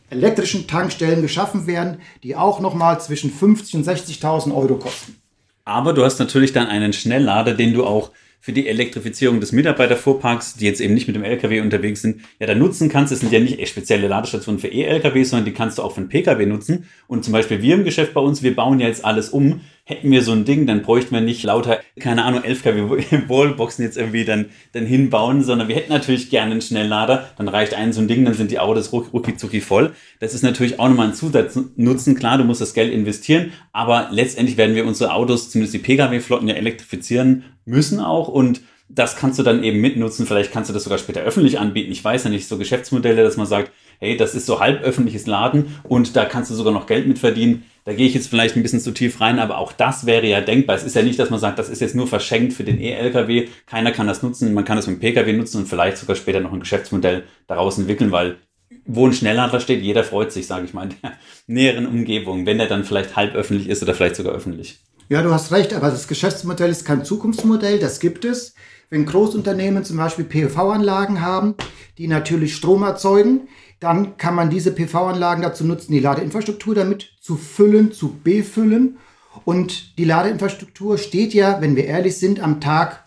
elektrischen 0.10 0.68
Tankstellen 0.68 1.22
geschaffen 1.22 1.68
werden, 1.68 2.00
die 2.24 2.36
auch 2.36 2.60
nochmal 2.60 3.00
zwischen 3.00 3.32
50.000 3.32 3.76
und 3.76 3.88
60.000 3.88 4.56
Euro 4.56 4.76
kosten. 4.76 5.16
Aber 5.64 5.94
du 5.94 6.04
hast 6.04 6.20
natürlich 6.20 6.54
dann 6.54 6.68
einen 6.68 6.92
Schnelllader, 6.92 7.54
den 7.54 7.74
du 7.74 7.86
auch 7.86 8.12
für 8.44 8.54
die 8.54 8.68
Elektrifizierung 8.68 9.40
des 9.40 9.52
Mitarbeiterfuhrparks, 9.52 10.56
die 10.56 10.66
jetzt 10.66 10.82
eben 10.82 10.96
nicht 10.96 11.06
mit 11.06 11.16
dem 11.16 11.24
LKW 11.24 11.62
unterwegs 11.62 12.02
sind, 12.02 12.22
ja 12.40 12.48
da 12.48 12.56
nutzen 12.56 12.90
kannst. 12.90 13.12
Das 13.12 13.20
sind 13.20 13.32
ja 13.32 13.40
nicht 13.40 13.66
spezielle 13.70 14.08
Ladestationen 14.08 14.60
für 14.60 14.68
E-LKW, 14.68 15.24
sondern 15.24 15.46
die 15.46 15.54
kannst 15.54 15.78
du 15.78 15.84
auch 15.84 15.92
für 15.94 16.02
einen 16.02 16.10
PKW 16.10 16.48
nutzen. 16.48 16.86
Und 17.08 17.24
zum 17.24 17.34
Beispiel 17.34 17.62
wir 17.62 17.76
im 17.76 17.84
Geschäft 17.84 18.16
bei 18.16 18.22
uns, 18.22 18.42
wir 18.42 18.56
bauen 18.56 18.80
ja 18.80 18.88
jetzt 18.88 19.06
alles 19.06 19.30
um. 19.30 19.62
Hätten 19.84 20.10
wir 20.10 20.24
so 20.24 20.32
ein 20.32 20.46
Ding, 20.46 20.66
dann 20.66 20.82
bräuchten 20.84 21.14
wir 21.14 21.22
nicht 21.22 21.44
lauter, 21.44 21.80
keine 22.00 22.24
Ahnung, 22.24 22.44
11 22.44 22.64
kW 22.64 23.28
Wallboxen 23.28 23.84
jetzt 23.84 23.98
irgendwie 23.98 24.26
dann, 24.26 24.46
dann 24.74 24.86
hinbauen, 24.86 25.44
sondern 25.44 25.68
wir 25.68 25.76
hätten 25.76 25.92
natürlich 25.92 26.30
gerne 26.32 26.52
einen 26.52 26.62
Schnelllader. 26.62 27.30
Dann 27.38 27.48
reicht 27.48 27.76
ein 27.76 27.94
so 27.94 28.02
ein 28.02 28.08
Ding, 28.08 28.26
dann 28.26 28.34
sind 28.34 28.50
die 28.50 28.60
Autos 28.60 28.92
rucki 28.92 29.38
zucki 29.38 29.62
voll. 29.62 29.92
Das 30.20 30.34
ist 30.34 30.44
natürlich 30.44 30.80
auch 30.80 30.88
nochmal 30.88 31.10
ein 31.10 31.14
Zusatznutzen. 31.14 32.16
Klar, 32.16 32.40
du 32.40 32.44
musst 32.44 32.62
das 32.62 32.74
Geld 32.74 32.92
investieren, 32.92 33.52
aber 33.72 34.08
letztendlich 34.12 34.58
werden 34.58 34.76
wir 34.76 34.86
unsere 34.86 35.14
Autos, 35.14 35.52
zumindest 35.52 35.76
die 35.76 35.80
Pkw-Flotten 35.80 36.48
ja 36.48 36.56
elektrifizieren 36.56 37.44
müssen 37.72 38.00
auch 38.00 38.28
und 38.28 38.62
das 38.90 39.16
kannst 39.16 39.40
du 39.40 39.44
dann 39.44 39.64
eben 39.64 39.80
mitnutzen. 39.80 40.28
Vielleicht 40.28 40.52
kannst 40.52 40.70
du 40.70 40.74
das 40.74 40.84
sogar 40.84 41.00
später 41.00 41.22
öffentlich 41.22 41.60
anbieten. 41.60 41.92
Ich 41.92 42.04
weiß 42.04 42.26
ja 42.26 42.30
nicht, 42.30 42.48
so 42.48 42.58
Geschäftsmodelle, 42.58 43.24
dass 43.24 43.38
man 43.38 43.48
sagt, 43.48 43.72
hey, 44.00 44.18
das 44.18 44.36
ist 44.36 44.46
so 44.46 44.60
halb 44.60 44.84
öffentliches 44.84 45.28
Laden 45.28 45.78
und 45.84 46.16
da 46.16 46.26
kannst 46.26 46.52
du 46.52 46.56
sogar 46.56 46.74
noch 46.74 46.88
Geld 46.88 47.08
mit 47.08 47.18
verdienen. 47.18 47.64
Da 47.86 47.94
gehe 47.94 48.06
ich 48.06 48.14
jetzt 48.14 48.28
vielleicht 48.28 48.56
ein 48.56 48.62
bisschen 48.62 48.82
zu 48.82 48.92
tief 48.92 49.22
rein, 49.22 49.40
aber 49.40 49.58
auch 49.58 49.72
das 49.72 50.06
wäre 50.06 50.28
ja 50.28 50.42
denkbar. 50.42 50.76
Es 50.76 50.84
ist 50.84 50.96
ja 50.96 51.02
nicht, 51.02 51.18
dass 51.18 51.30
man 51.30 51.40
sagt, 51.40 51.58
das 51.58 51.70
ist 51.70 51.82
jetzt 51.82 51.96
nur 51.96 52.08
verschenkt 52.08 52.54
für 52.54 52.64
den 52.64 52.80
E-LKW. 52.80 53.48
Keiner 53.66 53.92
kann 53.92 54.08
das 54.08 54.22
nutzen. 54.22 54.54
Man 54.54 54.66
kann 54.66 54.78
es 54.78 54.86
mit 54.86 54.98
dem 54.98 55.00
Pkw 55.00 55.34
nutzen 55.34 55.60
und 55.60 55.68
vielleicht 55.68 55.98
sogar 55.98 56.16
später 56.16 56.42
noch 56.42 56.54
ein 56.54 56.60
Geschäftsmodell 56.60 57.24
daraus 57.48 57.78
entwickeln, 57.80 58.12
weil 58.12 58.38
wo 58.86 59.06
ein 59.06 59.14
Schnelllader 59.14 59.60
steht, 59.60 59.82
jeder 59.82 60.04
freut 60.04 60.32
sich, 60.32 60.48
sage 60.48 60.66
ich 60.66 60.74
mal, 60.74 60.84
in 60.84 60.96
der 61.02 61.14
näheren 61.48 61.88
Umgebung, 61.88 62.46
wenn 62.46 62.58
der 62.58 62.68
dann 62.68 62.84
vielleicht 62.84 63.16
halb 63.16 63.36
öffentlich 63.36 63.70
ist 63.70 63.82
oder 63.84 63.94
vielleicht 63.94 64.16
sogar 64.16 64.34
öffentlich. 64.34 64.80
Ja, 65.12 65.22
du 65.22 65.34
hast 65.34 65.52
recht, 65.52 65.74
aber 65.74 65.90
das 65.90 66.08
Geschäftsmodell 66.08 66.70
ist 66.70 66.86
kein 66.86 67.04
Zukunftsmodell, 67.04 67.80
das 67.80 68.00
gibt 68.00 68.24
es. 68.24 68.56
Wenn 68.90 69.06
Großunternehmen 69.06 69.84
zum 69.84 69.98
Beispiel 69.98 70.24
PV-Anlagen 70.24 71.20
haben, 71.20 71.56
die 71.98 72.08
natürlich 72.08 72.56
Strom 72.56 72.84
erzeugen, 72.84 73.50
dann 73.82 74.16
kann 74.16 74.36
man 74.36 74.50
diese 74.50 74.72
PV-Anlagen 74.72 75.42
dazu 75.42 75.66
nutzen, 75.66 75.92
die 75.92 76.00
Ladeinfrastruktur 76.00 76.76
damit 76.76 77.10
zu 77.20 77.36
füllen, 77.36 77.92
zu 77.92 78.20
befüllen. 78.24 79.00
Und 79.44 79.98
die 79.98 80.06
Ladeinfrastruktur 80.06 80.98
steht 80.98 81.34
ja, 81.34 81.60
wenn 81.60 81.76
wir 81.76 81.88
ehrlich 81.88 82.18
sind, 82.18 82.40
am 82.40 82.62
Tag 82.62 83.04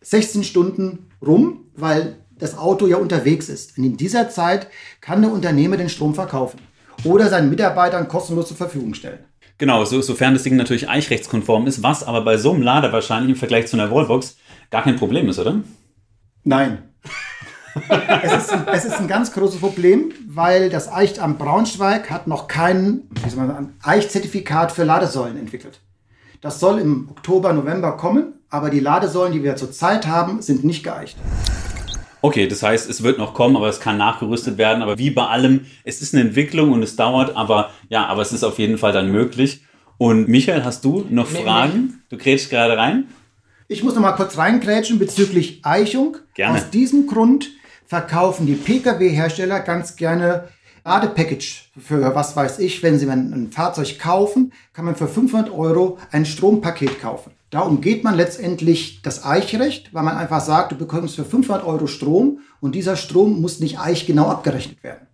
16 0.00 0.42
Stunden 0.42 1.10
rum, 1.24 1.66
weil 1.76 2.16
das 2.36 2.58
Auto 2.58 2.88
ja 2.88 2.96
unterwegs 2.96 3.48
ist. 3.48 3.78
Und 3.78 3.84
in 3.84 3.96
dieser 3.96 4.30
Zeit 4.30 4.66
kann 5.00 5.22
der 5.22 5.30
Unternehmer 5.30 5.76
den 5.76 5.90
Strom 5.90 6.12
verkaufen 6.12 6.58
oder 7.04 7.28
seinen 7.28 7.50
Mitarbeitern 7.50 8.08
kostenlos 8.08 8.48
zur 8.48 8.56
Verfügung 8.56 8.94
stellen. 8.94 9.20
Genau, 9.58 9.84
so, 9.84 10.02
sofern 10.02 10.34
das 10.34 10.42
Ding 10.42 10.56
natürlich 10.56 10.88
eichrechtskonform 10.88 11.66
ist, 11.66 11.82
was 11.82 12.04
aber 12.04 12.20
bei 12.22 12.36
so 12.36 12.52
einem 12.52 12.62
Lader 12.62 12.92
wahrscheinlich 12.92 13.30
im 13.30 13.36
Vergleich 13.36 13.66
zu 13.68 13.76
einer 13.76 13.90
Wallbox 13.90 14.36
gar 14.70 14.82
kein 14.82 14.96
Problem 14.96 15.28
ist, 15.28 15.38
oder? 15.38 15.60
Nein. 16.44 16.78
es, 18.22 18.32
ist 18.32 18.52
ein, 18.52 18.66
es, 18.68 18.84
ist 18.84 19.00
ein, 19.00 19.08
ganz 19.08 19.32
großes 19.32 19.60
Problem, 19.60 20.12
weil 20.28 20.70
das 20.70 20.92
Eichamt 20.92 21.38
Braunschweig 21.38 22.10
hat 22.10 22.26
noch 22.26 22.48
kein 22.48 23.02
Eichzertifikat 23.82 24.72
für 24.72 24.84
Ladesäulen 24.84 25.38
entwickelt. 25.38 25.80
Das 26.40 26.60
soll 26.60 26.78
im 26.78 27.08
Oktober, 27.10 27.52
November 27.52 27.96
kommen, 27.96 28.34
aber 28.50 28.70
die 28.70 28.80
Ladesäulen, 28.80 29.32
die 29.32 29.42
wir 29.42 29.56
zurzeit 29.56 30.06
haben, 30.06 30.42
sind 30.42 30.64
nicht 30.64 30.84
geeicht. 30.84 31.16
Okay, 32.26 32.48
das 32.48 32.60
heißt, 32.60 32.90
es 32.90 33.04
wird 33.04 33.18
noch 33.18 33.34
kommen, 33.34 33.54
aber 33.54 33.68
es 33.68 33.78
kann 33.78 33.98
nachgerüstet 33.98 34.58
werden. 34.58 34.82
Aber 34.82 34.98
wie 34.98 35.10
bei 35.10 35.26
allem, 35.26 35.66
es 35.84 36.02
ist 36.02 36.12
eine 36.12 36.24
Entwicklung 36.24 36.72
und 36.72 36.82
es 36.82 36.96
dauert, 36.96 37.36
aber 37.36 37.70
ja, 37.88 38.04
aber 38.06 38.20
es 38.20 38.32
ist 38.32 38.42
auf 38.42 38.58
jeden 38.58 38.78
Fall 38.78 38.92
dann 38.92 39.12
möglich. 39.12 39.62
Und 39.96 40.26
Michael, 40.26 40.64
hast 40.64 40.84
du 40.84 41.06
noch 41.08 41.28
Fragen? 41.28 42.02
Du 42.08 42.18
grätschst 42.18 42.50
gerade 42.50 42.76
rein. 42.76 43.04
Ich 43.68 43.84
muss 43.84 43.94
noch 43.94 44.02
mal 44.02 44.10
kurz 44.10 44.36
reingrätschen 44.36 44.98
bezüglich 44.98 45.60
Eichung. 45.62 46.16
Gerne. 46.34 46.58
Aus 46.58 46.70
diesem 46.70 47.06
Grund 47.06 47.50
verkaufen 47.86 48.44
die 48.48 48.54
Pkw-Hersteller 48.54 49.60
ganz 49.60 49.94
gerne 49.94 50.48
Ladepackage 50.84 51.70
für 51.78 52.12
was 52.16 52.34
weiß 52.34 52.58
ich. 52.58 52.82
Wenn 52.82 52.98
sie 52.98 53.08
ein 53.08 53.52
Fahrzeug 53.52 54.00
kaufen, 54.00 54.52
kann 54.72 54.84
man 54.84 54.96
für 54.96 55.06
500 55.06 55.52
Euro 55.52 55.98
ein 56.10 56.26
Strompaket 56.26 57.00
kaufen. 57.00 57.35
Da 57.50 57.60
umgeht 57.60 58.02
man 58.02 58.16
letztendlich 58.16 59.02
das 59.02 59.24
Eichrecht, 59.24 59.94
weil 59.94 60.02
man 60.02 60.16
einfach 60.16 60.40
sagt, 60.40 60.72
du 60.72 60.76
bekommst 60.76 61.16
für 61.16 61.24
500 61.24 61.64
Euro 61.64 61.86
Strom 61.86 62.40
und 62.60 62.74
dieser 62.74 62.96
Strom 62.96 63.40
muss 63.40 63.60
nicht 63.60 63.78
eichgenau 63.78 64.28
abgerechnet 64.28 64.82
werden. 64.82 65.06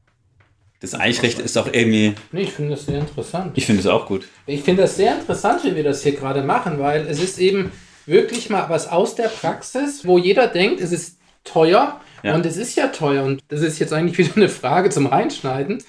Das 0.80 0.94
Eichrecht 0.94 1.38
ist 1.38 1.56
auch 1.58 1.68
irgendwie. 1.70 2.14
Nee, 2.32 2.42
ich 2.42 2.52
finde 2.52 2.70
das 2.70 2.86
sehr 2.86 2.98
interessant. 2.98 3.52
Ich 3.54 3.66
finde 3.66 3.82
es 3.82 3.86
auch 3.86 4.06
gut. 4.06 4.26
Ich 4.46 4.62
finde 4.62 4.82
das 4.82 4.96
sehr 4.96 5.14
interessant, 5.16 5.62
wie 5.62 5.76
wir 5.76 5.84
das 5.84 6.02
hier 6.02 6.12
gerade 6.12 6.42
machen, 6.42 6.80
weil 6.80 7.06
es 7.06 7.22
ist 7.22 7.38
eben 7.38 7.70
wirklich 8.06 8.50
mal 8.50 8.68
was 8.68 8.88
aus 8.88 9.14
der 9.14 9.28
Praxis, 9.28 10.04
wo 10.04 10.18
jeder 10.18 10.48
denkt, 10.48 10.80
es 10.80 10.90
ist 10.90 11.18
teuer. 11.44 12.00
Ja. 12.24 12.34
Und 12.34 12.46
es 12.46 12.56
ist 12.56 12.76
ja 12.76 12.88
teuer. 12.88 13.22
Und 13.24 13.42
das 13.48 13.60
ist 13.60 13.78
jetzt 13.78 13.92
eigentlich 13.92 14.18
wieder 14.26 14.36
eine 14.36 14.48
Frage 14.48 14.90
zum 14.90 15.06
Reinschneiden. 15.06 15.84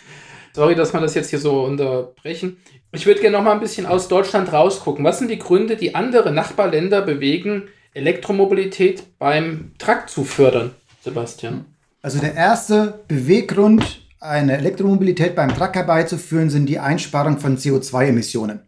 Sorry, 0.53 0.75
dass 0.75 0.93
wir 0.93 0.99
das 0.99 1.15
jetzt 1.15 1.31
hier 1.31 1.39
so 1.39 1.63
unterbrechen. 1.63 2.57
Ich 2.95 3.07
würde 3.07 3.21
gerne 3.21 3.37
noch 3.37 3.43
mal 3.43 3.53
ein 3.53 3.59
bisschen 3.59 3.87
aus 3.87 4.07
Deutschland 4.07 4.53
rausgucken. 4.53 5.03
Was 5.03 5.17
sind 5.17 5.31
die 5.31 5.39
Gründe, 5.39 5.75
die 5.75 5.95
andere 5.95 6.31
Nachbarländer 6.31 7.01
bewegen, 7.01 7.63
Elektromobilität 7.95 9.17
beim 9.17 9.71
Trakt 9.79 10.11
zu 10.11 10.23
fördern, 10.23 10.75
Sebastian? 11.01 11.65
Also 12.03 12.19
der 12.19 12.35
erste 12.35 12.99
Beweggrund, 13.07 14.05
eine 14.19 14.59
Elektromobilität 14.59 15.35
beim 15.35 15.55
Truck 15.55 15.73
herbeizuführen, 15.73 16.51
sind 16.51 16.67
die 16.67 16.77
Einsparung 16.77 17.39
von 17.39 17.57
CO2-Emissionen. 17.57 18.59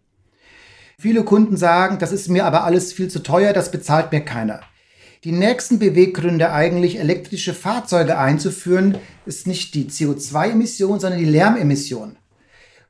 Viele 0.98 1.24
Kunden 1.24 1.56
sagen, 1.56 2.00
das 2.00 2.12
ist 2.12 2.28
mir 2.28 2.46
aber 2.46 2.64
alles 2.64 2.94
viel 2.94 3.10
zu 3.10 3.22
teuer, 3.22 3.54
das 3.54 3.70
bezahlt 3.70 4.12
mir 4.12 4.22
keiner. 4.22 4.62
Die 5.24 5.34
nächsten 5.34 5.78
Beweggründe 5.78 6.52
eigentlich 6.52 6.98
elektrische 7.00 7.54
Fahrzeuge 7.54 8.18
einzuführen, 8.18 8.98
ist 9.28 9.46
nicht 9.46 9.76
die 9.76 9.86
CO2-Emission, 9.86 11.00
sondern 11.00 11.20
die 11.20 11.26
Lärmemission. 11.26 12.18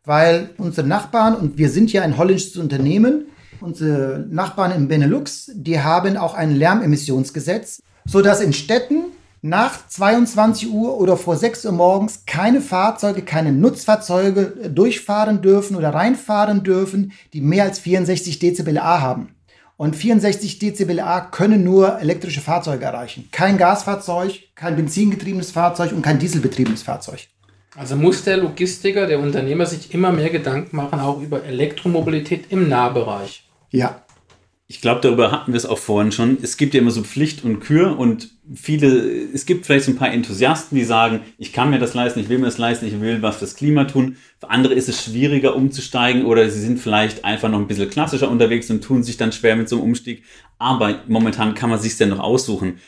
Weil 0.06 0.52
unsere 0.58 0.88
Nachbarn, 0.88 1.36
und 1.36 1.58
wir 1.58 1.70
sind 1.70 1.92
ja 1.92 2.04
ein 2.04 2.18
holländisches 2.18 2.58
Unternehmen, 2.58 3.26
unsere 3.62 4.26
Nachbarn 4.30 4.72
im 4.72 4.88
Benelux, 4.88 5.52
die 5.54 5.80
haben 5.80 6.18
auch 6.18 6.36
ein 6.36 6.56
Lärmemissionsgesetz, 6.56 7.82
sodass 8.06 8.42
in 8.42 8.54
Städten 8.54 9.06
nach 9.42 9.88
22 9.88 10.72
Uhr 10.72 11.00
oder 11.00 11.18
vor 11.18 11.38
6 11.38 11.66
Uhr 11.66 11.72
morgens 11.72 12.24
keine 12.26 12.62
Fahrzeuge, 12.62 13.22
keine 13.22 13.52
Nutzfahrzeuge 13.52 14.72
durchfahren 14.74 15.42
dürfen 15.42 15.76
oder 15.76 15.90
reinfahren 15.94 16.64
dürfen, 16.64 17.12
die 17.34 17.42
mehr 17.42 17.66
als 17.66 17.80
64 17.80 18.40
dBA 18.40 19.02
haben. 19.02 19.36
Und 19.78 19.96
64 19.96 20.58
dBA 20.60 21.22
können 21.22 21.64
nur 21.64 22.00
elektrische 22.00 22.42
Fahrzeuge 22.42 22.86
erreichen. 22.86 23.28
Kein 23.32 23.58
Gasfahrzeug, 23.58 24.40
kein 24.56 24.76
benzingetriebenes 24.76 25.52
Fahrzeug 25.52 25.92
und 25.92 26.02
kein 26.02 26.18
dieselbetriebenes 26.18 26.82
Fahrzeug. 26.82 27.28
Also 27.76 27.96
muss 27.96 28.24
der 28.24 28.38
Logistiker, 28.38 29.06
der 29.06 29.20
Unternehmer 29.20 29.66
sich 29.66 29.94
immer 29.94 30.12
mehr 30.12 30.30
Gedanken 30.30 30.76
machen, 30.76 31.00
auch 31.00 31.22
über 31.22 31.44
Elektromobilität 31.44 32.46
im 32.50 32.70
Nahbereich. 32.70 33.44
Ja, 33.72 34.06
ich 34.68 34.82
glaube, 34.82 35.00
darüber 35.02 35.32
hatten 35.32 35.54
wir 35.54 35.58
es 35.58 35.68
auch 35.68 35.78
vorhin 35.78 36.12
schon. 36.12 36.40
Es 36.42 36.58
gibt 36.58 36.74
ja 36.74 36.82
immer 36.82 36.90
so 36.90 37.04
Pflicht 37.04 37.44
und 37.44 37.60
Kür 37.60 38.00
und 38.00 38.32
viele, 38.52 38.88
es 39.32 39.46
gibt 39.46 39.68
vielleicht 39.68 39.86
so 39.86 39.92
ein 39.92 39.98
paar 39.98 40.12
Enthusiasten, 40.12 40.76
die 40.76 40.84
sagen, 40.84 41.20
ich 41.38 41.54
kann 41.54 41.70
mir 41.70 41.78
das 41.78 41.94
leisten, 41.94 42.20
ich 42.20 42.30
will 42.30 42.40
mir 42.40 42.46
das 42.46 42.58
leisten, 42.58 42.88
ich 42.88 43.00
will 43.00 43.22
was 43.22 43.38
fürs 43.38 43.56
Klima 43.56 43.84
tun. 43.84 44.18
Für 44.40 44.50
andere 44.50 44.74
ist 44.74 44.90
es 44.90 45.04
schwieriger 45.04 45.56
umzusteigen 45.56 46.26
oder 46.26 46.50
sie 46.50 46.62
sind 46.62 46.80
vielleicht 46.80 47.24
einfach 47.24 47.48
noch 47.48 47.60
ein 47.60 47.68
bisschen 47.68 47.92
klassischer 47.92 48.30
unterwegs 48.30 48.72
und 48.72 48.84
tun 48.84 49.04
sich 49.04 49.18
dann 49.18 49.32
schwer 49.32 49.56
mit 49.56 49.70
so 49.70 49.76
einem 49.76 49.86
Umstieg. 49.86 50.24
Aber 50.58 51.00
momentan 51.08 51.54
kann 51.54 51.70
man 51.70 51.78
sich 51.78 52.00
ja 52.00 52.08
noch 52.08 52.20
aussuchen. 52.20 52.80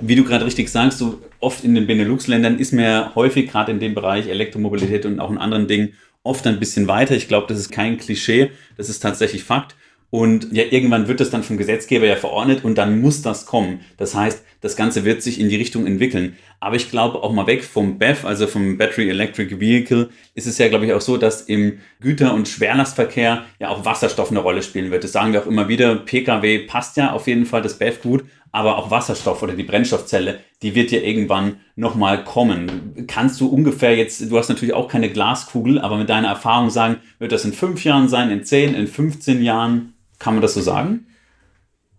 Wie 0.00 0.16
du 0.16 0.24
gerade 0.24 0.46
richtig 0.46 0.70
sagst, 0.70 0.98
so 0.98 1.20
oft 1.40 1.64
in 1.64 1.74
den 1.74 1.86
Benelux-Ländern 1.86 2.58
ist 2.58 2.72
man 2.72 2.84
ja 2.84 3.12
häufig 3.14 3.50
gerade 3.50 3.72
in 3.72 3.80
dem 3.80 3.94
Bereich 3.94 4.28
Elektromobilität 4.28 5.06
und 5.06 5.20
auch 5.20 5.30
in 5.30 5.38
anderen 5.38 5.68
Dingen 5.68 5.94
oft 6.22 6.46
ein 6.46 6.60
bisschen 6.60 6.88
weiter. 6.88 7.14
Ich 7.14 7.28
glaube, 7.28 7.46
das 7.48 7.58
ist 7.58 7.70
kein 7.70 7.98
Klischee, 7.98 8.50
das 8.76 8.88
ist 8.88 9.00
tatsächlich 9.00 9.44
Fakt. 9.44 9.76
Und 10.10 10.52
ja, 10.52 10.64
irgendwann 10.70 11.08
wird 11.08 11.20
das 11.20 11.30
dann 11.30 11.42
vom 11.42 11.56
Gesetzgeber 11.56 12.04
ja 12.04 12.16
verordnet 12.16 12.64
und 12.64 12.76
dann 12.76 13.00
muss 13.00 13.22
das 13.22 13.46
kommen. 13.46 13.80
Das 13.96 14.14
heißt, 14.14 14.44
das 14.60 14.76
Ganze 14.76 15.06
wird 15.06 15.22
sich 15.22 15.40
in 15.40 15.48
die 15.48 15.56
Richtung 15.56 15.86
entwickeln. 15.86 16.36
Aber 16.60 16.76
ich 16.76 16.90
glaube 16.90 17.22
auch 17.22 17.32
mal 17.32 17.46
weg 17.46 17.64
vom 17.64 17.98
BEV, 17.98 18.26
also 18.26 18.46
vom 18.46 18.76
Battery 18.76 19.08
Electric 19.08 19.58
Vehicle, 19.58 20.10
ist 20.34 20.46
es 20.46 20.58
ja, 20.58 20.68
glaube 20.68 20.84
ich, 20.84 20.92
auch 20.92 21.00
so, 21.00 21.16
dass 21.16 21.40
im 21.40 21.78
Güter- 22.00 22.34
und 22.34 22.46
Schwerlastverkehr 22.46 23.46
ja 23.58 23.68
auch 23.70 23.86
Wasserstoff 23.86 24.30
eine 24.30 24.40
Rolle 24.40 24.62
spielen 24.62 24.90
wird. 24.90 25.02
Das 25.02 25.12
sagen 25.12 25.32
wir 25.32 25.42
auch 25.42 25.46
immer 25.46 25.68
wieder. 25.68 25.96
Pkw 25.96 26.58
passt 26.66 26.98
ja 26.98 27.12
auf 27.12 27.26
jeden 27.26 27.46
Fall 27.46 27.62
das 27.62 27.78
BEV 27.78 28.02
gut, 28.02 28.24
aber 28.52 28.76
auch 28.76 28.90
Wasserstoff 28.90 29.42
oder 29.42 29.54
die 29.54 29.62
Brennstoffzelle, 29.62 30.40
die 30.60 30.74
wird 30.74 30.90
ja 30.90 31.00
irgendwann 31.00 31.56
nochmal 31.74 32.22
kommen. 32.22 33.06
Kannst 33.08 33.40
du 33.40 33.48
ungefähr 33.48 33.96
jetzt, 33.96 34.30
du 34.30 34.38
hast 34.38 34.50
natürlich 34.50 34.74
auch 34.74 34.88
keine 34.88 35.10
Glaskugel, 35.10 35.80
aber 35.80 35.96
mit 35.96 36.10
deiner 36.10 36.28
Erfahrung 36.28 36.68
sagen, 36.68 36.98
wird 37.18 37.32
das 37.32 37.46
in 37.46 37.54
fünf 37.54 37.82
Jahren 37.82 38.08
sein, 38.08 38.30
in 38.30 38.44
zehn, 38.44 38.74
in 38.74 38.86
15 38.86 39.42
Jahren? 39.42 39.94
Kann 40.18 40.34
man 40.34 40.42
das 40.42 40.54
so 40.54 40.60
sagen? 40.60 41.06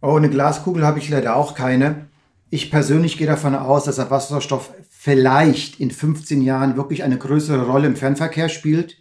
Oh, 0.01 0.15
eine 0.15 0.29
Glaskugel 0.29 0.85
habe 0.85 0.99
ich 0.99 1.09
leider 1.09 1.35
auch 1.35 1.55
keine. 1.55 2.07
Ich 2.51 2.69
persönlich 2.69 3.17
gehe 3.17 3.27
davon 3.27 3.55
aus, 3.55 3.85
dass 3.85 3.95
der 3.95 4.11
Wasserstoff 4.11 4.71
vielleicht 4.91 5.79
in 5.79 5.89
15 5.89 6.41
Jahren 6.41 6.77
wirklich 6.77 7.03
eine 7.03 7.17
größere 7.17 7.65
Rolle 7.65 7.87
im 7.87 7.95
Fernverkehr 7.95 8.47
spielt 8.47 8.97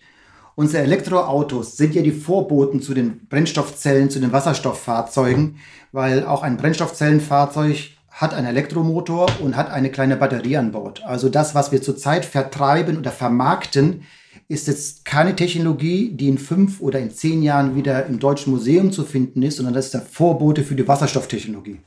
Unsere 0.54 0.82
Elektroautos 0.82 1.76
sind 1.76 1.94
ja 1.94 2.02
die 2.02 2.12
Vorboten 2.12 2.82
zu 2.82 2.92
den 2.92 3.26
Brennstoffzellen, 3.28 4.10
zu 4.10 4.20
den 4.20 4.32
Wasserstofffahrzeugen, 4.32 5.56
weil 5.92 6.26
auch 6.26 6.42
ein 6.42 6.58
Brennstoffzellenfahrzeug 6.58 7.92
hat 8.10 8.34
einen 8.34 8.46
Elektromotor 8.46 9.30
und 9.40 9.56
hat 9.56 9.70
eine 9.70 9.90
kleine 9.90 10.16
Batterie 10.16 10.58
an 10.58 10.72
Bord. 10.72 11.02
Also 11.04 11.30
das, 11.30 11.54
was 11.54 11.72
wir 11.72 11.80
zurzeit 11.80 12.26
vertreiben 12.26 12.98
oder 12.98 13.10
vermarkten, 13.10 14.02
ist 14.48 14.66
jetzt 14.66 15.06
keine 15.06 15.34
Technologie, 15.34 16.10
die 16.12 16.28
in 16.28 16.36
fünf 16.36 16.80
oder 16.80 16.98
in 16.98 17.10
zehn 17.10 17.42
Jahren 17.42 17.74
wieder 17.74 18.04
im 18.04 18.18
Deutschen 18.18 18.52
Museum 18.52 18.92
zu 18.92 19.04
finden 19.04 19.42
ist, 19.42 19.56
sondern 19.56 19.72
das 19.72 19.86
ist 19.86 19.94
der 19.94 20.02
Vorbote 20.02 20.62
für 20.62 20.74
die 20.74 20.86
Wasserstofftechnologie. 20.86 21.78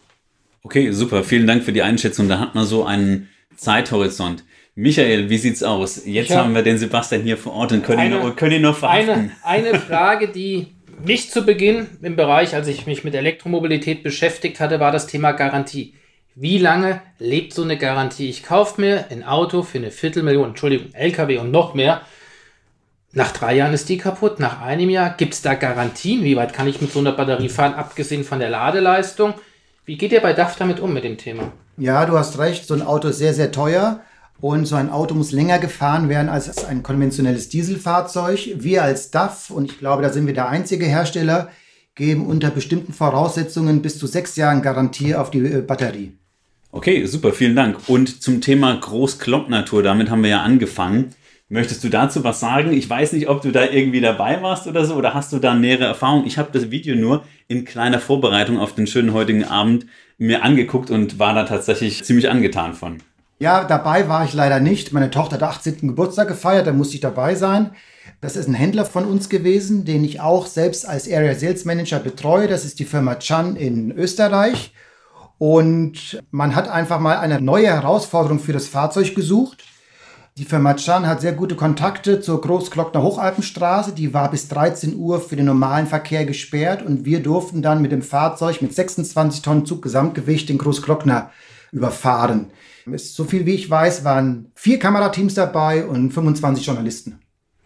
Okay, 0.64 0.92
super. 0.92 1.24
Vielen 1.24 1.46
Dank 1.46 1.64
für 1.64 1.74
die 1.74 1.84
Einschätzung. 1.84 2.28
Da 2.28 2.40
hat 2.40 2.56
man 2.56 2.66
so 2.66 2.84
einen 2.84 3.30
Zeithorizont. 3.56 4.44
Michael, 4.78 5.30
wie 5.30 5.38
sieht's 5.38 5.64
aus? 5.64 6.06
Jetzt 6.06 6.32
hab 6.32 6.44
haben 6.44 6.54
wir 6.54 6.62
den 6.62 6.78
Sebastian 6.78 7.22
hier 7.22 7.38
vor 7.38 7.54
Ort 7.54 7.72
und 7.72 7.84
können, 7.84 8.00
eine, 8.00 8.20
ihn, 8.20 8.36
können 8.36 8.56
ihn 8.56 8.62
noch 8.62 8.78
verhaften. 8.78 9.32
Eine, 9.42 9.70
eine 9.70 9.80
Frage, 9.80 10.28
die 10.28 10.68
mich 11.06 11.32
zu 11.32 11.44
Beginn 11.46 11.88
im 12.02 12.18
Bereich, 12.18 12.54
als 12.54 12.68
ich 12.68 12.86
mich 12.86 13.06
mit 13.06 13.16
Elektromobilität 13.16 14.04
beschäftigt 14.04 14.60
hatte, 14.60 14.82
war 14.82 14.92
das 14.92 15.08
Thema 15.08 15.32
Garantie. 15.32 15.94
Wie 16.36 16.58
lange 16.58 17.02
lebt 17.20 17.54
so 17.54 17.64
eine 17.64 17.78
Garantie? 17.78 18.30
Ich 18.30 18.44
kaufe 18.44 18.82
mir 18.82 19.06
ein 19.10 19.24
Auto 19.24 19.64
für 19.64 19.78
eine 19.78 19.92
Viertelmillion, 19.92 20.50
Entschuldigung, 20.50 20.94
LKW 20.94 21.38
und 21.38 21.52
noch 21.52 21.74
mehr. 21.74 22.02
Nach 23.14 23.32
drei 23.32 23.56
Jahren 23.56 23.74
ist 23.74 23.88
die 23.88 23.98
kaputt. 23.98 24.42
Nach 24.42 24.62
einem 24.62 24.90
Jahr 24.90 25.16
gibt 25.16 25.36
es 25.36 25.42
da 25.42 25.54
Garantien. 25.54 26.26
Wie 26.26 26.36
weit 26.36 26.52
kann 26.52 26.68
ich 26.68 26.82
mit 26.82 26.92
so 26.92 27.00
einer 27.00 27.14
Batterie 27.14 27.48
fahren, 27.48 27.76
abgesehen 27.76 28.26
von 28.26 28.40
der 28.40 28.50
Ladeleistung? 28.50 29.36
Wie 29.86 29.98
geht 29.98 30.12
ihr 30.12 30.20
bei 30.20 30.34
DAF 30.34 30.58
damit 30.58 30.82
um 30.82 30.94
mit 30.94 31.06
dem 31.06 31.18
Thema? 31.18 31.54
Ja, 31.78 32.06
du 32.06 32.18
hast 32.18 32.38
recht. 32.40 32.68
So 32.68 32.74
ein 32.74 32.82
Auto 32.82 33.08
ist 33.08 33.20
sehr, 33.20 33.34
sehr 33.34 33.54
teuer. 33.54 34.02
Und 34.42 34.66
so 34.66 34.76
ein 34.76 34.90
Auto 34.90 35.16
muss 35.16 35.32
länger 35.32 35.60
gefahren 35.60 36.10
werden 36.10 36.30
als 36.30 36.66
ein 36.66 36.84
konventionelles 36.84 37.50
Dieselfahrzeug. 37.50 38.56
Wir 38.58 38.84
als 38.84 39.12
DAF, 39.12 39.50
und 39.50 39.72
ich 39.72 39.80
glaube, 39.80 40.04
da 40.04 40.10
sind 40.10 40.28
wir 40.28 40.34
der 40.34 40.50
einzige 40.50 40.86
Hersteller, 40.86 41.50
geben 41.96 42.28
unter 42.28 42.50
bestimmten 42.50 42.94
Voraussetzungen 42.94 43.82
bis 43.82 43.98
zu 43.98 44.08
sechs 44.08 44.36
Jahren 44.36 44.62
Garantie 44.62 45.16
auf 45.16 45.32
die 45.32 45.40
äh, 45.40 45.62
Batterie. 45.62 46.12
Okay, 46.72 47.06
super, 47.06 47.32
vielen 47.32 47.56
Dank. 47.56 47.78
Und 47.88 48.22
zum 48.22 48.42
Thema 48.42 48.76
Großkloppnatur, 48.76 49.82
damit 49.82 50.10
haben 50.10 50.24
wir 50.24 50.30
ja 50.30 50.42
angefangen. 50.42 51.16
Möchtest 51.48 51.84
du 51.86 51.90
dazu 51.90 52.26
was 52.26 52.42
sagen? 52.42 52.74
Ich 52.74 52.90
weiß 52.90 53.14
nicht, 53.14 53.30
ob 53.30 53.42
du 53.42 53.52
da 53.52 53.70
irgendwie 53.70 54.02
dabei 54.02 54.42
warst 54.42 54.68
oder 54.68 54.84
so, 54.84 54.96
oder 54.96 55.14
hast 55.14 55.32
du 55.32 55.40
da 55.40 55.54
nähere 55.54 55.86
Erfahrung? 55.86 56.26
Ich 56.26 56.38
habe 56.38 56.50
das 56.52 56.72
Video 56.72 56.96
nur 56.96 57.24
in 57.48 57.64
kleiner 57.64 58.00
Vorbereitung 58.00 58.60
auf 58.60 58.76
den 58.76 58.88
schönen 58.88 59.14
heutigen 59.14 59.46
Abend 59.46 59.86
mir 60.18 60.44
angeguckt 60.44 60.92
und 60.92 61.18
war 61.18 61.34
da 61.34 61.46
tatsächlich 61.46 62.04
ziemlich 62.04 62.30
angetan 62.30 62.74
von. 62.74 62.98
Ja, 63.38 63.66
dabei 63.66 64.08
war 64.08 64.24
ich 64.24 64.34
leider 64.34 64.60
nicht. 64.62 64.94
Meine 64.94 65.12
Tochter 65.12 65.36
hat 65.36 65.44
18. 65.44 65.80
Geburtstag 65.82 66.30
gefeiert, 66.30 66.68
da 66.68 66.74
musste 66.74 66.96
ich 66.96 67.02
dabei 67.02 67.36
sein. 67.36 67.72
Das 68.22 68.38
ist 68.38 68.48
ein 68.48 68.54
Händler 68.54 68.86
von 68.86 69.04
uns 69.06 69.28
gewesen, 69.28 69.84
den 69.84 70.06
ich 70.06 70.22
auch 70.22 70.48
selbst 70.48 70.88
als 70.88 71.12
Area 71.12 71.36
Sales 71.36 71.66
Manager 71.66 72.00
betreue. 72.00 72.48
Das 72.48 72.64
ist 72.64 72.80
die 72.80 72.86
Firma 72.86 73.16
Chan 73.16 73.58
in 73.58 73.92
Österreich. 73.92 74.74
Und 75.38 76.24
man 76.32 76.56
hat 76.56 76.70
einfach 76.70 77.00
mal 77.02 77.18
eine 77.18 77.42
neue 77.42 77.68
Herausforderung 77.68 78.40
für 78.40 78.54
das 78.54 78.68
Fahrzeug 78.68 79.16
gesucht. 79.16 79.66
Die 80.38 80.46
Firma 80.46 80.74
Chan 80.76 81.06
hat 81.06 81.20
sehr 81.20 81.34
gute 81.34 81.56
Kontakte 81.56 82.22
zur 82.22 82.40
Großglockner 82.40 83.02
Hochalpenstraße. 83.02 83.92
Die 83.92 84.14
war 84.14 84.32
bis 84.32 84.48
13 84.48 84.96
Uhr 84.96 85.20
für 85.20 85.36
den 85.36 85.46
normalen 85.46 85.88
Verkehr 85.88 86.26
gesperrt 86.26 86.86
und 86.86 87.04
wir 87.04 87.22
durften 87.22 87.62
dann 87.62 87.82
mit 87.82 87.92
dem 87.92 88.02
Fahrzeug 88.02 88.62
mit 88.62 88.74
26 88.74 89.42
Tonnen 89.42 89.66
Zuggesamtgewicht 89.66 90.48
den 90.48 90.58
Großglockner 90.58 91.32
überfahren. 91.76 92.52
So 92.96 93.26
viel 93.26 93.46
wie 93.46 93.54
ich 93.54 93.70
weiß, 93.70 94.04
waren 94.04 94.52
vier 94.56 94.80
Kamerateams 94.80 95.34
dabei 95.34 95.86
und 95.86 96.12
25 96.12 96.66
Journalisten. 96.66 97.20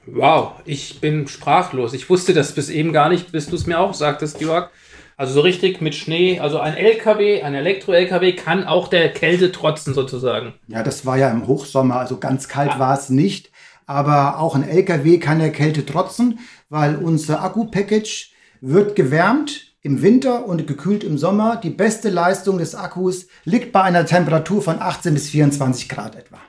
Wow, 0.06 0.54
ich 0.66 1.00
bin 1.00 1.28
sprachlos. 1.28 1.94
Ich 1.94 2.10
wusste 2.10 2.34
das 2.34 2.54
bis 2.54 2.70
eben 2.70 2.92
gar 2.92 3.10
nicht, 3.10 3.32
bis 3.32 3.48
du 3.48 3.56
es 3.56 3.68
mir 3.68 3.80
auch 3.80 3.94
sagtest, 3.94 4.42
Jörg. 4.42 4.70
Also 5.16 5.34
so 5.34 5.42
richtig 5.42 5.82
mit 5.82 5.94
Schnee. 5.94 6.40
Also 6.40 6.60
ein 6.60 6.76
LKW, 6.76 7.44
ein 7.44 7.54
Elektro-LKW 7.54 8.34
kann 8.34 8.64
auch 8.64 8.88
der 8.88 9.10
Kälte 9.12 9.52
trotzen 9.52 9.94
sozusagen. 9.94 10.54
Ja, 10.68 10.82
das 10.82 11.06
war 11.06 11.18
ja 11.18 11.30
im 11.30 11.46
Hochsommer, 11.46 12.00
also 12.00 12.18
ganz 12.18 12.48
kalt 12.48 12.72
ah. 12.76 12.80
war 12.80 12.98
es 12.98 13.10
nicht. 13.10 13.52
Aber 13.86 14.40
auch 14.40 14.56
ein 14.56 14.68
LKW 14.68 15.20
kann 15.20 15.40
der 15.40 15.52
Kälte 15.52 15.86
trotzen, 15.86 16.40
weil 16.70 16.96
unser 16.96 17.44
Akku-Package 17.44 18.32
wird 18.62 18.96
gewärmt 18.96 19.69
im 19.82 20.02
Winter 20.02 20.46
und 20.46 20.68
gekühlt 20.68 21.04
im 21.04 21.18
Sommer. 21.18 21.56
Die 21.56 21.70
beste 21.70 22.10
Leistung 22.10 22.58
des 22.58 22.76
Akkus 22.76 23.28
liegt 23.46 23.72
bei 23.72 23.82
einer 23.82 24.06
Temperatur 24.06 24.62
von 24.62 24.80
18 24.80 25.14
bis 25.14 25.30
24 25.30 25.88
Grad 25.90 26.16
etwa. 26.16 26.40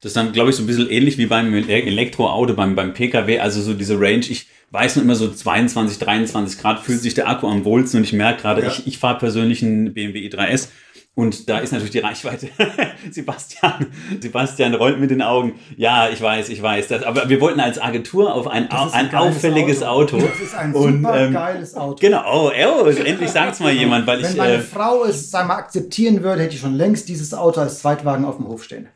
Das 0.00 0.10
ist 0.10 0.16
dann, 0.16 0.32
glaube 0.32 0.50
ich, 0.50 0.56
so 0.56 0.62
ein 0.62 0.66
bisschen 0.66 0.88
ähnlich 0.88 1.18
wie 1.18 1.26
beim 1.26 1.52
Elektroauto, 1.52 2.54
beim, 2.54 2.74
beim 2.74 2.94
Pkw, 2.94 3.38
also 3.40 3.60
so 3.60 3.74
diese 3.74 4.00
Range. 4.00 4.24
Ich 4.28 4.46
weiß 4.70 4.96
noch 4.96 5.02
immer 5.02 5.14
so 5.14 5.30
22, 5.30 5.98
23 5.98 6.60
Grad 6.60 6.80
fühlt 6.80 7.00
sich 7.00 7.14
der 7.14 7.28
Akku 7.28 7.46
am 7.48 7.64
wohlsten 7.64 7.98
und 7.98 8.04
ich 8.04 8.12
merke 8.12 8.42
gerade, 8.42 8.62
ja. 8.62 8.68
ich, 8.68 8.86
ich 8.86 8.98
fahre 8.98 9.18
persönlich 9.18 9.62
einen 9.62 9.92
BMW 9.92 10.26
i3S 10.28 10.68
und 11.16 11.48
da 11.48 11.58
ist 11.58 11.72
natürlich 11.72 11.92
die 11.92 11.98
Reichweite. 11.98 12.48
Sebastian, 13.10 13.88
Sebastian 14.20 14.74
rollt 14.74 15.00
mit 15.00 15.10
den 15.10 15.22
Augen. 15.22 15.58
Ja, 15.76 16.08
ich 16.08 16.20
weiß, 16.20 16.48
ich 16.48 16.62
weiß. 16.62 16.88
Das, 16.88 17.02
aber 17.02 17.28
wir 17.28 17.40
wollten 17.40 17.60
als 17.60 17.80
Agentur 17.80 18.32
auf 18.32 18.46
ein, 18.46 18.70
ein, 18.70 18.92
ein 18.92 19.14
auffälliges 19.14 19.82
Auto. 19.82 20.16
Auto. 20.16 20.26
Das 20.26 20.40
ist 20.40 20.54
ein 20.54 20.72
und, 20.72 21.02
super 21.02 21.20
ähm, 21.20 21.32
geiles 21.32 21.74
Auto. 21.74 21.96
Genau, 22.00 22.22
oh, 22.26 22.50
oh 22.50 22.86
endlich 22.86 23.30
sagt 23.30 23.54
es 23.54 23.60
mal 23.60 23.72
jemand. 23.72 24.06
Weil 24.06 24.22
Wenn 24.22 24.30
ich, 24.30 24.36
meine 24.36 24.54
äh, 24.54 24.60
Frau 24.60 25.04
es 25.04 25.30
sagen 25.30 25.48
wir, 25.48 25.56
akzeptieren 25.56 26.22
würde, 26.22 26.42
hätte 26.42 26.54
ich 26.54 26.60
schon 26.60 26.74
längst 26.74 27.08
dieses 27.08 27.34
Auto 27.34 27.60
als 27.60 27.80
Zweitwagen 27.80 28.24
auf 28.24 28.36
dem 28.36 28.46
Hof 28.46 28.62
stehen. 28.62 28.88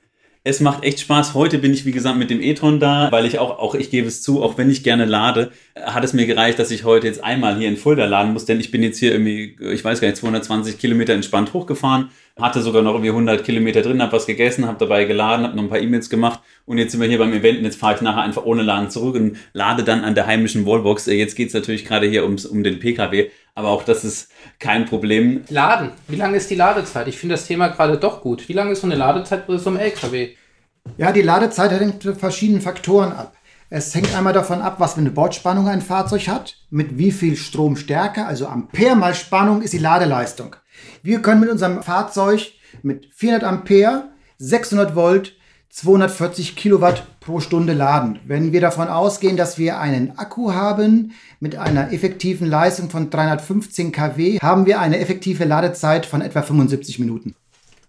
Es 0.47 0.61
macht 0.61 0.85
echt 0.85 1.01
Spaß. 1.01 1.33
Heute 1.33 1.57
bin 1.57 1.73
ich, 1.73 1.87
wie 1.87 1.91
gesagt, 1.91 2.19
mit 2.19 2.29
dem 2.29 2.43
e-tron 2.43 2.79
da, 2.79 3.11
weil 3.11 3.25
ich 3.25 3.39
auch, 3.39 3.59
auch 3.59 3.75
ich 3.75 3.89
gebe 3.89 4.09
es 4.09 4.21
zu, 4.21 4.43
auch 4.43 4.59
wenn 4.59 4.69
ich 4.69 4.83
gerne 4.83 5.07
lade, 5.07 5.53
hat 5.75 6.05
es 6.05 6.13
mir 6.13 6.27
gereicht, 6.27 6.59
dass 6.59 6.71
ich 6.71 6.85
heute 6.85 7.07
jetzt 7.07 7.25
einmal 7.25 7.57
hier 7.57 7.67
in 7.67 7.79
Fulda 7.79 8.05
laden 8.05 8.35
muss, 8.35 8.45
denn 8.45 8.61
ich 8.61 8.71
bin 8.71 8.83
jetzt 8.83 8.99
hier 8.99 9.13
irgendwie, 9.13 9.57
ich 9.59 9.83
weiß 9.83 10.03
gar 10.03 10.09
nicht, 10.09 10.19
220 10.19 10.77
Kilometer 10.77 11.15
entspannt 11.15 11.55
hochgefahren, 11.55 12.11
hatte 12.39 12.61
sogar 12.61 12.83
noch 12.83 12.93
irgendwie 12.93 13.09
100 13.09 13.43
Kilometer 13.43 13.81
drin, 13.81 14.03
habe 14.03 14.13
was 14.13 14.27
gegessen, 14.27 14.67
habe 14.67 14.77
dabei 14.79 15.07
geladen, 15.07 15.47
habe 15.47 15.57
noch 15.57 15.63
ein 15.63 15.71
paar 15.71 15.81
E-Mails 15.81 16.11
gemacht 16.11 16.41
und 16.67 16.77
jetzt 16.77 16.93
sind 16.93 17.01
wir 17.01 17.09
hier 17.09 17.19
beim 17.19 17.33
Event 17.33 17.61
und 17.61 17.65
jetzt 17.65 17.79
fahre 17.79 17.95
ich 17.95 18.03
nachher 18.03 18.21
einfach 18.21 18.45
ohne 18.45 18.63
Laden 18.63 18.91
zurück 18.91 19.15
und 19.15 19.39
lade 19.55 19.83
dann 19.83 20.05
an 20.05 20.15
der 20.15 20.27
heimischen 20.27 20.67
Wallbox. 20.67 21.07
Jetzt 21.07 21.37
geht's 21.37 21.55
natürlich 21.55 21.87
gerade 21.87 22.07
hier 22.07 22.23
ums, 22.25 22.45
um 22.45 22.63
den 22.63 22.81
PKW, 22.81 23.31
aber 23.55 23.69
auch 23.71 23.85
das 23.85 24.05
ist 24.05 24.31
kein 24.59 24.87
Problem. 24.87 25.45
Laden. 25.49 25.93
Wie 26.09 26.17
lange 26.17 26.37
ist 26.37 26.51
die 26.51 26.57
Ladezeit? 26.57 27.09
Ich 27.09 27.19
finde 27.19 27.35
das 27.35 27.47
Thema 27.47 27.69
gerade 27.69 27.99
doch 27.99 28.21
gut. 28.21 28.49
Wie 28.49 28.53
lange 28.53 28.73
ist 28.73 28.81
so 28.81 28.87
eine 28.87 28.97
Ladezeit 28.97 29.47
bei 29.47 29.57
so 29.57 29.71
einem 29.71 29.79
LKW? 29.79 30.35
Ja, 30.97 31.13
die 31.13 31.23
Ladezeit 31.23 31.71
hängt 31.71 32.03
von 32.03 32.17
verschiedenen 32.17 32.61
Faktoren 32.61 33.13
ab. 33.13 33.37
Es 33.71 33.95
hängt 33.95 34.15
einmal 34.15 34.33
davon 34.33 34.61
ab, 34.61 34.77
was 34.79 34.95
für 34.95 35.01
eine 35.01 35.11
Bordspannung 35.11 35.67
ein 35.69 35.81
Fahrzeug 35.81 36.29
hat, 36.29 36.57
mit 36.71 36.99
wie 36.99 37.11
viel 37.11 37.37
Stromstärke, 37.37 38.27
also 38.27 38.47
Ampere 38.47 38.95
mal 38.95 39.15
Spannung 39.15 39.63
ist 39.63 39.73
die 39.73 39.79
Ladeleistung. 39.79 40.55
Wir 41.03 41.23
können 41.23 41.41
mit 41.41 41.51
unserem 41.51 41.83
Fahrzeug 41.83 42.53
mit 42.83 43.09
400 43.15 43.45
Ampere, 43.45 44.11
600 44.39 44.95
Volt, 44.95 45.37
240 45.75 46.55
Kilowatt 46.55 47.05
pro 47.19 47.41
Stunde 47.41 47.73
laden. 47.73 48.21
Wenn 48.25 48.53
wir 48.53 48.61
davon 48.61 48.87
ausgehen, 48.87 49.37
dass 49.37 49.59
wir 49.59 49.81
einen 49.81 50.17
Akku 50.17 50.53
haben 50.53 51.15
mit 51.41 51.57
einer 51.57 51.93
effektiven 51.93 52.49
Leistung 52.49 52.91
von 52.91 53.11
315 53.11 53.91
kW, 53.91 54.39
haben 54.39 54.67
wir 54.67 54.79
eine 54.79 55.01
effektive 55.01 55.45
Ladezeit 55.45 56.07
von 56.07 56.21
etwa 56.21 56.43
75 56.43 57.01
Minuten. 57.01 57.35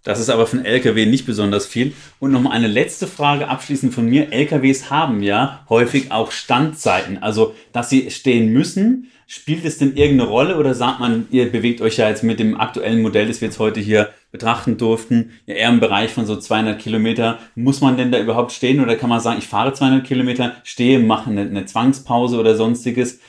Das 0.03 0.19
ist 0.19 0.31
aber 0.31 0.47
für 0.47 0.57
einen 0.57 0.65
LKW 0.65 1.05
nicht 1.05 1.27
besonders 1.27 1.67
viel. 1.67 1.93
Und 2.19 2.31
noch 2.31 2.41
mal 2.41 2.51
eine 2.51 2.67
letzte 2.67 3.05
Frage 3.05 3.49
abschließend 3.49 3.93
von 3.93 4.07
mir. 4.07 4.33
LKWs 4.33 4.89
haben 4.89 5.21
ja 5.21 5.63
häufig 5.69 6.11
auch 6.11 6.31
Standzeiten, 6.31 7.21
also 7.21 7.53
dass 7.71 7.91
sie 7.91 8.09
stehen 8.09 8.51
müssen. 8.51 9.11
Spielt 9.27 9.63
es 9.63 9.77
denn 9.77 9.95
irgendeine 9.95 10.29
Rolle 10.29 10.57
oder 10.57 10.73
sagt 10.73 10.99
man, 10.99 11.27
ihr 11.29 11.51
bewegt 11.51 11.81
euch 11.81 11.97
ja 11.97 12.09
jetzt 12.09 12.23
mit 12.23 12.39
dem 12.39 12.59
aktuellen 12.59 13.03
Modell, 13.03 13.27
das 13.27 13.41
wir 13.41 13.47
jetzt 13.47 13.59
heute 13.59 13.79
hier 13.79 14.09
betrachten 14.35 14.77
durften, 14.77 15.31
ja 15.45 15.55
eher 15.55 15.69
im 15.69 15.79
Bereich 15.79 16.11
von 16.11 16.25
so 16.25 16.35
200 16.35 16.77
Kilometer. 16.79 17.39
Muss 17.55 17.79
man 17.81 17.95
denn 17.95 18.11
da 18.11 18.19
überhaupt 18.19 18.51
stehen 18.51 18.81
oder 18.81 18.95
kann 18.95 19.09
man 19.09 19.21
sagen, 19.21 19.39
ich 19.39 19.47
fahre 19.47 19.73
200 19.73 20.05
Kilometer, 20.05 20.55
stehe, 20.63 20.99
mache 20.99 21.29
eine, 21.29 21.41
eine 21.41 21.65
Zwangspause 21.65 22.39
oder 22.39 22.55
sonstiges? 22.55 23.19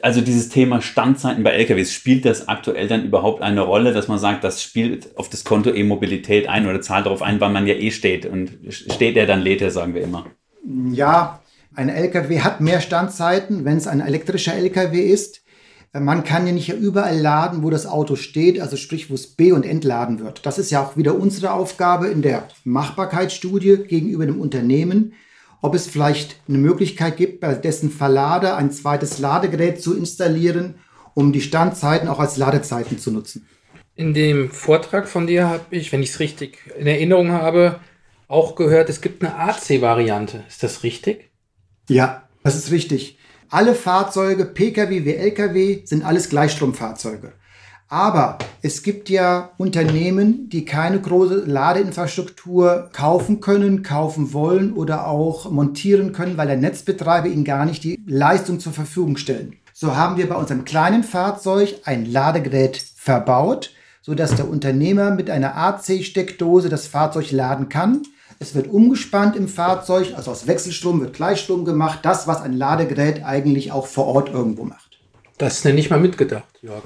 also 0.00 0.20
dieses 0.20 0.48
Thema 0.48 0.80
Standzeiten 0.80 1.44
bei 1.44 1.50
LKWs, 1.50 1.92
spielt 1.92 2.24
das 2.24 2.48
aktuell 2.48 2.88
dann 2.88 3.04
überhaupt 3.04 3.42
eine 3.42 3.60
Rolle, 3.60 3.92
dass 3.92 4.08
man 4.08 4.18
sagt, 4.18 4.44
das 4.44 4.62
spielt 4.62 5.16
auf 5.18 5.28
das 5.28 5.44
Konto 5.44 5.70
E-Mobilität 5.70 6.48
ein 6.48 6.66
oder 6.66 6.80
zahlt 6.80 7.06
darauf 7.06 7.22
ein, 7.22 7.40
weil 7.40 7.50
man 7.50 7.66
ja 7.66 7.74
eh 7.74 7.90
steht 7.90 8.26
und 8.26 8.58
steht 8.70 9.16
er, 9.16 9.26
dann 9.26 9.42
lädt 9.42 9.62
er, 9.62 9.70
sagen 9.70 9.94
wir 9.94 10.02
immer. 10.02 10.26
Ja, 10.90 11.42
ein 11.74 11.88
LKW 11.88 12.40
hat 12.40 12.60
mehr 12.60 12.80
Standzeiten, 12.80 13.64
wenn 13.64 13.76
es 13.76 13.86
ein 13.86 14.00
elektrischer 14.00 14.54
LKW 14.54 15.00
ist. 15.00 15.43
Man 15.96 16.24
kann 16.24 16.44
ja 16.44 16.52
nicht 16.52 16.70
überall 16.70 17.16
laden, 17.16 17.62
wo 17.62 17.70
das 17.70 17.86
Auto 17.86 18.16
steht, 18.16 18.60
also 18.60 18.76
sprich, 18.76 19.10
wo 19.10 19.14
es 19.14 19.28
be- 19.28 19.54
und 19.54 19.64
entladen 19.64 20.18
wird. 20.18 20.44
Das 20.44 20.58
ist 20.58 20.70
ja 20.72 20.82
auch 20.82 20.96
wieder 20.96 21.14
unsere 21.14 21.52
Aufgabe 21.52 22.08
in 22.08 22.20
der 22.20 22.48
Machbarkeitsstudie 22.64 23.84
gegenüber 23.86 24.26
dem 24.26 24.40
Unternehmen, 24.40 25.12
ob 25.62 25.74
es 25.76 25.86
vielleicht 25.86 26.36
eine 26.48 26.58
Möglichkeit 26.58 27.16
gibt, 27.16 27.40
bei 27.40 27.54
dessen 27.54 27.90
Verlader 27.90 28.56
ein 28.56 28.72
zweites 28.72 29.20
Ladegerät 29.20 29.80
zu 29.80 29.96
installieren, 29.96 30.74
um 31.14 31.32
die 31.32 31.40
Standzeiten 31.40 32.08
auch 32.08 32.18
als 32.18 32.36
Ladezeiten 32.36 32.98
zu 32.98 33.12
nutzen. 33.12 33.46
In 33.94 34.14
dem 34.14 34.50
Vortrag 34.50 35.06
von 35.06 35.28
dir 35.28 35.48
habe 35.48 35.64
ich, 35.70 35.92
wenn 35.92 36.02
ich 36.02 36.10
es 36.10 36.18
richtig 36.18 36.58
in 36.76 36.88
Erinnerung 36.88 37.30
habe, 37.30 37.78
auch 38.26 38.56
gehört, 38.56 38.90
es 38.90 39.00
gibt 39.00 39.22
eine 39.24 39.36
AC-Variante. 39.36 40.42
Ist 40.48 40.64
das 40.64 40.82
richtig? 40.82 41.30
Ja, 41.88 42.28
Das 42.42 42.56
ist 42.56 42.72
richtig. 42.72 43.16
Alle 43.54 43.76
Fahrzeuge, 43.76 44.46
Pkw 44.46 45.04
wie 45.04 45.14
Lkw, 45.14 45.82
sind 45.84 46.04
alles 46.04 46.28
Gleichstromfahrzeuge. 46.28 47.34
Aber 47.88 48.38
es 48.62 48.82
gibt 48.82 49.08
ja 49.08 49.52
Unternehmen, 49.58 50.48
die 50.48 50.64
keine 50.64 51.00
große 51.00 51.44
Ladeinfrastruktur 51.46 52.90
kaufen 52.92 53.38
können, 53.38 53.84
kaufen 53.84 54.32
wollen 54.32 54.72
oder 54.72 55.06
auch 55.06 55.52
montieren 55.52 56.12
können, 56.12 56.36
weil 56.36 56.48
der 56.48 56.56
Netzbetreiber 56.56 57.28
ihnen 57.28 57.44
gar 57.44 57.64
nicht 57.64 57.84
die 57.84 58.02
Leistung 58.08 58.58
zur 58.58 58.72
Verfügung 58.72 59.16
stellen. 59.16 59.54
So 59.72 59.94
haben 59.94 60.16
wir 60.16 60.28
bei 60.28 60.34
unserem 60.34 60.64
kleinen 60.64 61.04
Fahrzeug 61.04 61.76
ein 61.84 62.06
Ladegerät 62.06 62.76
verbaut, 62.96 63.70
sodass 64.02 64.34
der 64.34 64.50
Unternehmer 64.50 65.12
mit 65.12 65.30
einer 65.30 65.56
AC-Steckdose 65.56 66.68
das 66.68 66.88
Fahrzeug 66.88 67.30
laden 67.30 67.68
kann. 67.68 68.02
Es 68.38 68.54
wird 68.54 68.68
umgespannt 68.68 69.36
im 69.36 69.48
Fahrzeug, 69.48 70.12
also 70.16 70.30
aus 70.30 70.46
Wechselstrom 70.46 71.00
wird 71.00 71.14
Gleichstrom 71.14 71.64
gemacht, 71.64 72.00
das, 72.02 72.26
was 72.26 72.42
ein 72.42 72.52
Ladegerät 72.52 73.24
eigentlich 73.24 73.72
auch 73.72 73.86
vor 73.86 74.06
Ort 74.06 74.28
irgendwo 74.28 74.64
macht. 74.64 74.98
Das 75.38 75.58
ist 75.58 75.64
nicht 75.64 75.90
mal 75.90 76.00
mitgedacht, 76.00 76.44
Jörg. 76.62 76.82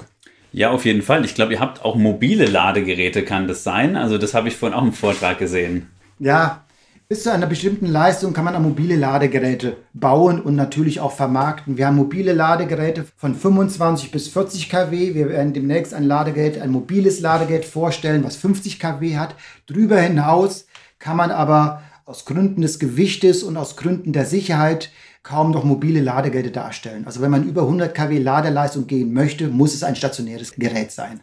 Ja, 0.51 0.71
auf 0.71 0.85
jeden 0.85 1.03
Fall. 1.03 1.25
Ich 1.25 1.35
glaube, 1.35 1.53
ihr 1.53 1.59
habt 1.59 1.85
auch 1.85 1.95
mobile 1.95 2.45
Ladegeräte, 2.45 3.23
kann 3.23 3.47
das 3.47 3.63
sein? 3.63 3.95
Also 3.95 4.17
das 4.17 4.33
habe 4.33 4.47
ich 4.47 4.55
vorhin 4.55 4.77
auch 4.77 4.83
im 4.83 4.93
Vortrag 4.93 5.37
gesehen. 5.37 5.87
Ja, 6.17 6.63
bis 7.07 7.23
zu 7.23 7.31
einer 7.31 7.47
bestimmten 7.47 7.87
Leistung 7.87 8.33
kann 8.33 8.45
man 8.45 8.55
auch 8.55 8.59
mobile 8.59 8.95
Ladegeräte 8.95 9.77
bauen 9.93 10.39
und 10.39 10.55
natürlich 10.55 10.99
auch 10.99 11.11
vermarkten. 11.11 11.75
Wir 11.75 11.87
haben 11.87 11.95
mobile 11.95 12.33
Ladegeräte 12.33 13.05
von 13.17 13.33
25 13.33 14.11
bis 14.11 14.27
40 14.27 14.69
kW. 14.69 15.15
Wir 15.15 15.29
werden 15.29 15.53
demnächst 15.53 15.95
ein 15.95 16.03
Ladegerät, 16.03 16.61
ein 16.61 16.69
mobiles 16.69 17.19
Ladegerät 17.19 17.65
vorstellen, 17.65 18.23
was 18.23 18.35
50 18.35 18.79
kW 18.79 19.17
hat. 19.17 19.33
Drüber 19.65 19.99
hinaus 19.99 20.67
kann 20.99 21.17
man 21.17 21.31
aber 21.31 21.81
aus 22.05 22.25
Gründen 22.25 22.61
des 22.61 22.79
Gewichtes 22.79 23.43
und 23.43 23.57
aus 23.57 23.75
Gründen 23.77 24.13
der 24.13 24.25
Sicherheit 24.25 24.91
kaum 25.23 25.51
noch 25.51 25.63
mobile 25.63 26.01
Ladegeräte 26.01 26.51
darstellen. 26.51 27.05
Also 27.05 27.21
wenn 27.21 27.31
man 27.31 27.43
über 27.43 27.61
100 27.61 27.93
kW 27.93 28.17
Ladeleistung 28.19 28.87
gehen 28.87 29.13
möchte, 29.13 29.47
muss 29.47 29.73
es 29.73 29.83
ein 29.83 29.95
stationäres 29.95 30.55
Gerät 30.55 30.91
sein. 30.91 31.21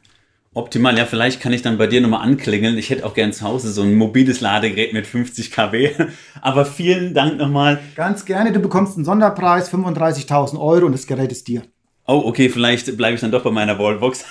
Optimal, 0.54 0.96
ja, 0.96 1.04
vielleicht 1.04 1.42
kann 1.42 1.52
ich 1.52 1.60
dann 1.60 1.76
bei 1.76 1.86
dir 1.86 2.00
nochmal 2.00 2.22
anklingeln. 2.22 2.78
Ich 2.78 2.88
hätte 2.88 3.04
auch 3.04 3.12
gern 3.12 3.32
zu 3.32 3.44
Hause 3.44 3.70
so 3.72 3.82
ein 3.82 3.94
mobiles 3.94 4.40
Ladegerät 4.40 4.94
mit 4.94 5.06
50 5.06 5.50
kW. 5.50 5.90
Aber 6.40 6.64
vielen 6.64 7.12
Dank 7.12 7.36
nochmal. 7.36 7.78
Ganz 7.94 8.24
gerne, 8.24 8.52
du 8.52 8.60
bekommst 8.60 8.96
einen 8.96 9.04
Sonderpreis, 9.04 9.70
35.000 9.70 10.58
Euro 10.58 10.86
und 10.86 10.92
das 10.92 11.06
Gerät 11.06 11.30
ist 11.30 11.48
dir. 11.48 11.62
Oh, 12.06 12.22
okay, 12.24 12.48
vielleicht 12.48 12.96
bleibe 12.96 13.16
ich 13.16 13.20
dann 13.20 13.32
doch 13.32 13.42
bei 13.42 13.50
meiner 13.50 13.78
Wallbox. 13.78 14.24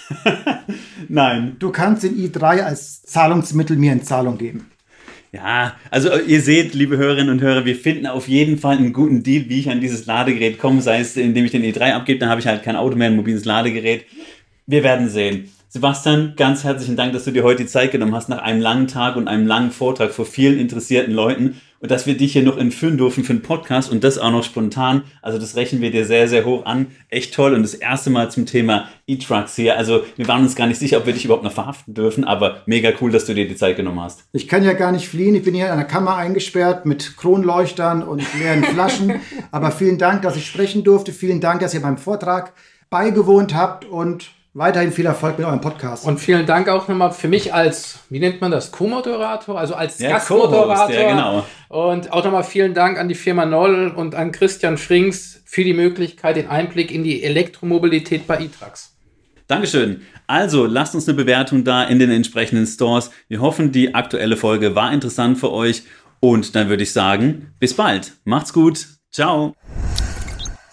Nein. 1.10 1.58
Du 1.60 1.72
kannst 1.72 2.04
den 2.04 2.16
i3 2.16 2.62
als 2.62 3.04
Zahlungsmittel 3.04 3.76
mir 3.78 3.92
in 3.92 4.02
Zahlung 4.02 4.38
geben. 4.38 4.72
Ja, 5.36 5.76
also 5.92 6.18
ihr 6.18 6.40
seht, 6.40 6.74
liebe 6.74 6.96
Hörerinnen 6.96 7.30
und 7.30 7.42
Hörer, 7.42 7.66
wir 7.66 7.76
finden 7.76 8.08
auf 8.08 8.30
jeden 8.30 8.58
Fall 8.58 8.78
einen 8.78 8.94
guten 8.94 9.22
Deal, 9.22 9.50
wie 9.50 9.60
ich 9.60 9.70
an 9.70 9.82
dieses 9.82 10.06
Ladegerät 10.06 10.58
komme, 10.58 10.82
sei 10.82 11.02
es, 11.02 11.18
indem 11.18 11.44
ich 11.44 11.52
den 11.52 11.64
E3 11.64 11.92
abgebe, 11.92 12.20
dann 12.20 12.30
habe 12.30 12.40
ich 12.40 12.48
halt 12.48 12.64
kein 12.64 12.78
Auto 12.78 12.96
mehr, 12.96 13.08
ein 13.08 13.18
mobiles 13.18 13.44
Ladegerät. 13.44 14.06
Wir 14.66 14.82
werden 14.84 15.10
sehen. 15.10 15.50
Sebastian, 15.68 16.36
ganz 16.38 16.64
herzlichen 16.64 16.96
Dank, 16.96 17.12
dass 17.12 17.26
du 17.26 17.32
dir 17.32 17.44
heute 17.44 17.64
die 17.64 17.70
Zeit 17.70 17.92
genommen 17.92 18.16
hast 18.16 18.30
nach 18.30 18.42
einem 18.42 18.62
langen 18.62 18.88
Tag 18.88 19.18
und 19.18 19.28
einem 19.28 19.46
langen 19.46 19.72
Vortrag 19.72 20.14
vor 20.14 20.26
vielen 20.26 20.58
interessierten 20.58 21.14
Leuten 21.14 21.60
und 21.86 21.92
dass 21.92 22.08
wir 22.08 22.18
dich 22.18 22.34
hier 22.34 22.42
noch 22.42 22.58
entführen 22.58 22.98
durften 22.98 23.24
für 23.24 23.34
einen 23.34 23.44
Podcast 23.44 23.92
und 23.92 24.04
das 24.04 24.18
auch 24.18 24.32
noch 24.32 24.44
spontan. 24.44 25.04
Also 25.22 25.38
das 25.38 25.56
rechnen 25.56 25.84
wir 25.84 25.92
dir 25.92 26.04
sehr, 26.04 26.28
sehr 26.28 26.44
hoch 26.44 26.66
an. 26.66 26.88
Echt 27.10 27.36
toll 27.36 27.54
und 27.54 27.62
das 27.62 27.76
erste 27.76 28.10
Mal 28.10 28.32
zum 28.32 28.48
Thema 28.48 28.90
E-Trucks 29.06 29.56
hier. 29.56 29.78
Also 29.78 30.04
wir 30.16 30.28
waren 30.28 30.42
uns 30.42 30.56
gar 30.56 30.66
nicht 30.66 30.80
sicher, 30.80 30.98
ob 30.98 31.06
wir 31.06 31.14
dich 31.14 31.26
überhaupt 31.26 31.44
noch 31.44 31.52
verhaften 31.52 31.94
dürfen, 31.94 32.24
aber 32.24 32.64
mega 32.66 32.90
cool, 33.02 33.12
dass 33.12 33.26
du 33.26 33.36
dir 33.36 33.48
die 33.48 33.56
Zeit 33.56 33.78
genommen 33.78 34.00
hast. 34.02 34.24
Ich 34.32 34.48
kann 34.48 34.64
ja 34.64 34.74
gar 34.74 34.92
nicht 34.92 35.08
fliehen. 35.08 35.36
Ich 35.36 35.44
bin 35.44 35.54
hier 35.54 35.68
in 35.68 35.74
einer 35.74 35.84
Kammer 35.84 36.16
eingesperrt 36.16 36.88
mit 36.88 37.18
Kronleuchtern 37.18 38.02
und 38.02 38.24
leeren 38.34 38.64
Flaschen. 38.74 39.20
aber 39.52 39.70
vielen 39.70 40.00
Dank, 40.00 40.24
dass 40.24 40.36
ich 40.38 40.48
sprechen 40.48 40.84
durfte. 40.84 41.12
Vielen 41.14 41.40
Dank, 41.40 41.60
dass 41.60 41.76
ihr 41.76 41.84
beim 41.84 42.00
Vortrag 42.00 42.54
beigewohnt 42.90 43.54
habt 43.54 43.86
und 43.86 44.32
Weiterhin 44.58 44.94
viel 44.94 45.06
Erfolg 45.06 45.38
mit 45.38 45.46
eurem 45.46 45.60
Podcast. 45.60 46.06
Und 46.06 46.18
vielen 46.18 46.46
Dank 46.46 46.70
auch 46.70 46.88
nochmal 46.88 47.12
für 47.12 47.28
mich 47.28 47.54
als, 47.54 48.00
wie 48.10 48.20
nennt 48.20 48.40
man 48.40 48.52
das, 48.52 48.72
Co-Moderator, 48.72 49.60
also 49.60 49.76
als 49.76 50.00
Ja, 50.00 50.12
Gastmoderator. 50.12 50.96
Ja, 50.96 51.10
genau. 51.10 51.46
Und 51.68 52.14
auch 52.14 52.24
nochmal 52.24 52.46
vielen 52.46 52.74
Dank 52.74 52.98
an 52.98 53.10
die 53.10 53.16
Firma 53.16 53.46
Noll 53.46 53.92
und 53.94 54.16
an 54.16 54.32
Christian 54.32 54.78
Frings 54.78 55.42
für 55.44 55.66
die 55.66 55.74
Möglichkeit, 55.74 56.38
den 56.38 56.48
Einblick 56.48 56.90
in 56.92 57.04
die 57.04 57.22
Elektromobilität 57.22 58.28
bei 58.28 58.40
E-Trucks. 58.40 58.96
Dankeschön. 59.48 60.04
Also 60.26 60.66
lasst 60.66 60.96
uns 60.96 61.06
eine 61.10 61.18
Bewertung 61.18 61.66
da 61.66 61.84
in 61.84 62.00
den 62.00 62.10
entsprechenden 62.10 62.66
Stores. 62.66 63.12
Wir 63.28 63.42
hoffen, 63.42 63.74
die 63.74 63.94
aktuelle 63.94 64.38
Folge 64.38 64.74
war 64.74 64.94
interessant 64.94 65.38
für 65.38 65.52
euch. 65.52 65.84
Und 66.22 66.56
dann 66.56 66.70
würde 66.70 66.84
ich 66.84 66.94
sagen, 66.94 67.54
bis 67.60 67.74
bald. 67.74 68.14
Macht's 68.24 68.54
gut. 68.54 68.88
Ciao. 69.12 69.54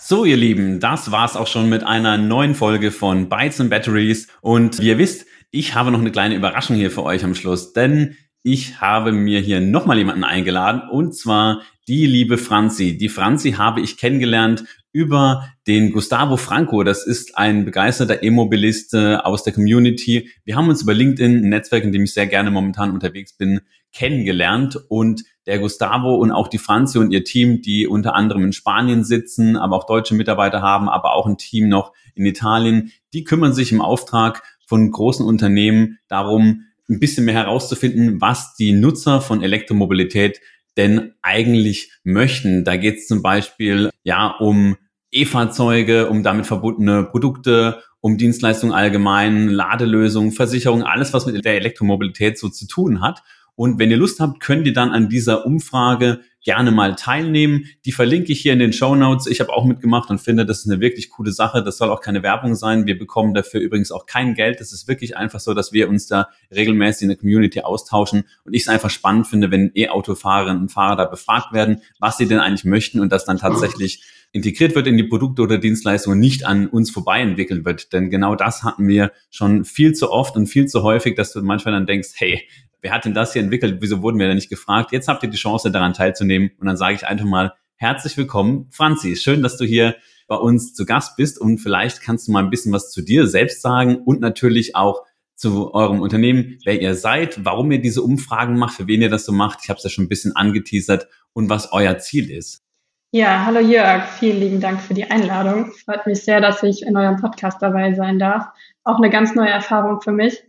So, 0.05 0.25
ihr 0.25 0.37
Lieben, 0.37 0.81
das 0.81 1.13
war's 1.13 1.37
auch 1.37 1.47
schon 1.47 1.69
mit 1.69 1.85
einer 1.85 2.19
neuen 2.19 2.57
Folge 2.57 2.91
von 2.91 3.29
Bytes 3.29 3.61
and 3.61 3.71
Batteries. 3.71 4.27
Und 4.41 4.81
wie 4.81 4.89
ihr 4.89 4.99
wisst, 4.99 5.27
ich 5.53 5.77
habe 5.77 5.93
noch 5.93 6.01
eine 6.01 6.11
kleine 6.11 6.35
Überraschung 6.35 6.75
hier 6.75 6.91
für 6.91 7.05
euch 7.05 7.23
am 7.23 7.37
Schluss, 7.37 7.73
denn 7.73 8.17
ich 8.43 8.81
habe 8.81 9.13
mir 9.13 9.39
hier 9.39 9.61
nochmal 9.61 9.99
jemanden 9.99 10.25
eingeladen 10.25 10.83
und 10.91 11.15
zwar 11.15 11.63
die 11.87 12.07
liebe 12.07 12.37
Franzi. 12.37 12.99
Die 12.99 13.09
Franzi 13.09 13.53
habe 13.53 13.81
ich 13.81 13.97
kennengelernt 13.97 14.65
über 14.91 15.49
den 15.69 15.93
Gustavo 15.93 16.37
Franco. 16.37 16.83
Das 16.83 17.07
ist 17.07 17.39
ein 17.39 17.65
begeisterter 17.65 18.25
E-Mobilist 18.25 18.95
äh, 18.95 19.15
aus 19.15 19.45
der 19.45 19.53
Community. 19.53 20.29
Wir 20.45 20.57
haben 20.57 20.69
uns 20.69 20.83
über 20.83 20.95
LinkedIn, 20.95 21.45
ein 21.45 21.49
Netzwerk, 21.49 21.85
in 21.85 21.93
dem 21.93 22.03
ich 22.03 22.13
sehr 22.13 22.27
gerne 22.27 22.51
momentan 22.51 22.91
unterwegs 22.91 23.35
bin, 23.35 23.61
kennengelernt 23.93 24.79
und 24.89 25.25
der 25.47 25.59
Gustavo 25.59 26.15
und 26.15 26.31
auch 26.31 26.49
die 26.49 26.59
Franzi 26.59 26.99
und 26.99 27.11
ihr 27.11 27.25
Team, 27.25 27.63
die 27.63 27.87
unter 27.87 28.15
anderem 28.15 28.45
in 28.45 28.53
Spanien 28.53 29.05
sitzen, 29.05 29.57
aber 29.57 29.77
auch 29.77 29.87
deutsche 29.87 30.15
Mitarbeiter 30.15 30.63
haben, 30.63 30.89
aber 30.89 31.15
auch 31.15 31.27
ein 31.27 31.37
Team 31.37 31.69
noch 31.69 31.93
in 32.15 32.27
Italien, 32.27 32.93
die 33.13 33.25
kümmern 33.25 33.53
sich 33.53 33.73
im 33.73 33.81
Auftrag 33.81 34.43
von 34.67 34.91
großen 34.91 35.27
Unternehmen 35.27 35.99
darum, 36.09 36.65
ein 36.89 37.01
bisschen 37.01 37.25
mehr 37.25 37.35
herauszufinden, 37.35 38.21
was 38.21 38.55
die 38.55 38.73
Nutzer 38.73 39.21
von 39.21 39.43
Elektromobilität 39.43 40.41
denn 40.77 41.15
eigentlich 41.23 41.93
möchten. 42.05 42.65
Da 42.65 42.77
geht 42.77 42.99
es 42.99 43.07
zum 43.07 43.23
Beispiel 43.23 43.91
ja 44.05 44.29
um 44.29 44.77
E-Fahrzeuge, 45.11 46.09
um 46.09 46.23
damit 46.23 46.47
verbundene 46.47 47.05
Produkte, 47.05 47.83
um 48.01 48.17
Dienstleistungen 48.17 48.75
allgemein, 48.75 49.49
Ladelösungen, 49.49 50.33
Versicherungen, 50.33 50.85
alles, 50.85 51.13
was 51.13 51.27
mit 51.27 51.45
der 51.45 51.57
Elektromobilität 51.57 52.39
so 52.39 52.49
zu 52.49 52.67
tun 52.67 53.01
hat. 53.01 53.23
Und 53.63 53.79
wenn 53.79 53.93
ihr 53.93 53.97
Lust 53.97 54.19
habt, 54.19 54.41
könnt 54.41 54.67
ihr 54.67 54.73
dann 54.73 54.91
an 54.91 55.09
dieser 55.09 55.47
Umfrage 55.47 56.19
gerne 56.45 56.73
mal 56.73 56.97
teilnehmen. 56.97 57.67
Die 57.85 57.93
verlinke 57.93 58.33
ich 58.33 58.41
hier 58.41 58.55
in 58.55 58.59
den 58.59 58.73
Show 58.73 58.97
Notes. 58.97 59.29
Ich 59.29 59.39
habe 59.39 59.53
auch 59.53 59.65
mitgemacht 59.65 60.11
und 60.11 60.19
finde, 60.19 60.45
das 60.45 60.65
ist 60.65 60.69
eine 60.69 60.81
wirklich 60.81 61.11
coole 61.11 61.31
Sache. 61.31 61.63
Das 61.63 61.79
soll 61.79 61.89
auch 61.89 62.01
keine 62.01 62.25
Werbung 62.25 62.57
sein. 62.57 62.89
Wir 62.89 62.99
bekommen 62.99 63.35
dafür 63.35 63.61
übrigens 63.61 63.93
auch 63.93 64.07
kein 64.07 64.35
Geld. 64.35 64.59
Das 64.59 64.73
ist 64.73 64.89
wirklich 64.89 65.17
einfach 65.17 65.39
so, 65.39 65.55
dass 65.55 65.73
wir 65.73 65.89
uns 65.89 66.09
da 66.09 66.29
regelmäßig 66.53 67.03
in 67.03 67.09
der 67.11 67.19
Community 67.19 67.61
austauschen 67.61 68.25
und 68.45 68.53
ich 68.53 68.63
es 68.63 68.69
einfach 68.69 68.91
spannend 68.91 69.29
finde, 69.29 69.53
wenn 69.53 69.71
E-Autofahrerinnen 69.77 70.61
und 70.61 70.73
Fahrer 70.73 70.97
da 70.97 71.05
befragt 71.05 71.53
werden, 71.53 71.83
was 72.01 72.17
sie 72.17 72.27
denn 72.27 72.41
eigentlich 72.41 72.65
möchten 72.65 72.99
und 72.99 73.13
das 73.13 73.27
dann 73.27 73.39
tatsächlich 73.39 74.03
integriert 74.33 74.75
wird 74.75 74.89
in 74.89 74.97
die 74.97 75.05
Produkte 75.05 75.41
oder 75.43 75.59
Dienstleistungen, 75.59 76.19
nicht 76.19 76.47
an 76.47 76.67
uns 76.67 76.91
vorbei 76.91 77.21
entwickelt 77.21 77.65
wird. 77.65 77.93
Denn 77.93 78.11
genau 78.11 78.35
das 78.35 78.65
hatten 78.65 78.89
wir 78.89 79.13
schon 79.31 79.65
viel 79.65 79.93
zu 79.93 80.11
oft 80.11 80.35
und 80.35 80.49
viel 80.49 80.67
zu 80.67 80.83
häufig, 80.83 81.15
dass 81.15 81.33
du 81.33 81.43
manchmal 81.43 81.75
dann 81.75 81.87
denkst, 81.87 82.09
hey, 82.17 82.43
wer 82.83 82.93
hat 82.93 83.05
denn 83.05 83.15
das 83.15 83.33
hier 83.33 83.43
entwickelt? 83.43 83.79
Wieso 83.81 84.03
wurden 84.03 84.19
wir 84.19 84.29
da 84.29 84.35
nicht 84.35 84.51
gefragt? 84.51 84.93
Jetzt 84.93 85.09
habt 85.09 85.23
ihr 85.23 85.31
die 85.31 85.37
Chance, 85.37 85.71
daran 85.71 85.95
teilzunehmen. 85.95 86.51
Und 86.59 86.67
dann 86.67 86.77
sage 86.77 86.97
ich 86.97 87.07
einfach 87.07 87.25
mal 87.25 87.55
herzlich 87.77 88.17
willkommen, 88.17 88.67
Franzi. 88.71 89.17
Schön, 89.17 89.43
dass 89.43 89.57
du 89.57 89.65
hier 89.65 89.95
bei 90.27 90.37
uns 90.37 90.75
zu 90.75 90.85
Gast 90.85 91.17
bist 91.17 91.41
und 91.41 91.59
vielleicht 91.59 92.01
kannst 92.01 92.27
du 92.27 92.33
mal 92.33 92.43
ein 92.43 92.51
bisschen 92.51 92.73
was 92.73 92.91
zu 92.91 93.03
dir 93.03 93.27
selbst 93.27 93.63
sagen 93.63 93.97
und 93.97 94.21
natürlich 94.21 94.77
auch 94.77 95.03
zu 95.37 95.75
eurem 95.75 96.01
Unternehmen, 96.01 96.59
wer 96.65 96.81
ihr 96.81 96.95
seid, 96.95 97.45
warum 97.45 97.71
ihr 97.73 97.81
diese 97.81 98.03
Umfragen 98.03 98.57
macht, 98.59 98.75
für 98.75 98.87
wen 98.87 99.03
ihr 99.03 99.11
das 99.11 99.25
so 99.25 99.33
macht. 99.33 99.61
Ich 99.63 99.69
habe 99.69 99.79
es 99.79 99.85
ja 99.85 99.91
schon 99.91 100.05
ein 100.05 100.09
bisschen 100.09 100.35
angeteasert 100.37 101.09
und 101.33 101.49
was 101.49 101.73
euer 101.73 101.99
Ziel 101.99 102.31
ist. 102.31 102.63
Ja, 103.11 103.45
hallo 103.45 103.61
Jörg, 103.61 104.05
vielen 104.05 104.41
lieben 104.41 104.61
Dank 104.61 104.81
für 104.81 104.95
die 104.95 105.11
Einladung. 105.11 105.73
Freut 105.85 106.07
mich 106.07 106.25
sehr, 106.25 106.41
dass 106.41 106.63
ich 106.63 106.83
in 106.83 106.97
eurem 106.97 107.21
Podcast 107.21 107.61
dabei 107.61 107.93
sein 107.93 108.19
darf. 108.19 108.47
Auch 108.85 108.97
eine 108.97 109.11
ganz 109.11 109.35
neue 109.35 109.51
Erfahrung 109.51 110.01
für 110.01 110.13
mich. 110.13 110.43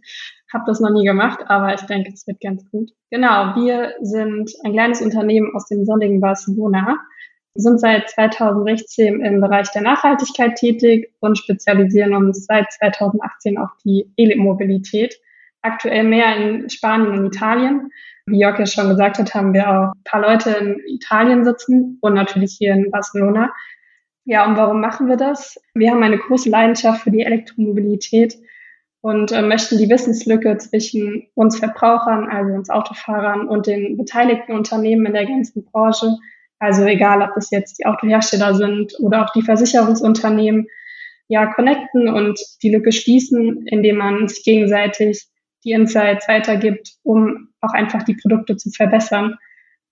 Hab 0.54 0.66
das 0.66 0.80
noch 0.80 0.92
nie 0.92 1.06
gemacht, 1.06 1.40
aber 1.48 1.74
ich 1.74 1.82
denke, 1.82 2.12
es 2.14 2.28
wird 2.28 2.40
ganz 2.42 2.70
gut. 2.70 2.92
Genau, 3.10 3.56
wir 3.56 3.94
sind 4.02 4.52
ein 4.64 4.74
kleines 4.74 5.02
Unternehmen 5.02 5.54
aus 5.56 5.68
dem 5.68 5.84
sonnigen 5.84 6.22
Barcelona, 6.22 6.98
sind 7.56 7.80
seit 7.80 8.10
2016 8.10 9.22
im 9.22 9.42
Bereich 9.42 9.72
der 9.72 9.82
Nachhaltigkeit 9.82 10.56
tätig 10.56 11.12
und 11.20 11.38
spezialisieren 11.38 12.14
uns 12.16 12.46
seit 12.46 12.72
2018 12.72 13.58
auf 13.58 13.70
die 13.84 14.12
E-Mobilität. 14.18 15.20
Aktuell 15.62 16.04
mehr 16.04 16.36
in 16.38 16.70
Spanien 16.70 17.12
und 17.12 17.26
Italien 17.28 17.90
wie 18.26 18.40
Jörg 18.40 18.60
ja 18.60 18.66
schon 18.66 18.90
gesagt 18.90 19.20
hat, 19.20 19.34
haben 19.34 19.54
wir 19.54 19.70
auch 19.70 19.92
ein 19.94 20.04
paar 20.06 20.22
Leute 20.22 20.52
in 20.52 20.80
Italien 20.88 21.44
sitzen 21.44 21.98
und 22.02 22.14
natürlich 22.14 22.56
hier 22.58 22.74
in 22.74 22.92
Barcelona. 22.92 23.52
Ja, 24.26 24.46
und 24.46 24.56
warum 24.56 24.80
machen 24.80 25.08
wir 25.08 25.18
das? 25.18 25.60
Wir 25.74 25.92
haben 25.92 26.04
eine 26.04 26.18
große 26.18 26.50
Leidenschaft 26.50 27.04
für 27.04 27.12
die 27.12 27.24
Elektromobilität 27.24 28.38
und 29.04 29.34
äh, 29.34 29.42
möchten 29.42 29.78
die 29.78 29.90
Wissenslücke 29.90 30.58
zwischen 30.58 31.28
uns 31.36 31.60
Verbrauchern, 31.60 32.30
also 32.30 32.54
uns 32.54 32.70
Autofahrern 32.70 33.50
und 33.50 33.68
den 33.68 33.98
beteiligten 33.98 34.54
Unternehmen 34.54 35.06
in 35.06 35.14
der 35.14 35.26
ganzen 35.26 35.66
Branche 35.66 36.16
Also 36.58 36.86
egal, 36.86 37.22
ob 37.22 37.36
das 37.36 37.52
jetzt 37.52 37.80
die 37.80 37.86
Autohersteller 37.86 38.56
sind 38.56 38.94
oder 39.02 39.26
auch 39.26 39.34
die 39.34 39.42
Versicherungsunternehmen, 39.42 40.68
ja, 41.28 41.54
connecten 41.54 42.08
und 42.08 42.40
die 42.62 42.70
Lücke 42.70 42.94
schließen, 42.94 43.68
indem 43.68 43.98
man 43.98 44.30
sich 44.30 44.42
gegenseitig 44.46 45.28
die 45.66 45.72
Insights 45.72 46.30
weitergibt, 46.30 46.94
um 47.04 47.50
auch 47.60 47.74
einfach 47.74 48.04
die 48.04 48.16
Produkte 48.16 48.56
zu 48.56 48.70
verbessern. 48.70 49.36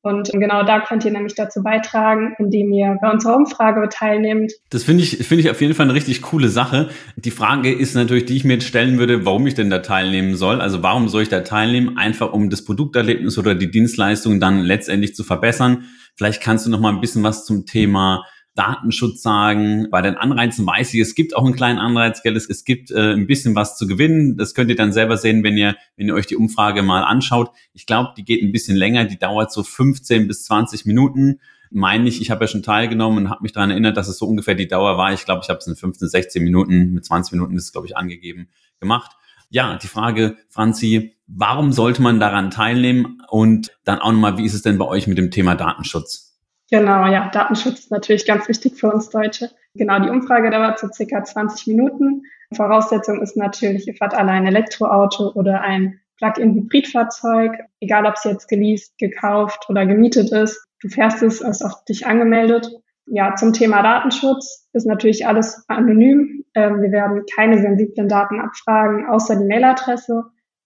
Und 0.04 0.32
genau 0.32 0.64
da 0.64 0.80
könnt 0.80 1.06
ihr 1.06 1.12
nämlich 1.12 1.36
dazu 1.36 1.62
beitragen, 1.62 2.34
indem 2.40 2.72
ihr 2.72 2.98
bei 3.02 3.12
unserer 3.12 3.36
Umfrage 3.36 3.88
teilnehmt. 3.90 4.52
Das 4.72 4.84
finde 4.84 5.04
ich, 5.04 5.18
finde 5.28 5.44
ich 5.44 5.52
auf 5.52 5.62
jeden 5.62 5.76
Fall 5.76 5.86
eine 5.86 5.94
richtig 5.94 6.24
coole 6.24 6.50
Sache. 6.50 6.90
Die 7.18 7.30
Frage 7.30 7.72
ist 7.72 7.94
natürlich, 7.94 8.26
die 8.26 8.36
ich 8.36 8.44
mir 8.44 8.54
jetzt 8.54 8.68
stellen 8.68 8.98
würde, 8.98 9.26
warum 9.26 9.46
ich 9.46 9.54
denn 9.54 9.70
da 9.70 9.80
teilnehmen 9.80 10.36
soll. 10.36 10.60
Also 10.60 10.82
warum 10.82 11.08
soll 11.08 11.22
ich 11.24 11.30
da 11.30 11.42
teilnehmen? 11.42 11.98
Einfach 11.98 12.34
um 12.34 12.50
das 12.50 12.66
Produkterlebnis 12.66 13.38
oder 13.38 13.54
die 13.54 13.70
Dienstleistung 13.70 14.40
dann 14.40 14.62
letztendlich 14.62 15.14
zu 15.14 15.24
verbessern. 15.24 15.86
Vielleicht 16.16 16.42
kannst 16.42 16.66
du 16.66 16.72
noch 16.72 16.80
mal 16.80 16.94
ein 16.94 17.02
bisschen 17.02 17.24
was 17.24 17.46
zum 17.46 17.68
Thema 17.68 18.26
Datenschutz 18.56 19.22
sagen. 19.22 19.88
Bei 19.92 20.02
den 20.02 20.16
Anreizen 20.16 20.66
weiß 20.66 20.94
ich, 20.94 21.00
es 21.00 21.16
gibt 21.16 21.36
auch 21.36 21.46
einen 21.46 21.56
kleinen 21.56 21.80
Anreiz, 21.80 22.22
gell? 22.22 22.36
Es, 22.36 22.50
es 22.50 22.66
gibt 22.66 22.92
äh, 22.92 23.14
ein 23.14 23.28
bisschen 23.28 23.56
was 23.56 23.78
zu 23.78 23.88
gewinnen. 23.88 24.38
Das 24.38 24.54
könnt 24.54 24.70
ihr 24.70 24.76
dann 24.76 24.92
selber 24.92 25.18
sehen, 25.18 25.44
wenn 25.44 25.58
ihr, 25.58 25.76
wenn 25.96 26.08
ihr 26.08 26.14
euch 26.14 26.28
die 26.28 26.36
Umfrage 26.36 26.84
mal 26.84 27.04
anschaut. 27.04 27.52
Ich 27.74 27.86
glaube, 27.86 28.10
die 28.18 28.26
geht 28.26 28.44
ein 28.44 28.52
bisschen 28.52 28.76
länger. 28.76 29.06
Die 29.06 29.18
dauert 29.18 29.52
so 29.52 29.64
15 29.64 30.28
bis 30.28 30.44
20 30.46 30.86
Minuten. 30.86 31.40
Meine 31.70 32.10
ich, 32.10 32.22
ich 32.22 32.30
habe 32.30 32.44
ja 32.44 32.48
schon 32.50 32.64
teilgenommen 32.64 33.26
und 33.26 33.30
habe 33.30 33.44
mich 33.44 33.54
daran 33.54 33.72
erinnert, 33.72 33.96
dass 33.96 34.10
es 34.10 34.18
so 34.18 34.26
ungefähr 34.26 34.56
die 34.56 34.68
Dauer 34.68 34.98
war. 34.98 35.14
Ich 35.14 35.24
glaube, 35.24 35.42
ich 35.44 35.50
habe 35.50 35.60
es 35.60 35.68
in 35.68 35.78
15, 35.78 36.10
16 36.10 36.44
Minuten, 36.44 36.92
mit 36.92 37.06
20 37.06 37.32
Minuten 37.32 37.56
ist 37.56 37.66
es, 37.66 37.72
glaube 37.72 37.88
ich, 37.88 37.96
angegeben, 37.96 38.50
gemacht. 38.82 39.12
Ja, 39.50 39.78
die 39.78 39.88
Frage, 39.88 40.36
Franzi, 40.50 41.16
warum 41.28 41.72
sollte 41.72 42.02
man 42.02 42.20
daran 42.20 42.52
teilnehmen? 42.52 43.22
Und 43.30 43.72
dann 43.86 44.00
auch 44.00 44.12
nochmal, 44.12 44.38
wie 44.38 44.46
ist 44.46 44.54
es 44.54 44.64
denn 44.64 44.78
bei 44.78 44.86
euch 44.86 45.08
mit 45.08 45.18
dem 45.18 45.32
Thema 45.32 45.56
Datenschutz? 45.56 46.31
Genau, 46.72 47.06
ja, 47.06 47.30
Datenschutz 47.30 47.80
ist 47.80 47.92
natürlich 47.92 48.26
ganz 48.26 48.48
wichtig 48.48 48.76
für 48.78 48.90
uns 48.90 49.10
Deutsche. 49.10 49.50
Genau, 49.76 50.00
die 50.00 50.10
Umfrage 50.10 50.50
dauert 50.50 50.80
so 50.80 50.88
circa 50.88 51.22
20 51.22 51.68
Minuten. 51.68 52.24
Voraussetzung 52.56 53.22
ist 53.22 53.36
natürlich, 53.36 53.88
ihr 53.88 53.96
fahrt 53.96 54.14
alle 54.14 54.32
ein 54.32 54.48
Elektroauto 54.48 55.34
oder 55.34 55.62
ein 55.62 56.00
Plug-in-Hybridfahrzeug, 56.18 57.60
egal 57.82 58.06
ob 58.06 58.16
es 58.16 58.24
jetzt 58.24 58.48
geleast, 58.48 58.98
gekauft 58.98 59.66
oder 59.68 59.86
gemietet 59.86 60.32
ist. 60.32 60.66
Du 60.82 60.88
fährst 60.88 61.22
es, 61.24 61.42
ist 61.42 61.62
auch 61.62 61.84
dich 61.84 62.08
angemeldet. 62.08 62.70
Ja, 63.08 63.36
zum 63.36 63.52
Thema 63.52 63.82
Datenschutz 63.82 64.70
ist 64.72 64.88
natürlich 64.88 65.28
alles 65.28 65.66
anonym. 65.68 66.46
Ähm, 66.54 66.82
wir 66.82 66.92
werden 66.92 67.24
keine 67.36 67.60
sensiblen 67.60 68.08
Daten 68.08 68.40
abfragen, 68.40 69.08
außer 69.08 69.36
die 69.36 69.46
Mailadresse, 69.46 70.24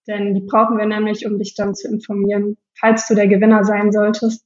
denn 0.07 0.35
die 0.35 0.41
brauchen 0.41 0.77
wir 0.77 0.85
nämlich, 0.85 1.25
um 1.25 1.39
dich 1.39 1.55
dann 1.55 1.73
zu 1.73 1.87
informieren, 1.87 2.57
falls 2.79 3.07
du 3.07 3.15
der 3.15 3.27
Gewinner 3.27 3.63
sein 3.63 3.91
solltest 3.91 4.45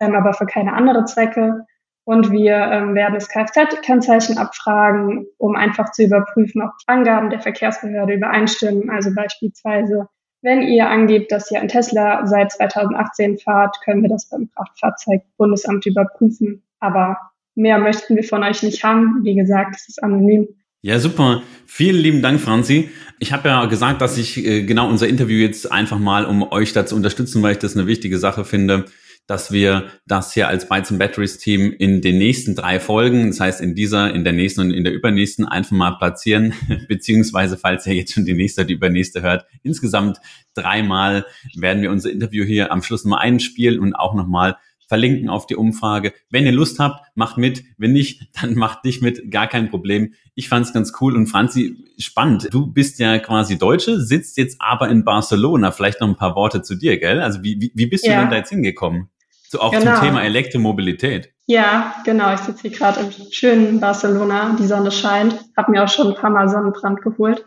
ähm, 0.00 0.14
aber 0.14 0.32
für 0.32 0.46
keine 0.46 0.72
andere 0.72 1.04
Zwecke. 1.04 1.66
Und 2.04 2.30
wir 2.30 2.54
ähm, 2.54 2.94
werden 2.94 3.14
das 3.14 3.28
Kfz-Kennzeichen 3.28 4.38
abfragen, 4.38 5.26
um 5.36 5.56
einfach 5.56 5.92
zu 5.92 6.04
überprüfen, 6.04 6.62
ob 6.62 6.70
Angaben 6.86 7.28
der 7.28 7.40
Verkehrsbehörde 7.40 8.14
übereinstimmen. 8.14 8.88
Also 8.88 9.14
beispielsweise, 9.14 10.08
wenn 10.40 10.62
ihr 10.62 10.88
angebt, 10.88 11.30
dass 11.32 11.50
ihr 11.50 11.60
ein 11.60 11.68
Tesla 11.68 12.26
seit 12.26 12.52
2018 12.52 13.38
fahrt, 13.38 13.76
können 13.84 14.00
wir 14.00 14.08
das 14.08 14.28
beim 14.30 14.48
Kraftfahrzeugbundesamt 14.54 15.84
überprüfen. 15.84 16.62
Aber 16.80 17.18
mehr 17.54 17.78
möchten 17.78 18.16
wir 18.16 18.24
von 18.24 18.42
euch 18.42 18.62
nicht 18.62 18.82
haben. 18.84 19.20
Wie 19.24 19.34
gesagt, 19.34 19.76
es 19.76 19.88
ist 19.88 20.02
anonym. 20.02 20.48
Ja, 20.80 21.00
super. 21.00 21.42
Vielen 21.66 21.96
lieben 22.00 22.22
Dank, 22.22 22.40
Franzi. 22.40 22.88
Ich 23.18 23.32
habe 23.32 23.48
ja 23.48 23.66
gesagt, 23.66 24.00
dass 24.00 24.16
ich 24.16 24.46
äh, 24.46 24.62
genau 24.62 24.88
unser 24.88 25.08
Interview 25.08 25.36
jetzt 25.38 25.70
einfach 25.70 25.98
mal, 25.98 26.24
um 26.24 26.42
euch 26.52 26.72
da 26.72 26.86
zu 26.86 26.94
unterstützen, 26.94 27.42
weil 27.42 27.52
ich 27.52 27.58
das 27.58 27.76
eine 27.76 27.86
wichtige 27.86 28.18
Sache 28.18 28.44
finde, 28.44 28.84
dass 29.28 29.52
wir 29.52 29.88
das 30.06 30.32
hier 30.32 30.48
als 30.48 30.68
Bytes 30.68 30.90
and 30.90 30.98
Batteries 30.98 31.38
Team 31.38 31.70
in 31.78 32.00
den 32.00 32.16
nächsten 32.16 32.56
drei 32.56 32.80
Folgen, 32.80 33.28
das 33.28 33.38
heißt 33.38 33.60
in 33.60 33.74
dieser, 33.74 34.12
in 34.12 34.24
der 34.24 34.32
nächsten 34.32 34.62
und 34.62 34.70
in 34.72 34.84
der 34.84 34.94
übernächsten 34.94 35.44
einfach 35.44 35.72
mal 35.72 35.92
platzieren, 35.92 36.54
beziehungsweise 36.88 37.58
falls 37.58 37.86
ihr 37.86 37.94
jetzt 37.94 38.14
schon 38.14 38.24
die 38.24 38.32
nächste 38.32 38.62
oder 38.62 38.68
die 38.68 38.74
übernächste 38.74 39.20
hört, 39.20 39.44
insgesamt 39.62 40.18
dreimal 40.54 41.26
werden 41.54 41.82
wir 41.82 41.90
unser 41.90 42.10
Interview 42.10 42.44
hier 42.44 42.72
am 42.72 42.82
Schluss 42.82 43.04
mal 43.04 43.18
einspielen 43.18 43.78
und 43.78 43.94
auch 43.94 44.14
nochmal 44.14 44.56
verlinken 44.88 45.28
auf 45.28 45.46
die 45.46 45.56
Umfrage. 45.56 46.14
Wenn 46.30 46.46
ihr 46.46 46.52
Lust 46.52 46.78
habt, 46.78 47.04
macht 47.14 47.36
mit. 47.36 47.62
Wenn 47.76 47.92
nicht, 47.92 48.30
dann 48.40 48.54
macht 48.54 48.86
nicht 48.86 49.02
mit. 49.02 49.30
Gar 49.30 49.46
kein 49.46 49.68
Problem. 49.68 50.14
Ich 50.36 50.48
fand 50.48 50.64
es 50.64 50.72
ganz 50.72 50.94
cool. 51.02 51.14
Und 51.14 51.26
Franzi, 51.26 51.76
spannend. 51.98 52.48
Du 52.50 52.66
bist 52.66 52.98
ja 52.98 53.18
quasi 53.18 53.58
Deutsche, 53.58 54.00
sitzt 54.00 54.38
jetzt 54.38 54.56
aber 54.58 54.88
in 54.88 55.04
Barcelona. 55.04 55.70
Vielleicht 55.70 56.00
noch 56.00 56.08
ein 56.08 56.16
paar 56.16 56.34
Worte 56.34 56.62
zu 56.62 56.74
dir, 56.76 56.98
gell? 56.98 57.20
Also 57.20 57.42
wie, 57.42 57.60
wie, 57.60 57.72
wie 57.74 57.86
bist 57.86 58.06
ja. 58.06 58.14
du 58.14 58.20
denn 58.22 58.30
da 58.30 58.36
jetzt 58.38 58.48
hingekommen? 58.48 59.10
So 59.50 59.60
auch 59.60 59.72
genau. 59.72 59.94
zum 59.94 60.04
Thema 60.04 60.22
Elektromobilität. 60.24 61.32
Ja, 61.46 61.94
genau. 62.04 62.34
Ich 62.34 62.40
sitze 62.40 62.68
hier 62.68 62.76
gerade 62.76 63.00
im 63.00 63.10
schönen 63.30 63.80
Barcelona. 63.80 64.54
Die 64.58 64.66
Sonne 64.66 64.90
scheint. 64.90 65.34
Habe 65.56 65.70
mir 65.70 65.82
auch 65.82 65.88
schon 65.88 66.08
ein 66.08 66.14
paar 66.14 66.28
Mal 66.28 66.50
Sonnenbrand 66.50 67.00
geholt. 67.00 67.46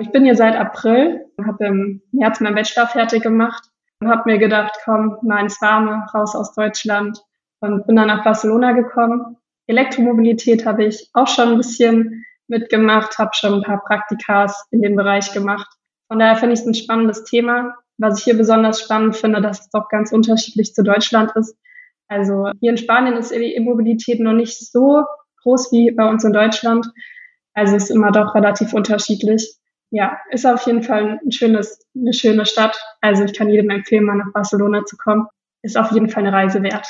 Ich 0.00 0.12
bin 0.12 0.24
hier 0.24 0.36
seit 0.36 0.54
April, 0.54 1.24
habe 1.44 1.66
im 1.66 2.02
März 2.12 2.40
meinen 2.40 2.54
Bachelor 2.54 2.86
fertig 2.86 3.22
gemacht 3.22 3.64
und 4.00 4.08
habe 4.08 4.30
mir 4.30 4.38
gedacht, 4.38 4.72
komm, 4.84 5.18
mal 5.22 5.40
ins 5.40 5.60
Warme, 5.60 6.06
raus 6.14 6.36
aus 6.36 6.54
Deutschland 6.54 7.20
und 7.60 7.86
bin 7.86 7.96
dann 7.96 8.08
nach 8.08 8.22
Barcelona 8.22 8.72
gekommen. 8.72 9.36
Elektromobilität 9.66 10.66
habe 10.66 10.84
ich 10.84 11.10
auch 11.14 11.28
schon 11.28 11.50
ein 11.50 11.56
bisschen 11.56 12.24
mitgemacht, 12.46 13.18
habe 13.18 13.30
schon 13.34 13.54
ein 13.54 13.62
paar 13.62 13.82
Praktikas 13.82 14.66
in 14.70 14.82
dem 14.82 14.94
Bereich 14.94 15.32
gemacht. 15.32 15.66
Von 16.08 16.18
daher 16.18 16.36
finde 16.36 16.54
ich 16.54 16.60
es 16.60 16.66
ein 16.66 16.74
spannendes 16.74 17.24
Thema 17.24 17.74
was 17.98 18.18
ich 18.18 18.24
hier 18.24 18.36
besonders 18.36 18.80
spannend 18.80 19.16
finde, 19.16 19.40
dass 19.40 19.60
es 19.60 19.70
doch 19.70 19.88
ganz 19.88 20.12
unterschiedlich 20.12 20.74
zu 20.74 20.82
Deutschland 20.82 21.32
ist. 21.36 21.56
Also 22.08 22.50
hier 22.60 22.70
in 22.70 22.76
Spanien 22.76 23.16
ist 23.16 23.30
die 23.30 23.54
E-Mobilität 23.54 24.20
noch 24.20 24.32
nicht 24.32 24.58
so 24.58 25.04
groß 25.42 25.72
wie 25.72 25.90
bei 25.90 26.08
uns 26.08 26.24
in 26.24 26.32
Deutschland. 26.32 26.86
Also 27.54 27.76
es 27.76 27.84
ist 27.84 27.90
immer 27.90 28.10
doch 28.10 28.34
relativ 28.34 28.72
unterschiedlich. 28.72 29.56
Ja, 29.90 30.18
ist 30.30 30.44
auf 30.44 30.66
jeden 30.66 30.82
Fall 30.82 31.20
ein 31.24 31.30
schönes, 31.30 31.86
eine 31.96 32.12
schöne 32.12 32.46
Stadt. 32.46 32.76
Also 33.00 33.24
ich 33.24 33.32
kann 33.32 33.48
jedem 33.48 33.70
empfehlen, 33.70 34.04
mal 34.04 34.16
nach 34.16 34.32
Barcelona 34.32 34.84
zu 34.84 34.96
kommen. 34.96 35.26
Ist 35.62 35.78
auf 35.78 35.92
jeden 35.92 36.08
Fall 36.08 36.26
eine 36.26 36.32
Reise 36.32 36.62
wert. 36.62 36.86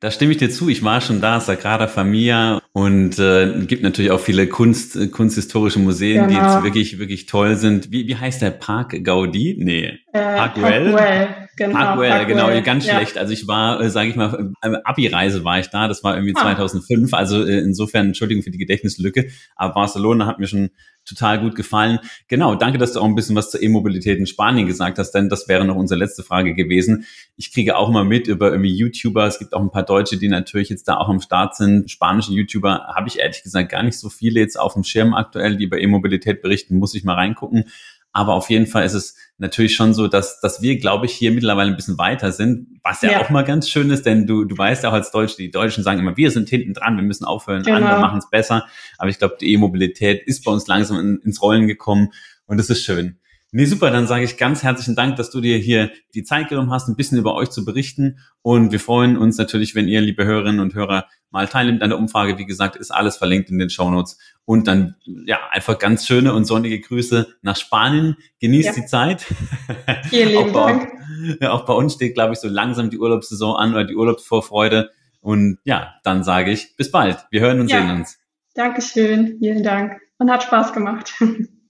Da 0.00 0.10
stimme 0.10 0.32
ich 0.32 0.38
dir 0.38 0.50
zu. 0.50 0.68
Ich 0.68 0.82
war 0.82 1.00
schon 1.00 1.20
da, 1.20 1.40
Sagrada 1.40 1.86
Familia 1.86 2.60
und 2.76 3.20
äh, 3.20 3.64
gibt 3.66 3.84
natürlich 3.84 4.10
auch 4.10 4.18
viele 4.18 4.48
Kunst, 4.48 4.96
äh, 4.96 5.06
kunsthistorische 5.06 5.78
Museen, 5.78 6.26
genau. 6.26 6.28
die 6.28 6.34
jetzt 6.34 6.64
wirklich, 6.64 6.98
wirklich 6.98 7.26
toll 7.26 7.54
sind. 7.54 7.92
Wie, 7.92 8.08
wie 8.08 8.16
heißt 8.16 8.42
der 8.42 8.50
Park 8.50 8.96
Gaudi? 9.04 9.56
Nee, 9.58 10.00
äh, 10.12 10.36
Park 10.36 10.60
Well. 10.60 11.44
Genau, 11.56 11.78
Parkwell, 11.78 12.26
genau, 12.26 12.48
ganz 12.62 12.84
ja. 12.84 12.96
schlecht. 12.96 13.16
Also 13.16 13.32
ich 13.32 13.46
war, 13.46 13.80
äh, 13.80 13.88
sage 13.88 14.08
ich 14.08 14.16
mal, 14.16 14.52
äh, 14.62 14.72
Abi-Reise 14.82 15.44
war 15.44 15.60
ich 15.60 15.68
da, 15.68 15.86
das 15.86 16.02
war 16.02 16.16
irgendwie 16.16 16.34
ah. 16.36 16.42
2005, 16.42 17.14
also 17.14 17.44
äh, 17.44 17.60
insofern 17.60 18.06
Entschuldigung 18.06 18.42
für 18.42 18.50
die 18.50 18.58
Gedächtnislücke, 18.58 19.28
aber 19.54 19.74
Barcelona 19.74 20.26
hat 20.26 20.40
mir 20.40 20.48
schon 20.48 20.70
total 21.04 21.40
gut 21.40 21.54
gefallen. 21.54 21.98
Genau, 22.28 22.54
danke, 22.54 22.78
dass 22.78 22.92
du 22.92 23.00
auch 23.00 23.04
ein 23.04 23.14
bisschen 23.14 23.36
was 23.36 23.50
zur 23.50 23.62
E-Mobilität 23.62 24.18
in 24.18 24.26
Spanien 24.26 24.66
gesagt 24.66 24.98
hast, 24.98 25.12
denn 25.12 25.28
das 25.28 25.48
wäre 25.48 25.64
noch 25.64 25.76
unsere 25.76 25.98
letzte 25.98 26.22
Frage 26.22 26.54
gewesen. 26.54 27.06
Ich 27.36 27.52
kriege 27.52 27.76
auch 27.76 27.88
immer 27.88 28.04
mit 28.04 28.26
über 28.26 28.50
irgendwie 28.50 28.74
YouTuber, 28.74 29.26
es 29.26 29.38
gibt 29.38 29.54
auch 29.54 29.60
ein 29.60 29.70
paar 29.70 29.84
Deutsche, 29.84 30.16
die 30.16 30.28
natürlich 30.28 30.68
jetzt 30.68 30.88
da 30.88 30.96
auch 30.96 31.08
am 31.08 31.20
Start 31.20 31.56
sind. 31.56 31.90
Spanische 31.90 32.32
YouTuber 32.32 32.88
habe 32.94 33.08
ich 33.08 33.18
ehrlich 33.18 33.42
gesagt 33.42 33.70
gar 33.70 33.82
nicht 33.82 33.98
so 33.98 34.08
viele 34.08 34.40
jetzt 34.40 34.58
auf 34.58 34.74
dem 34.74 34.84
Schirm 34.84 35.14
aktuell, 35.14 35.56
die 35.56 35.64
über 35.64 35.78
E-Mobilität 35.78 36.42
berichten, 36.42 36.78
muss 36.78 36.94
ich 36.94 37.04
mal 37.04 37.14
reingucken. 37.14 37.64
Aber 38.16 38.34
auf 38.34 38.48
jeden 38.48 38.68
Fall 38.68 38.84
ist 38.84 38.94
es 38.94 39.16
natürlich 39.38 39.74
schon 39.74 39.92
so, 39.92 40.06
dass, 40.06 40.40
dass 40.40 40.62
wir, 40.62 40.78
glaube 40.78 41.06
ich, 41.06 41.12
hier 41.12 41.32
mittlerweile 41.32 41.70
ein 41.70 41.76
bisschen 41.76 41.98
weiter 41.98 42.30
sind, 42.30 42.78
was 42.84 43.02
ja, 43.02 43.10
ja, 43.10 43.20
auch 43.20 43.28
mal 43.28 43.42
ganz 43.42 43.68
schön 43.68 43.90
ist, 43.90 44.06
denn 44.06 44.26
du, 44.28 44.44
du 44.44 44.56
weißt 44.56 44.84
ja 44.84 44.90
auch 44.90 44.94
als 44.94 45.10
Deutsche, 45.10 45.36
die 45.36 45.50
Deutschen 45.50 45.82
sagen 45.82 45.98
immer, 45.98 46.16
wir 46.16 46.30
sind 46.30 46.48
hinten 46.48 46.74
dran, 46.74 46.94
wir 46.96 47.02
müssen 47.02 47.24
aufhören, 47.24 47.64
genau. 47.64 47.76
andere 47.78 48.00
machen 48.00 48.18
es 48.18 48.30
besser. 48.30 48.66
Aber 48.98 49.10
ich 49.10 49.18
glaube, 49.18 49.36
die 49.40 49.52
E-Mobilität 49.52 50.22
ist 50.22 50.44
bei 50.44 50.52
uns 50.52 50.68
langsam 50.68 51.00
in, 51.00 51.18
ins 51.24 51.42
Rollen 51.42 51.66
gekommen 51.66 52.12
und 52.46 52.56
das 52.58 52.70
ist 52.70 52.84
schön. 52.84 53.18
Nee, 53.56 53.66
super, 53.66 53.92
dann 53.92 54.08
sage 54.08 54.24
ich 54.24 54.36
ganz 54.36 54.64
herzlichen 54.64 54.96
Dank, 54.96 55.14
dass 55.14 55.30
du 55.30 55.40
dir 55.40 55.56
hier 55.58 55.92
die 56.12 56.24
Zeit 56.24 56.48
genommen 56.48 56.72
hast, 56.72 56.88
ein 56.88 56.96
bisschen 56.96 57.18
über 57.18 57.36
euch 57.36 57.50
zu 57.50 57.64
berichten. 57.64 58.18
Und 58.42 58.72
wir 58.72 58.80
freuen 58.80 59.16
uns 59.16 59.38
natürlich, 59.38 59.76
wenn 59.76 59.86
ihr, 59.86 60.00
liebe 60.00 60.24
Hörerinnen 60.24 60.58
und 60.58 60.74
Hörer, 60.74 61.06
mal 61.30 61.46
teilnimmt 61.46 61.80
an 61.80 61.90
der 61.90 62.00
Umfrage. 62.00 62.36
Wie 62.36 62.46
gesagt, 62.46 62.74
ist 62.74 62.90
alles 62.90 63.16
verlinkt 63.16 63.50
in 63.50 63.60
den 63.60 63.70
Show 63.70 63.88
Notes. 63.88 64.18
Und 64.44 64.66
dann, 64.66 64.96
ja, 65.04 65.38
einfach 65.52 65.78
ganz 65.78 66.04
schöne 66.04 66.34
und 66.34 66.46
sonnige 66.46 66.80
Grüße 66.80 67.28
nach 67.42 67.54
Spanien. 67.54 68.16
Genießt 68.40 68.70
ja. 68.70 68.82
die 68.82 68.86
Zeit. 68.86 69.22
Vielen 70.10 70.30
lieben 70.30 70.56
auch 70.56 70.66
Dank. 70.66 70.88
Bei, 71.38 71.48
auch 71.50 71.64
bei 71.64 71.74
uns 71.74 71.94
steht, 71.94 72.14
glaube 72.14 72.32
ich, 72.32 72.40
so 72.40 72.48
langsam 72.48 72.90
die 72.90 72.98
Urlaubssaison 72.98 73.54
an 73.54 73.70
oder 73.70 73.84
die 73.84 73.94
Urlaubsvorfreude. 73.94 74.90
Und 75.20 75.58
ja, 75.62 75.94
dann 76.02 76.24
sage 76.24 76.50
ich, 76.50 76.74
bis 76.76 76.90
bald. 76.90 77.24
Wir 77.30 77.40
hören 77.40 77.60
und 77.60 77.70
ja. 77.70 77.82
sehen 77.82 77.98
uns. 77.98 78.18
Dankeschön. 78.54 79.36
Vielen 79.38 79.62
Dank. 79.62 80.00
Und 80.18 80.28
hat 80.28 80.42
Spaß 80.42 80.72
gemacht. 80.72 81.14